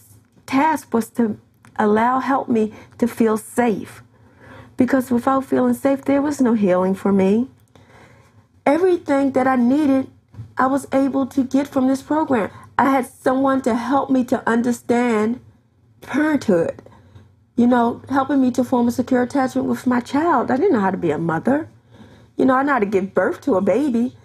[0.46, 1.40] task was to
[1.78, 4.04] allow, help me to feel safe.
[4.76, 7.48] Because without feeling safe, there was no healing for me.
[8.66, 10.10] Everything that I needed,
[10.58, 12.50] I was able to get from this program.
[12.78, 15.40] I had someone to help me to understand
[16.02, 16.82] parenthood,
[17.56, 20.52] you know, helping me to form a secure attachment with my child.
[20.52, 21.70] I didn't know how to be a mother.
[22.36, 24.16] You know, I know how to give birth to a baby.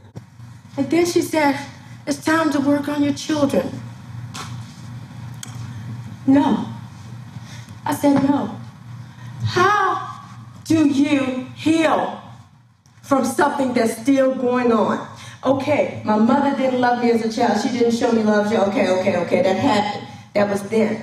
[0.78, 1.58] And then she said,
[2.06, 3.68] It's time to work on your children.
[6.24, 6.66] No.
[7.84, 8.56] I said, No.
[9.42, 10.20] How
[10.64, 12.22] do you heal
[13.02, 15.04] from something that's still going on?
[15.44, 17.60] Okay, my mother didn't love me as a child.
[17.60, 18.46] She didn't show me love.
[18.46, 20.06] Okay, okay, okay, that happened.
[20.34, 21.02] That was then.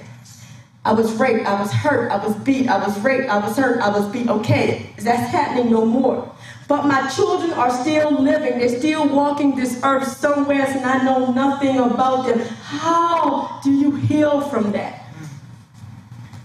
[0.86, 3.82] I was raped, I was hurt, I was beat, I was raped, I was hurt,
[3.82, 4.30] I was beat.
[4.30, 6.32] Okay, that's happening no more.
[6.68, 11.32] But my children are still living, they're still walking this earth somewhere, and I know
[11.32, 12.40] nothing about them.
[12.40, 15.06] How do you heal from that?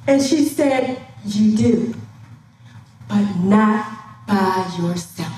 [0.06, 1.94] And she said, You do,
[3.08, 3.86] but not
[4.26, 5.32] by yourself.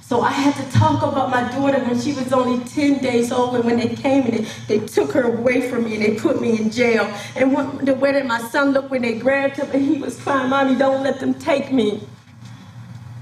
[0.00, 3.54] So I had to talk about my daughter when she was only 10 days old
[3.54, 6.38] and when they came and they, they took her away from me and they put
[6.38, 7.04] me in jail.
[7.34, 10.20] And when, the way that my son looked when they grabbed him and he was
[10.20, 12.06] crying, Mommy, don't let them take me.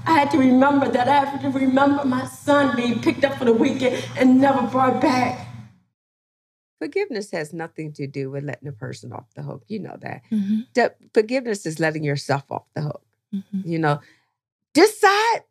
[0.05, 1.07] I had to remember that.
[1.07, 5.01] I had to remember my son being picked up for the weekend and never brought
[5.01, 5.47] back.
[6.79, 9.63] Forgiveness has nothing to do with letting a person off the hook.
[9.67, 10.23] You know that.
[10.31, 10.65] Mhm.
[10.73, 13.05] That forgiveness is letting yourself off the hook.
[13.31, 13.65] Mhm.
[13.65, 14.01] You know,
[14.73, 15.43] this side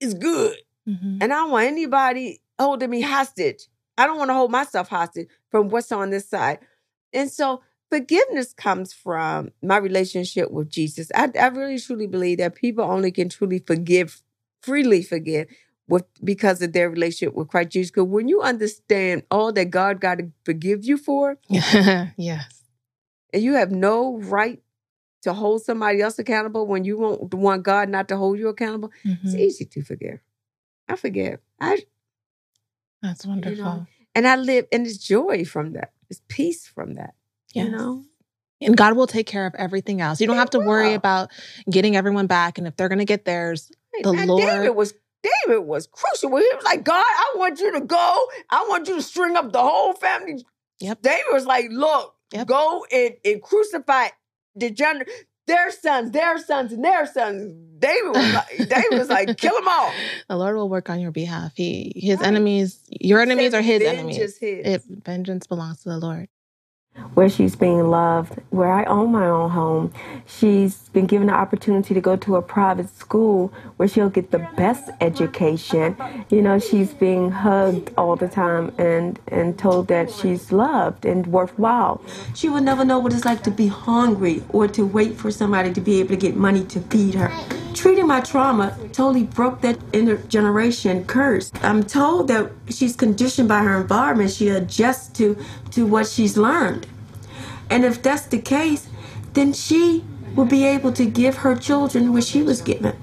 [0.00, 0.56] is good.
[0.88, 1.18] Mhm.
[1.20, 3.68] And I don't want anybody holding me hostage.
[3.96, 6.58] I don't want to hold myself hostage from what's on this side.
[7.12, 7.62] And so
[7.92, 11.10] forgiveness comes from my relationship with Jesus.
[11.14, 14.22] I, I really truly believe that people only can truly forgive,
[14.62, 15.48] freely forgive
[15.88, 17.90] with because of their relationship with Christ Jesus.
[17.90, 22.62] Because when you understand all that God got to forgive you for, yes.
[23.34, 24.62] and you have no right
[25.20, 28.90] to hold somebody else accountable when you want, want God not to hold you accountable,
[29.04, 29.38] it's Mhm.
[29.38, 30.20] easy to forgive.
[30.88, 31.40] I forgive.
[31.60, 31.82] I
[33.02, 33.86] That's wonderful.
[34.14, 35.92] and I live and it's joy from that.
[36.08, 37.14] It's peace from that.
[37.52, 37.66] Yes.
[37.66, 38.04] You know?
[38.60, 40.20] And God will take care of everything else.
[40.20, 41.30] You don't have to worry about
[41.68, 42.58] getting everyone back.
[42.58, 43.70] And if they're going to get theirs,
[44.02, 44.42] the and Lord.
[44.48, 44.94] David was
[45.46, 46.30] David was crucial.
[46.36, 48.26] He was like, God, I want you to go.
[48.50, 50.44] I want you to string up the whole family.
[50.80, 51.02] Yep.
[51.02, 52.46] David was like, look, Yep.
[52.46, 54.08] go and, and crucify
[54.54, 55.08] the gener-
[55.46, 57.52] their sons, their sons, and their sons.
[57.78, 59.92] David was like, David was like, kill them all.
[60.28, 61.52] the Lord will work on your behalf.
[61.56, 62.26] He, his Right.
[62.28, 64.16] enemies, your enemies are his enemies.
[64.16, 66.28] his." It, vengeance belongs to the Lord.
[67.14, 69.92] Where she's being loved, where I own my own home.
[70.26, 74.46] She's been given the opportunity to go to a private school where she'll get the
[74.56, 75.96] best education.
[76.30, 81.26] You know, she's being hugged all the time and, and told that she's loved and
[81.26, 82.02] worthwhile.
[82.34, 85.72] She would never know what it's like to be hungry or to wait for somebody
[85.72, 87.30] to be able to get money to feed her.
[87.74, 91.50] Treating my trauma totally broke that intergeneration curse.
[91.62, 94.30] I'm told that she's conditioned by her environment.
[94.30, 95.36] She adjusts to,
[95.72, 96.86] to what she's learned.
[97.70, 98.88] And if that's the case,
[99.32, 100.04] then she
[100.36, 102.96] will be able to give her children what she was given.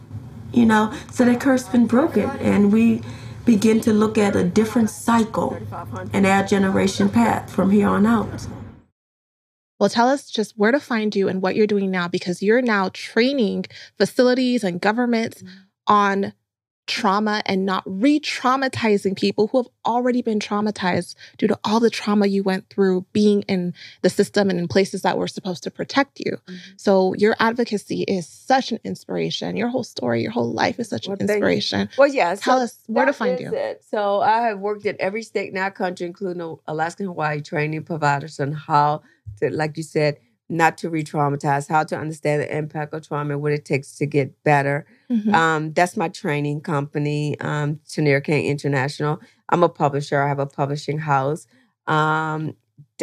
[0.54, 2.30] You know, so that curse been broken.
[2.40, 3.02] And we
[3.46, 5.58] begin to look at a different cycle
[6.14, 8.48] in our generation path from here on out.
[9.80, 12.62] Well, tell us just where to find you and what you're doing now because you're
[12.62, 13.66] now training
[13.98, 15.50] facilities and governments mm.
[15.88, 16.34] on
[16.90, 21.90] trauma and not re traumatizing people who have already been traumatized due to all the
[21.90, 25.72] trauma you went through being in the system and in places that were supposed to
[25.72, 26.34] protect you.
[26.34, 26.56] Mm-hmm.
[26.78, 29.56] So, your advocacy is such an inspiration.
[29.56, 31.90] Your whole story, your whole life is such Well, an inspiration.
[31.98, 32.36] Well, yeah.
[32.36, 33.54] Tell so us where to find you.
[33.54, 33.84] it.
[33.90, 37.84] So I have worked in every state in our country, including Alaska and Hawaii, training
[37.84, 39.02] providers on how
[39.40, 40.18] to, like you said,
[40.50, 44.06] not to re-traumatize, how to understand the impact of trauma and what it takes to
[44.06, 44.86] get better.
[45.12, 45.34] Mhm.
[45.34, 49.20] Um, that's my training company, um, Tonier Cain International.
[49.50, 50.22] I'm a publisher.
[50.22, 51.46] I have a publishing house.
[51.88, 52.56] Um,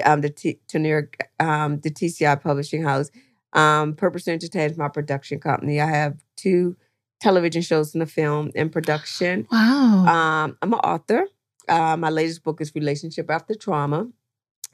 [0.04, 1.08] um, the T- Tonier,
[1.40, 3.10] um, the TCI Publishing House.
[3.52, 5.80] Um, Purpose Entertainment is my production company.
[5.80, 6.76] I have two
[7.20, 9.46] television shows and a film in production.
[9.50, 10.04] wow.
[10.06, 11.26] Um, I'm an author.
[11.68, 14.06] Uh, my latest book is Relationship After Trauma.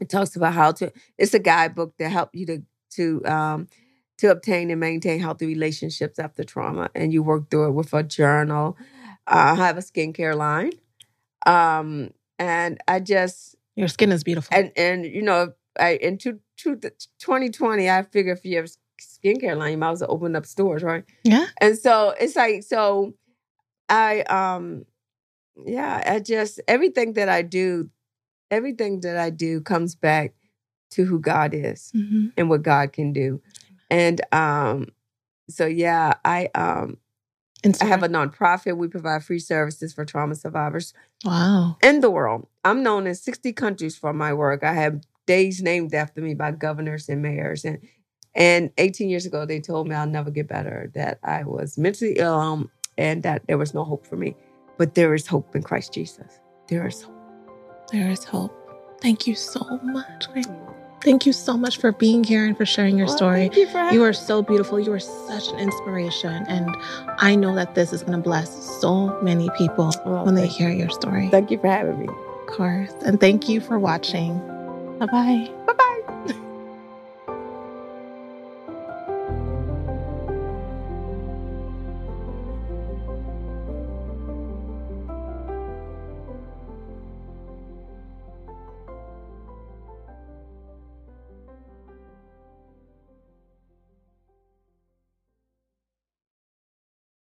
[0.03, 0.93] It talks about how to.
[1.17, 2.63] It's a guidebook to help you to
[2.97, 3.69] to um,
[4.19, 8.03] to obtain and maintain healthy relationships after trauma, and you work through it with a
[8.03, 8.77] journal.
[9.29, 10.73] Uh, I have a skincare line,
[11.47, 14.57] um, and I just your skin is beautiful.
[14.57, 18.69] and and you know, I in two, two, 2020, I figure if you have
[19.01, 21.05] skincare line, you might as well open up stores, right?
[21.23, 21.47] yeah.
[21.61, 23.15] And so it's like so
[23.89, 24.85] I um
[25.65, 27.91] yeah, I just everything that I do,
[28.53, 30.35] everything that I do comes back
[30.93, 33.43] to who God is hmm and what God can do.
[33.91, 34.89] And um
[35.51, 36.99] so yeah, I um
[37.81, 38.77] I have a nonprofit.
[38.77, 41.77] We provide free services for trauma survivors wow.
[41.83, 42.49] in the world.
[42.65, 44.65] I'm known in 60 countries for my work.
[44.65, 47.65] I have days named after me by governors and mayors.
[47.65, 47.79] And
[48.35, 52.15] and 18 years ago, they told me I'll never get better, that I was mentally
[52.17, 54.35] ill um, and that there was no hope for me.
[54.79, 56.41] But there is hope in Christ Jesus.
[56.69, 57.22] There is hope.
[57.93, 58.53] There is hope.
[59.01, 60.27] Thank you so much.
[61.03, 63.41] Thank you so much for being here and for sharing your Well, story.
[63.41, 64.79] thank you for You are so beautiful.
[64.79, 66.45] You are such an inspiration.
[66.49, 66.75] And
[67.19, 68.49] I know that this is going to bless
[68.81, 71.29] so many people Well, when they hear your story.
[71.31, 72.07] Thank you for having me.
[72.09, 72.93] Of course.
[73.05, 74.39] And thank you for watching.
[74.99, 75.51] Bye bye.
[75.67, 75.92] Bye bye.